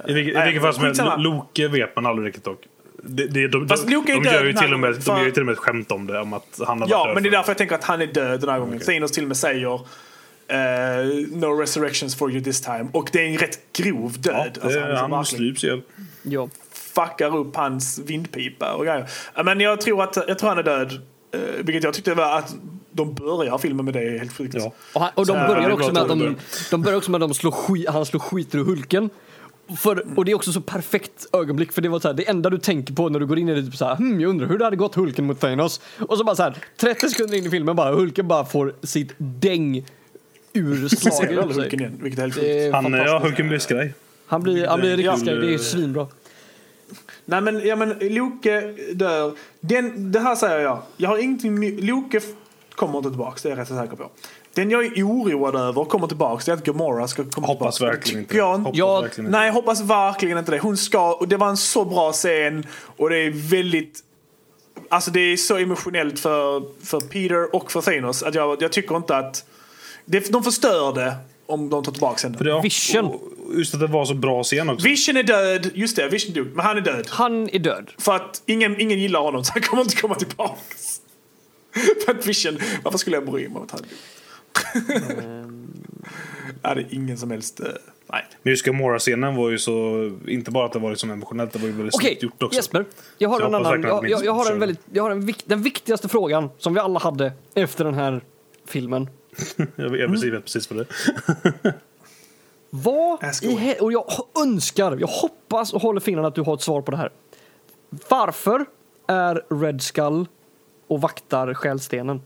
I 0.08 0.12
vilket, 0.12 0.32
i 0.34 0.38
nej, 0.38 0.46
vilket 0.46 0.62
fall 0.62 0.74
som 0.74 0.84
helst. 0.84 1.02
Loke 1.18 1.68
vet 1.68 1.96
man 1.96 2.06
aldrig 2.06 2.28
riktigt 2.28 2.44
dock. 2.44 2.60
Det, 3.04 3.26
det, 3.26 3.48
de, 3.48 3.68
Fast 3.68 3.86
de, 3.86 3.94
är 3.94 4.22
de, 4.22 4.24
gör 4.30 4.44
ju 4.44 4.52
till 4.52 4.74
och 4.74 4.80
med, 4.80 4.90
gången, 4.90 4.94
de 4.94 5.00
för- 5.02 5.18
gör 5.18 5.24
ju 5.24 5.30
till 5.30 5.40
och 5.42 5.46
med 5.46 5.52
ett 5.52 5.58
skämt 5.58 5.92
om 5.92 6.06
det. 6.06 6.20
Om 6.20 6.32
att 6.32 6.60
han 6.66 6.80
har 6.82 6.88
Ja, 6.90 6.98
varit 6.98 7.14
men 7.14 7.22
det 7.22 7.28
är 7.28 7.30
därför 7.30 7.50
jag 7.50 7.58
tänker 7.58 7.74
att 7.74 7.84
han 7.84 8.02
är 8.02 8.06
död 8.06 8.40
den 8.40 8.48
här 8.48 8.58
gången. 8.58 8.76
Okej. 8.82 8.94
Thanos 8.96 9.12
till 9.12 9.24
och 9.24 9.28
med 9.28 9.36
säger 9.36 9.74
eh, 10.48 10.56
No 11.32 11.46
resurrections 11.60 12.16
for 12.16 12.30
you 12.30 12.40
this 12.44 12.60
time. 12.60 12.86
Och 12.92 13.08
det 13.12 13.18
är 13.18 13.26
en 13.28 13.38
rätt 13.38 13.58
grov 13.72 14.12
Ja, 14.24 14.32
död. 14.32 14.50
det, 14.54 14.64
Alltså, 14.64 14.80
han 14.80 14.90
är 14.90 14.94
han 14.94 15.10
verkligen- 15.10 15.24
slyps 15.24 15.64
ihjäl. 15.64 15.82
Ja. 16.22 16.48
fuckar 16.72 17.36
upp 17.36 17.56
hans 17.56 17.98
vindpipa 17.98 18.72
och 18.72 18.84
grejer. 18.84 19.06
Ja, 19.34 19.42
Men 19.42 19.60
jag 19.60 19.80
tror 19.80 20.02
att 20.02 20.16
jag 20.28 20.38
tror 20.38 20.48
han 20.48 20.58
är 20.58 20.62
död. 20.62 21.00
Eh, 21.32 21.40
vilket 21.64 21.84
jag 21.84 21.94
tyckte 21.94 22.14
var 22.14 22.38
att 22.38 22.54
de 22.90 23.14
börjar 23.14 23.58
filmen 23.58 23.84
med 23.84 23.94
det 23.94 24.00
är 24.02 24.18
helt 24.18 24.32
sjukt. 24.36 24.54
Ja. 24.54 24.72
Och, 24.94 25.00
han, 25.00 25.10
och 25.14 25.26
de 25.26 25.32
börjar 25.32 25.68
Ja, 25.68 25.72
också 25.74 25.92
med 25.92 26.02
att 26.02 26.08
de, 26.08 26.36
de 26.70 26.82
börjar 26.82 26.98
också 26.98 27.10
med 27.10 27.22
att 27.22 27.28
de 27.28 27.34
slår 27.34 27.50
skit, 27.50 27.88
han 27.88 28.06
slår 28.06 28.20
skit 28.20 28.54
ur 28.54 28.64
Hulken. 28.64 29.10
För, 29.78 30.18
och 30.18 30.24
det 30.24 30.30
är 30.30 30.34
också 30.34 30.52
så 30.52 30.60
perfekt 30.60 31.26
ögonblick 31.32 31.72
för 31.72 31.82
det 31.82 31.88
var 31.88 32.00
så 32.00 32.08
här, 32.08 32.14
det 32.14 32.28
enda 32.28 32.50
du 32.50 32.58
tänker 32.58 32.94
på 32.94 33.08
när 33.08 33.20
du 33.20 33.26
går 33.26 33.38
in 33.38 33.48
i 33.48 33.54
det 33.54 33.62
typ 33.62 33.76
så 33.76 33.84
här, 33.84 33.96
hmm, 33.96 34.20
jag 34.20 34.28
undrar 34.30 34.46
hur 34.46 34.58
det 34.58 34.64
hade 34.64 34.76
gått 34.76 34.94
Hulken 34.94 35.26
mot 35.26 35.40
Thanos. 35.40 35.80
Och 35.98 36.18
så 36.18 36.24
bara 36.24 36.36
så 36.36 36.42
här, 36.42 36.56
30 36.76 37.08
sekunder 37.08 37.36
in 37.38 37.46
i 37.46 37.50
filmen 37.50 37.76
bara 37.76 37.94
Hulken 37.94 38.28
bara 38.28 38.44
får 38.44 38.74
sitt 38.82 39.12
däng 39.18 39.84
ur 40.52 40.88
Ser 40.88 41.10
slaget 41.10 41.28
du 41.30 41.34
ur 41.36 41.52
sig. 41.52 41.62
Hulken 41.62 41.80
igen? 41.80 41.98
Vilket 42.02 42.18
är 42.18 42.22
helt 42.22 42.34
sjukt. 42.34 42.74
Han, 42.74 42.92
ja. 42.92 43.18
Hulken 43.18 43.48
blir 43.48 43.58
skraj. 43.58 43.94
Han 44.26 44.42
blir, 44.42 44.66
han 44.66 44.80
blir 44.80 44.90
Ja. 44.90 44.96
riktigt 45.12 45.20
skraj, 45.20 45.36
det 45.46 45.54
är 45.54 45.58
svinbra. 45.58 46.06
Nej 47.32 47.40
men, 47.40 47.66
ja, 47.66 47.76
men 47.76 47.88
Loke 48.00 48.60
dör. 48.94 49.32
Den, 49.60 50.12
det 50.12 50.20
här 50.20 50.34
säger 50.34 50.58
jag. 50.58 50.78
Jag 50.96 51.08
har 51.08 51.18
ingenting 51.18 51.80
Loke 51.86 52.20
kommer 52.74 52.98
inte 52.98 53.10
tillbaka, 53.10 53.38
det 53.42 53.48
är 53.48 53.50
jag 53.50 53.58
rätt 53.58 53.68
säker 53.68 53.96
på. 53.96 54.10
Den 54.54 54.70
jag 54.70 54.84
är 54.84 55.04
oroad 55.04 55.54
över 55.56 55.84
kommer 55.84 56.06
tillbaka, 56.06 56.42
det 56.46 56.52
är 56.52 56.56
att 56.56 56.64
Gamora 56.64 57.08
ska 57.08 57.24
komma 57.24 57.46
Hoppas 57.46 57.76
tillbaka. 57.76 57.96
verkligen 57.96 58.20
inte. 58.20 58.36
Jag, 58.36 58.58
Hoppas 58.58 58.76
Ja, 58.78 59.00
verkligen 59.00 59.26
inte. 59.26 59.38
Nej, 59.38 59.46
jag 59.46 59.54
hoppas 59.54 59.80
verkligen 59.80 60.38
inte 60.38 60.50
det. 60.50 60.58
Hon 60.58 60.76
ska, 60.76 61.14
och 61.14 61.28
det 61.28 61.36
var 61.36 61.48
en 61.48 61.56
så 61.56 61.84
bra 61.84 62.12
scen 62.12 62.66
och 62.96 63.10
det 63.10 63.16
är 63.16 63.30
väldigt 63.30 64.00
Alltså 64.88 65.10
det 65.10 65.20
är 65.20 65.36
så 65.36 65.56
emotionellt 65.56 66.18
för, 66.18 66.62
för 66.84 67.00
Peter 67.00 67.54
och 67.56 67.72
för 67.72 67.80
Thanos 67.80 68.22
att 68.22 68.34
jag, 68.34 68.62
jag 68.62 68.72
tycker 68.72 68.96
inte 68.96 69.16
att 69.16 69.44
det, 70.04 70.32
de 70.32 70.42
förstör 70.44 70.94
det 70.94 71.14
om 71.46 71.70
de 71.70 71.84
tar 71.84 71.92
tillbaka 71.92 72.28
henne. 72.28 72.38
Ja, 72.40 72.60
Vision. 72.60 73.04
och 73.04 73.20
Just 73.58 73.74
att 73.74 73.80
det 73.80 73.86
var 73.86 74.04
så 74.04 74.14
bra 74.14 74.42
scen 74.42 74.70
också. 74.70 74.88
Vision 74.88 75.16
är 75.16 75.22
död, 75.22 75.70
just 75.74 75.96
det, 75.96 76.08
Vision 76.08 76.34
dog, 76.34 76.46
men 76.54 76.64
han 76.66 76.76
är 76.76 76.80
död. 76.80 77.06
Han 77.10 77.48
är 77.48 77.58
död. 77.58 77.90
För 77.98 78.16
att 78.16 78.42
ingen, 78.46 78.80
ingen 78.80 78.98
gillar 78.98 79.20
honom 79.20 79.44
så 79.44 79.52
han 79.52 79.62
kommer 79.62 79.82
inte 79.82 79.96
komma 79.96 80.14
tillbaka. 80.14 80.60
för 82.04 82.12
att 82.12 82.26
Vision, 82.26 82.58
varför 82.82 82.98
skulle 82.98 83.16
jag 83.16 83.26
bry 83.26 83.48
mig 83.48 83.56
om 83.56 83.62
att 83.62 83.70
han 83.70 83.80
dog? 83.80 83.88
det 86.62 86.68
är 86.68 86.86
ingen 86.90 87.18
som 87.18 87.30
helst, 87.30 87.60
eh, 87.60 87.66
nej. 88.12 88.24
Men 88.42 88.50
just 88.50 88.64
Gamora-scenen 88.64 89.36
var 89.36 89.50
ju 89.50 89.58
så... 89.58 90.10
Inte 90.28 90.50
bara 90.50 90.66
att 90.66 90.72
det 90.72 90.78
var 90.78 90.90
liksom 90.90 91.10
emotionellt, 91.10 91.52
det 91.52 91.58
var 91.58 91.66
ju 91.66 91.72
väldigt 91.72 91.94
Okej, 91.94 92.08
snyggt 92.08 92.22
gjort 92.22 92.42
också. 92.42 92.56
Jesper. 92.56 92.84
Jag 93.18 93.28
har 93.28 93.36
Så 93.38 93.42
jag 93.42 93.48
en 93.48 93.54
annan, 93.54 93.82
jag, 93.82 94.10
jag, 94.10 94.24
jag 94.24 94.32
har 94.32 94.52
en 94.52 94.58
väldigt, 94.58 94.80
jag 94.92 95.02
har 95.02 95.10
en 95.10 95.26
vik, 95.26 95.42
den 95.44 95.62
viktigaste 95.62 96.08
frågan 96.08 96.50
som 96.58 96.74
vi 96.74 96.80
alla 96.80 96.98
hade 97.00 97.32
efter 97.54 97.84
den 97.84 97.94
här 97.94 98.20
filmen. 98.66 99.08
Jag 99.76 99.90
vet 99.90 100.10
precis, 100.10 100.32
vet 100.32 100.44
precis 100.44 100.70
vad 100.70 100.78
det 100.78 100.86
är. 101.62 101.74
Vad 102.70 103.24
i 103.42 103.76
och 103.80 103.92
jag 103.92 104.06
önskar, 104.42 104.96
jag 105.00 105.06
hoppas 105.06 105.72
och 105.72 105.82
håller 105.82 106.00
fingrarna 106.00 106.28
att 106.28 106.34
du 106.34 106.42
har 106.42 106.54
ett 106.54 106.62
svar 106.62 106.82
på 106.82 106.90
det 106.90 106.96
här. 106.96 107.10
Varför 108.08 108.64
är 109.06 109.60
Red 109.62 109.82
Skull 109.82 110.26
och 110.86 111.00
vaktar 111.00 111.54
själstenen? 111.54 112.20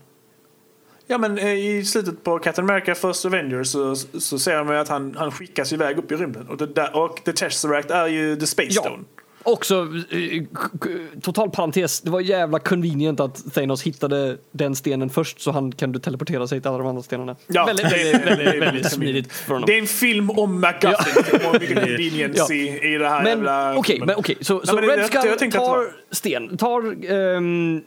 Ja 1.07 1.17
men 1.17 1.37
eh, 1.37 1.53
i 1.53 1.85
slutet 1.85 2.23
på 2.23 2.39
Captain 2.39 2.69
America 2.69 2.95
First 2.95 3.25
Avengers 3.25 3.67
så, 3.67 3.95
så 3.95 4.39
ser 4.39 4.63
man 4.63 4.75
ju 4.75 4.81
att 4.81 4.87
han, 4.87 5.15
han 5.17 5.31
skickas 5.31 5.73
iväg 5.73 5.97
upp 5.97 6.11
i 6.11 6.15
rymden. 6.15 6.47
Och, 6.47 6.57
det 6.57 6.65
där, 6.65 6.95
och 6.95 7.21
The 7.25 7.33
Tesseract 7.33 7.91
är 7.91 8.07
ju 8.07 8.35
The 8.35 8.47
Space 8.47 8.69
Ja. 8.71 8.99
Också, 9.43 9.87
eh, 10.11 10.43
total 11.21 11.49
parentes, 11.49 12.01
det 12.01 12.09
var 12.09 12.19
jävla 12.21 12.59
convenient 12.59 13.19
att 13.19 13.53
Thanos 13.53 13.83
hittade 13.83 14.37
den 14.51 14.75
stenen 14.75 15.09
först 15.09 15.41
så 15.41 15.51
han 15.51 15.71
kunde 15.71 15.99
teleportera 15.99 16.47
sig 16.47 16.61
till 16.61 16.67
alla 16.69 16.77
de 16.77 16.87
andra 16.87 17.03
stenarna. 17.03 17.35
Ja, 17.47 17.65
väldigt, 17.65 17.85
väldigt, 17.91 18.25
väldigt, 18.27 18.61
väldigt 18.61 18.91
smidigt 18.91 19.31
för 19.33 19.53
honom. 19.53 19.65
Det 19.67 19.73
är 19.73 19.79
en 19.79 19.87
film 19.87 20.29
om 20.29 20.59
McGuffin. 20.61 21.39
Ja. 21.43 21.53
mycket 21.53 21.75
convenience 21.83 22.53
Ja. 22.53 22.87
i, 22.87 22.97
det 22.97 23.09
här 23.09 23.23
Men 23.23 23.31
jävla 23.31 23.77
okej, 23.77 23.93
filmen. 23.95 24.07
men 24.07 24.15
okej, 24.15 24.37
så, 24.41 24.61
så 24.65 24.75
det- 24.75 24.81
Red 24.87 25.05
Skull 25.05 25.51
tar 25.51 25.87
sten, 26.15 26.57
tar 26.57 27.11
um, 27.11 27.83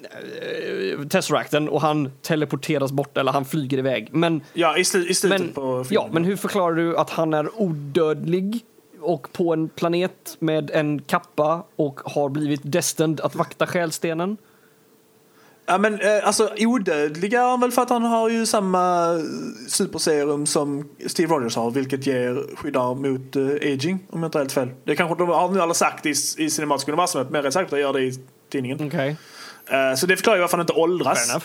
Tesseracten 1.11 1.69
och 1.69 1.81
han 1.81 2.11
teleporteras 2.23 2.93
bort 2.93 3.17
eller 3.19 3.33
han 3.33 3.45
flyger 3.45 3.79
iväg. 3.79 4.09
Men, 4.13 4.41
Ja, 4.53 4.79
i, 4.79 4.85
slu, 4.85 5.07
i 5.09 5.15
slutet 5.15 5.41
men, 5.41 5.49
på 5.53 5.85
filmen. 5.85 6.05
ja, 6.07 6.11
men 6.13 6.25
hur 6.25 6.37
förklarar 6.37 6.75
du 6.75 6.97
att 6.97 7.11
han 7.11 7.35
är 7.35 7.61
odödlig 7.63 8.61
och 9.01 9.33
på 9.33 9.53
en 9.53 9.69
planet 9.69 10.37
med 10.39 10.71
en 10.71 11.03
kappa 11.03 11.65
och 11.77 12.01
har 12.05 12.29
blivit 12.29 12.61
destined 12.65 13.21
att 13.21 13.35
vakta 13.35 13.67
själstenen? 13.67 14.37
Ja, 15.67 15.79
men 15.79 16.01
eh, 16.01 16.27
alltså 16.27 16.51
odödliga 16.59 17.43
är 17.43 17.49
han 17.51 17.61
väl 17.61 17.73
för 17.73 17.83
att 17.83 17.91
han 17.91 18.03
har 18.03 18.29
ju 18.29 18.47
samma 18.47 19.15
superserum 19.69 20.47
som 20.47 20.89
Steve 21.07 21.35
Rogers 21.35 21.57
har 21.57 21.71
vilket 21.71 22.07
ger 22.07 22.57
skyddar 22.57 22.95
mot 22.95 23.37
eh, 23.37 23.73
aging 23.73 24.07
om 24.11 24.23
jag 24.23 24.29
inte 24.29 24.39
har 24.39 24.45
helt 24.45 24.53
fel. 24.53 24.69
Det 24.85 24.97
kanske 24.97 25.19
de 25.19 25.29
har 25.29 25.49
nu 25.49 25.61
alla 25.61 25.75
sagt 25.75 26.07
i, 26.07 26.11
i 26.39 26.51
cinematiska 26.51 26.93
universumet 26.93 27.31
men 27.31 27.35
jag 27.35 27.43
är 27.43 27.47
rätt 27.47 27.55
säker 27.55 27.69
på 27.69 27.75
att 27.75 27.81
jag 27.81 27.87
gör 27.87 27.93
det 27.93 28.03
i 28.03 28.13
tidningen. 28.49 28.87
Okej, 28.87 29.17
Eh, 29.71 29.95
så 29.95 30.07
det 30.07 30.17
förklarar 30.17 30.37
ju 30.37 30.41
varför 30.41 30.57
han 30.57 30.65
inte 30.65 30.73
åldras. 30.73 31.39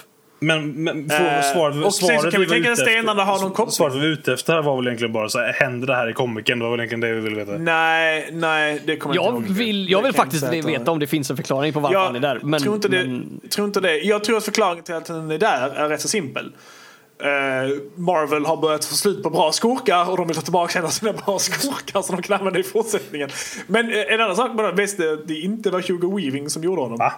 Men, 0.46 0.72
men 0.84 1.12
Eh, 1.12 1.18
för, 1.18 1.42
svaret, 1.42 1.86
och 1.86 1.94
sen 1.94 2.08
så 2.08 2.14
svaret 2.22 2.32
kan 2.34 2.42
vi 2.42 2.48
tänka 2.48 2.72
efter- 2.72 2.86
stenarna 2.86 3.24
har 3.24 3.40
någon 3.42 3.52
koppling. 3.52 3.72
Svaret 3.72 3.96
vi 3.96 4.00
var 4.00 4.06
ute 4.06 4.34
efter 4.34 4.62
var 4.62 4.76
väl 4.76 4.88
egentligen 4.88 5.14
bara 5.14 5.30
så 5.30 5.40
här, 5.40 5.54
händer 5.54 5.88
det 5.88 5.96
här 5.96 6.10
i 6.10 6.14
komikern? 6.14 6.60
Det 6.60 6.66
var 6.66 6.72
väl 6.72 6.80
egentligen 6.80 7.02
det 7.02 7.14
vi 7.14 7.20
ville 7.30 7.36
veta. 7.44 7.58
Nej, 7.58 8.30
nej, 8.32 8.82
det 8.86 8.98
kommer 8.98 9.16
jag 9.16 9.26
Jag 9.26 9.36
inte 9.36 9.48
ihåg. 9.50 9.58
vill, 9.58 9.90
jag 9.92 10.02
vill 10.02 10.14
faktiskt 10.14 10.44
veta 10.54 10.92
om 10.92 11.00
det 11.00 11.08
finns 11.08 11.30
en 11.32 11.38
förklaring 11.38 11.74
på 11.74 11.80
varför 11.80 11.94
Jag 11.94 12.06
han 12.06 12.16
är 12.16 12.20
där. 12.20 12.40
Men, 12.44 12.62
tror, 12.62 12.76
inte 12.76 12.88
det, 12.88 12.98
men, 12.98 13.40
tror 13.50 13.68
inte 13.68 13.80
det. 13.80 13.98
Jag 13.98 14.24
tror 14.24 14.38
att 14.38 14.46
förklaringen 14.46 14.84
till 14.84 14.96
att 14.96 15.08
han 15.08 15.32
är 15.32 15.38
där 15.38 15.70
är 15.76 15.90
rätt 15.90 16.02
så 16.02 16.08
simpel. 16.08 16.52
Eh, 17.24 17.28
Marvel 17.96 18.46
har 18.46 18.58
börjat 18.58 18.86
få 18.86 18.96
slut 18.96 19.24
på 19.24 19.30
bra 19.30 19.52
skurkar 19.52 20.10
och 20.12 20.18
de 20.18 20.28
vill 20.28 20.36
ta 20.36 20.42
tillbaka 20.42 20.80
alla 20.80 20.90
sina 20.90 21.14
bra 21.14 21.40
skurkar 21.40 22.02
som 22.02 22.16
de 22.16 22.22
kan 22.22 22.38
använda 22.40 22.60
i 22.60 22.64
fortsättningen. 22.64 23.30
Men 23.68 23.90
eh, 23.92 24.14
en 24.14 24.22
annan 24.22 24.36
sak 24.36 24.56
bara, 24.58 24.72
visst 24.72 24.98
det, 24.98 25.26
det 25.26 25.34
inte 25.40 25.70
var 25.70 25.82
Hugo 25.88 26.16
Weaving 26.18 26.50
som 26.50 26.64
gjorde 26.64 26.82
honom. 26.82 26.98
Va? 26.98 27.14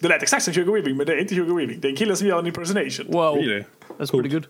Det 0.00 0.08
lät 0.08 0.22
exakt 0.22 0.42
som 0.44 0.54
Hugo 0.54 0.72
Weaving 0.74 0.96
men 0.96 1.06
det 1.06 1.12
är 1.12 1.16
inte 1.20 1.34
Hugo 1.34 1.54
Weaving. 1.56 1.80
Det 1.80 1.88
är 1.88 1.90
en 1.90 1.96
kille 1.96 2.16
som 2.16 2.26
gör 2.26 2.38
en 2.38 2.46
impersonation. 2.46 3.06
wow, 3.08 3.36
Really? 3.36 3.64
that's 3.98 4.10
pretty 4.10 4.28
good. 4.28 4.46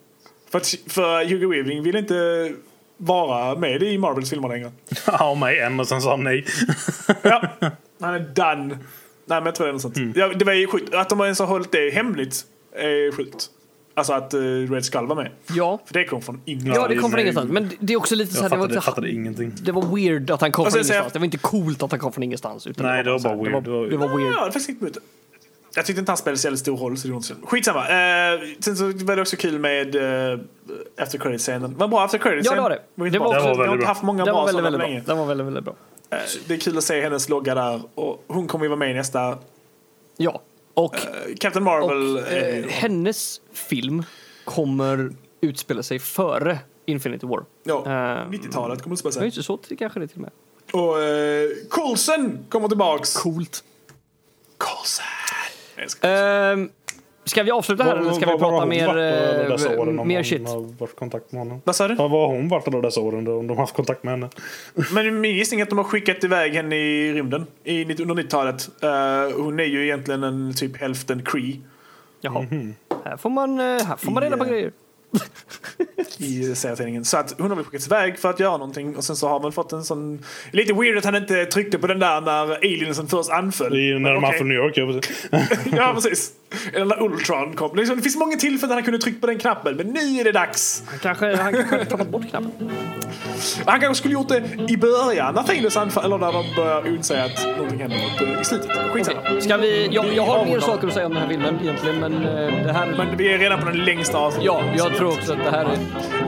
För, 0.51 0.59
att, 0.59 0.75
för 0.87 1.25
Hugo 1.25 1.49
Weaving 1.51 1.83
vill 1.83 1.97
inte 1.97 2.53
vara 2.97 3.55
med 3.59 3.83
i 3.83 3.99
Marvels 3.99 4.31
filmer 4.31 4.49
längre. 4.49 4.73
Ja, 5.07 5.35
mig 5.35 5.59
en 5.61 5.81
och 5.81 5.89
sen 5.89 6.01
sa 6.03 6.11
han 6.11 6.25
nej. 6.25 6.45
Ja, 7.23 7.49
han 8.01 8.15
är 8.15 8.19
done. 8.21 8.79
Nej 9.27 9.41
men 9.41 9.47
jag 9.47 9.55
tror 9.55 9.67
det 9.67 9.71
är 9.71 9.73
något 9.73 9.83
sånt. 9.83 9.97
Mm. 9.97 10.13
Ja, 10.17 10.29
det 10.29 10.45
var 10.45 10.53
ju 10.53 10.67
sjukt. 10.67 10.95
Att 10.95 11.09
de 11.09 11.21
ens 11.21 11.39
har 11.39 11.47
hållit 11.47 11.73
det 11.73 11.91
hemligt 11.91 12.45
är 12.73 13.13
sjukt. 13.13 13.51
Alltså 13.95 14.13
att 14.13 14.35
uh, 14.35 14.71
Red 14.73 14.85
Skull 14.85 15.07
var 15.07 15.17
med. 15.17 15.31
Ja, 15.53 15.81
För 15.87 15.95
det 15.95 16.05
kom 16.05 16.23
från 16.23 16.41
ingen. 16.45 16.67
ja 16.67 16.89
det 16.89 16.97
kom 16.97 17.11
från 17.11 17.21
ingenstans. 17.21 17.51
Men 17.51 17.71
det 17.81 17.93
är 17.93 17.97
också 17.97 18.15
lite 18.15 18.33
så 18.35 18.39
Jag 18.39 18.43
här, 18.43 18.51
det 18.51 18.57
var, 18.57 18.67
fattade, 18.69 18.81
fattade 18.81 19.11
ingenting. 19.11 19.53
det 19.63 19.73
var 19.73 19.97
weird 19.97 20.31
att 20.31 20.41
han 20.41 20.53
kom 20.53 20.65
från 20.71 20.75
ingenstans. 20.81 21.13
Det 21.13 21.19
var 21.19 21.25
inte 21.25 21.39
coolt 21.39 21.83
att 21.83 21.91
han 21.91 22.01
kom 22.01 22.13
från 22.13 22.23
ingenstans. 22.23 22.67
Utan 22.67 22.87
Nej, 22.87 23.05
det 23.05 23.11
var 23.11 23.19
så 23.19 23.29
här, 23.29 23.37
bara 23.37 23.45
weird. 23.51 23.65
Det 23.65 23.71
var, 23.71 23.87
det 23.87 23.97
var 23.97 24.09
Ja, 24.11 24.17
weird. 24.17 24.33
det 24.33 24.39
är 24.39 24.45
faktiskt 24.45 24.69
inte 24.69 24.87
det. 24.87 25.01
Jag 25.75 25.87
tyckte 25.87 26.01
inte 26.01 26.11
han 26.13 26.17
spelade 26.17 26.39
så 26.39 26.47
jävla 26.47 26.57
stor 26.59 26.77
roll 26.77 26.97
så 26.99 27.09
det 27.09 27.15
inte. 27.15 27.35
Skitsamma. 27.47 27.81
Uh, 27.81 28.41
sen 28.61 28.77
så 28.77 28.85
var 28.85 29.17
det 29.17 29.23
också 29.23 29.37
kul 29.37 29.59
med 29.59 29.97
uh, 29.97 30.41
after 30.99 31.19
credit-scenen. 31.19 31.75
Vad 31.79 31.91
bra 31.91 32.05
after 32.05 32.19
credit 32.19 32.45
Ja, 32.45 32.55
det 32.55 32.61
var 32.61 32.71
det. 32.71 32.83
Vi 32.95 33.11
Det 33.11 33.19
var 33.19 33.27
har 33.27 33.37
också- 33.37 33.49
inte 33.51 33.61
väldigt 33.63 33.79
bra. 33.79 33.89
haft 33.89 34.03
många 34.03 34.25
Den 34.25 34.33
bra 34.33 34.41
var 34.41 34.47
väldigt, 34.47 34.65
sådana 34.65 34.79
länge. 34.85 35.01
bra. 35.01 35.07
Den 35.07 35.19
var 35.19 35.27
väldigt, 35.27 35.47
väldigt 35.47 35.65
bra. 35.65 35.75
Eh, 36.11 36.19
det 36.47 36.55
är 36.55 36.59
kul 36.59 36.79
att 36.79 36.85
se 36.85 37.01
hennes 37.01 37.29
logga 37.29 37.55
där. 37.55 37.81
Och 37.95 38.25
hon 38.27 38.47
kommer 38.49 38.65
ju 38.65 38.69
vara 38.69 38.79
med 38.79 38.91
i 38.91 38.95
nästa. 38.95 39.39
Ja, 40.17 40.43
och, 40.75 40.95
Eh, 40.95 41.01
Captain 41.41 41.65
Marvel. 41.65 42.17
och 42.17 42.33
eh, 42.33 42.65
hennes 42.69 43.41
film 43.53 44.03
kommer 44.45 45.11
utspela 45.41 45.83
sig 45.83 45.99
före 45.99 46.59
Infinity 46.87 47.27
War. 47.27 47.45
ja, 47.63 47.79
eh, 47.87 48.31
90-talet 48.31 48.83
kommer 48.83 48.97
det 48.97 49.01
spela 49.01 49.13
sig. 49.13 49.25
inte 49.27 49.43
så 49.43 49.59
kanske 49.79 50.01
det 50.01 50.07
till 50.07 50.17
och 50.17 50.23
med. 50.23 50.31
Och 50.73 50.97
uh, 50.99 51.69
Coulson 51.71 52.39
kommer 52.49 52.69
tillbaks. 52.69 53.17
Coolt. 53.17 53.65
Coulson. 54.59 55.05
Ehm, 56.01 56.71
ska 57.25 57.43
vi 57.43 57.51
avsluta 57.51 57.85
här 57.85 57.97
eller 57.97 58.13
ska 58.13 58.27
vi 58.27 58.33
Var- 58.33 58.39
var 58.39 58.51
har 58.51 58.59
prata 58.59 58.67
mer, 58.67 58.89
eh, 58.89 60.05
mer 60.05 60.23
shit? 60.23 60.43
varit 60.79 60.93
i 60.93 60.97
kontakt 60.97 61.33
med 61.33 61.41
honom? 61.41 61.61
Vad 61.65 61.77
sa 61.77 61.89
du? 61.89 61.95
Var 61.95 62.09
var 62.09 62.29
har 62.29 62.35
hon 62.37 62.49
varit 62.49 62.69
alla 62.69 62.81
dessa 62.81 63.01
åren 63.01 63.25
då, 63.25 63.39
om 63.39 63.47
de 63.47 63.57
har 63.57 63.63
haft 63.63 63.75
kontakt 63.77 64.03
med 64.05 64.13
henne? 64.13 64.29
Men 64.95 65.21
min 65.21 65.37
gissning 65.37 65.61
är 65.61 65.65
att 65.65 65.69
de 65.71 65.79
har 65.79 65.85
skickat 65.85 66.25
iväg 66.25 66.53
henne 66.55 66.77
i 66.77 67.13
rymden 67.13 67.47
i, 67.65 68.03
under 68.03 68.15
90-talet. 68.15 68.69
Eh, 68.83 69.43
hon 69.43 69.61
är 69.61 69.65
ju 69.65 69.85
egentligen 69.85 70.23
en 70.23 70.55
typ 70.55 70.77
hälften 70.77 71.23
Cree. 71.25 71.61
Jaha. 72.21 72.47
Här 73.05 73.17
får 73.17 73.31
man, 73.31 73.61
eh, 73.61 73.65
här 73.65 73.97
får 73.97 74.11
man 74.13 74.23
reda 74.23 74.37
på 74.37 74.45
grejer. 74.45 74.73
i 76.19 76.55
serietidningen. 76.55 77.05
Så 77.05 77.17
att 77.17 77.35
hon 77.39 77.51
har 77.51 77.57
väl 77.57 77.65
skickats 77.65 77.87
iväg 77.87 78.19
för 78.19 78.31
att 78.31 78.41
göra 78.41 78.57
någonting 78.57 78.97
och 78.97 79.05
sen 79.05 79.17
så 79.17 79.29
har 79.29 79.41
väl 79.41 79.53
fått 79.53 79.73
en 79.73 79.85
sån... 79.85 80.25
Lite 80.51 80.73
weird 80.73 80.99
att 80.99 81.05
han 81.05 81.17
inte 81.17 81.47
tryckte 81.47 81.79
på 81.79 81.87
den 81.87 81.99
där 81.99 82.21
när 82.21 82.57
aliensen 82.57 83.09
först 83.09 83.31
anföll. 83.31 83.73
Är 83.73 83.99
när 83.99 84.15
de 84.15 84.25
okej. 84.25 84.39
från 84.39 84.49
New 84.49 84.57
York. 84.57 84.79
Ja, 84.79 84.87
precis. 84.87 85.27
ja, 85.73 85.93
precis. 85.95 86.33
Eller 86.73 86.85
när 86.85 87.03
Ultron 87.03 87.57
kom. 87.57 87.77
Liksom, 87.77 87.97
det 87.97 88.03
finns 88.03 88.17
många 88.17 88.37
tillfällen 88.37 88.75
han 88.75 88.83
kunde 88.83 88.99
tryckt 88.99 89.21
på 89.21 89.27
den 89.27 89.39
knappen, 89.39 89.77
men 89.77 89.87
nu 89.87 90.21
är 90.21 90.25
det 90.25 90.33
dags. 90.33 90.83
Han 90.87 90.99
kanske, 90.99 91.37
han 91.37 91.53
kanske 91.53 91.85
tappat 91.85 92.09
bort 92.09 92.29
knappen. 92.31 92.71
Han 93.67 93.81
kanske 93.81 93.95
skulle 93.95 94.15
gjort 94.15 94.29
det 94.29 94.43
i 94.69 94.77
början 94.77 95.35
när 95.35 95.43
Thanos 95.43 95.77
anfall, 95.77 96.05
eller 96.05 96.19
när 96.19 96.33
de 96.33 96.45
börjar 96.57 96.87
inse 96.87 97.25
att 97.25 97.47
någonting 97.57 97.81
händer 97.81 97.97
något 97.97 98.41
i 98.41 98.45
slutet. 98.45 98.71
Skitsamma. 98.93 99.21
Okej, 99.21 99.41
Ska 99.43 99.57
vi, 99.57 99.89
jag, 99.93 100.15
jag 100.15 100.23
har 100.23 100.45
mer 100.45 100.61
saker 100.61 100.89
att 100.89 100.95
säga 100.95 101.07
om 101.07 101.13
den 101.13 101.23
här 101.23 101.29
filmen 101.29 101.59
egentligen, 101.63 102.01
men 102.01 102.13
eh, 102.15 102.67
det 102.67 102.73
här... 102.73 102.95
Men 102.97 103.17
vi 103.17 103.35
är 103.35 103.39
redan 103.39 103.61
på 103.61 103.67
den 103.67 103.85
längsta 103.85 104.19
avsnittet. 104.19 104.47
Ja, 104.47 104.63
jag 104.77 104.97
tror 104.97 105.09
också 105.09 105.33
att 105.33 105.45
det 105.45 105.51
här 105.51 105.65
är... 105.65 105.79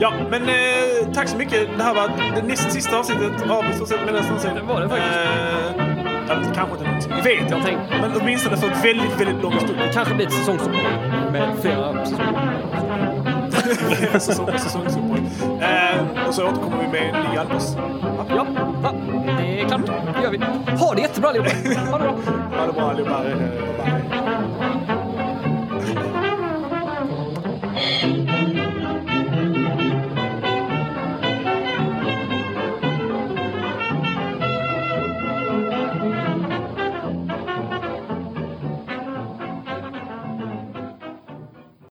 Ja, 0.01 0.13
men 0.29 0.41
eh, 0.49 1.13
tack 1.13 1.27
så 1.27 1.37
mycket. 1.37 1.67
Det 1.77 1.83
här 1.83 1.93
var 1.93 2.11
det 2.35 2.41
näst 2.41 2.71
sista 2.71 2.97
avsnittet 2.97 3.49
av 3.49 3.63
stort 3.75 3.87
sett 3.87 4.05
Mellan 4.05 4.23
någonsin. 4.23 4.55
Det 4.55 4.61
var 4.61 4.81
det 4.81 4.89
faktiskt. 4.89 5.15
Eh, 5.79 5.92
eller 6.29 6.53
kanske 6.53 6.71
inte 6.71 6.83
någonting. 6.83 7.11
Det 7.15 7.21
vet 7.21 7.49
jag 7.49 7.59
inte. 7.59 7.77
Men 8.01 8.11
åtminstone 8.21 8.57
för 8.57 8.67
väldigt, 8.67 9.21
väldigt 9.21 9.43
långa 9.43 9.59
stunder. 9.59 9.87
Det 9.87 9.93
kanske 9.93 10.15
blir 10.15 10.27
ett 10.27 10.33
säsongsuppehåll 10.33 11.31
med 11.31 11.57
flera 11.61 12.05
säsonger. 12.05 12.59
Säsong, 14.19 14.57
säsongsuppehåll. 14.57 15.19
Eh, 15.61 16.27
och 16.27 16.33
så 16.33 16.47
återkommer 16.47 16.77
vi 16.77 16.87
med 16.87 17.15
en 17.15 17.31
ny 17.31 17.37
Albers. 17.37 17.63
Ja, 18.29 18.45
va? 18.81 18.93
det 19.37 19.61
är 19.61 19.67
klart. 19.67 19.81
Det 19.85 20.23
gör 20.23 20.31
vi. 20.31 20.39
Ha 20.77 20.93
det 20.93 21.01
jättebra 21.01 21.29
allihopa. 21.29 21.49
Ha 21.91 21.97
det 21.97 22.03
bra. 22.03 22.11
ha 22.57 22.67
det 22.67 22.73
bra 22.73 22.83
allihopa. 22.83 23.23
Bye. 28.03 28.32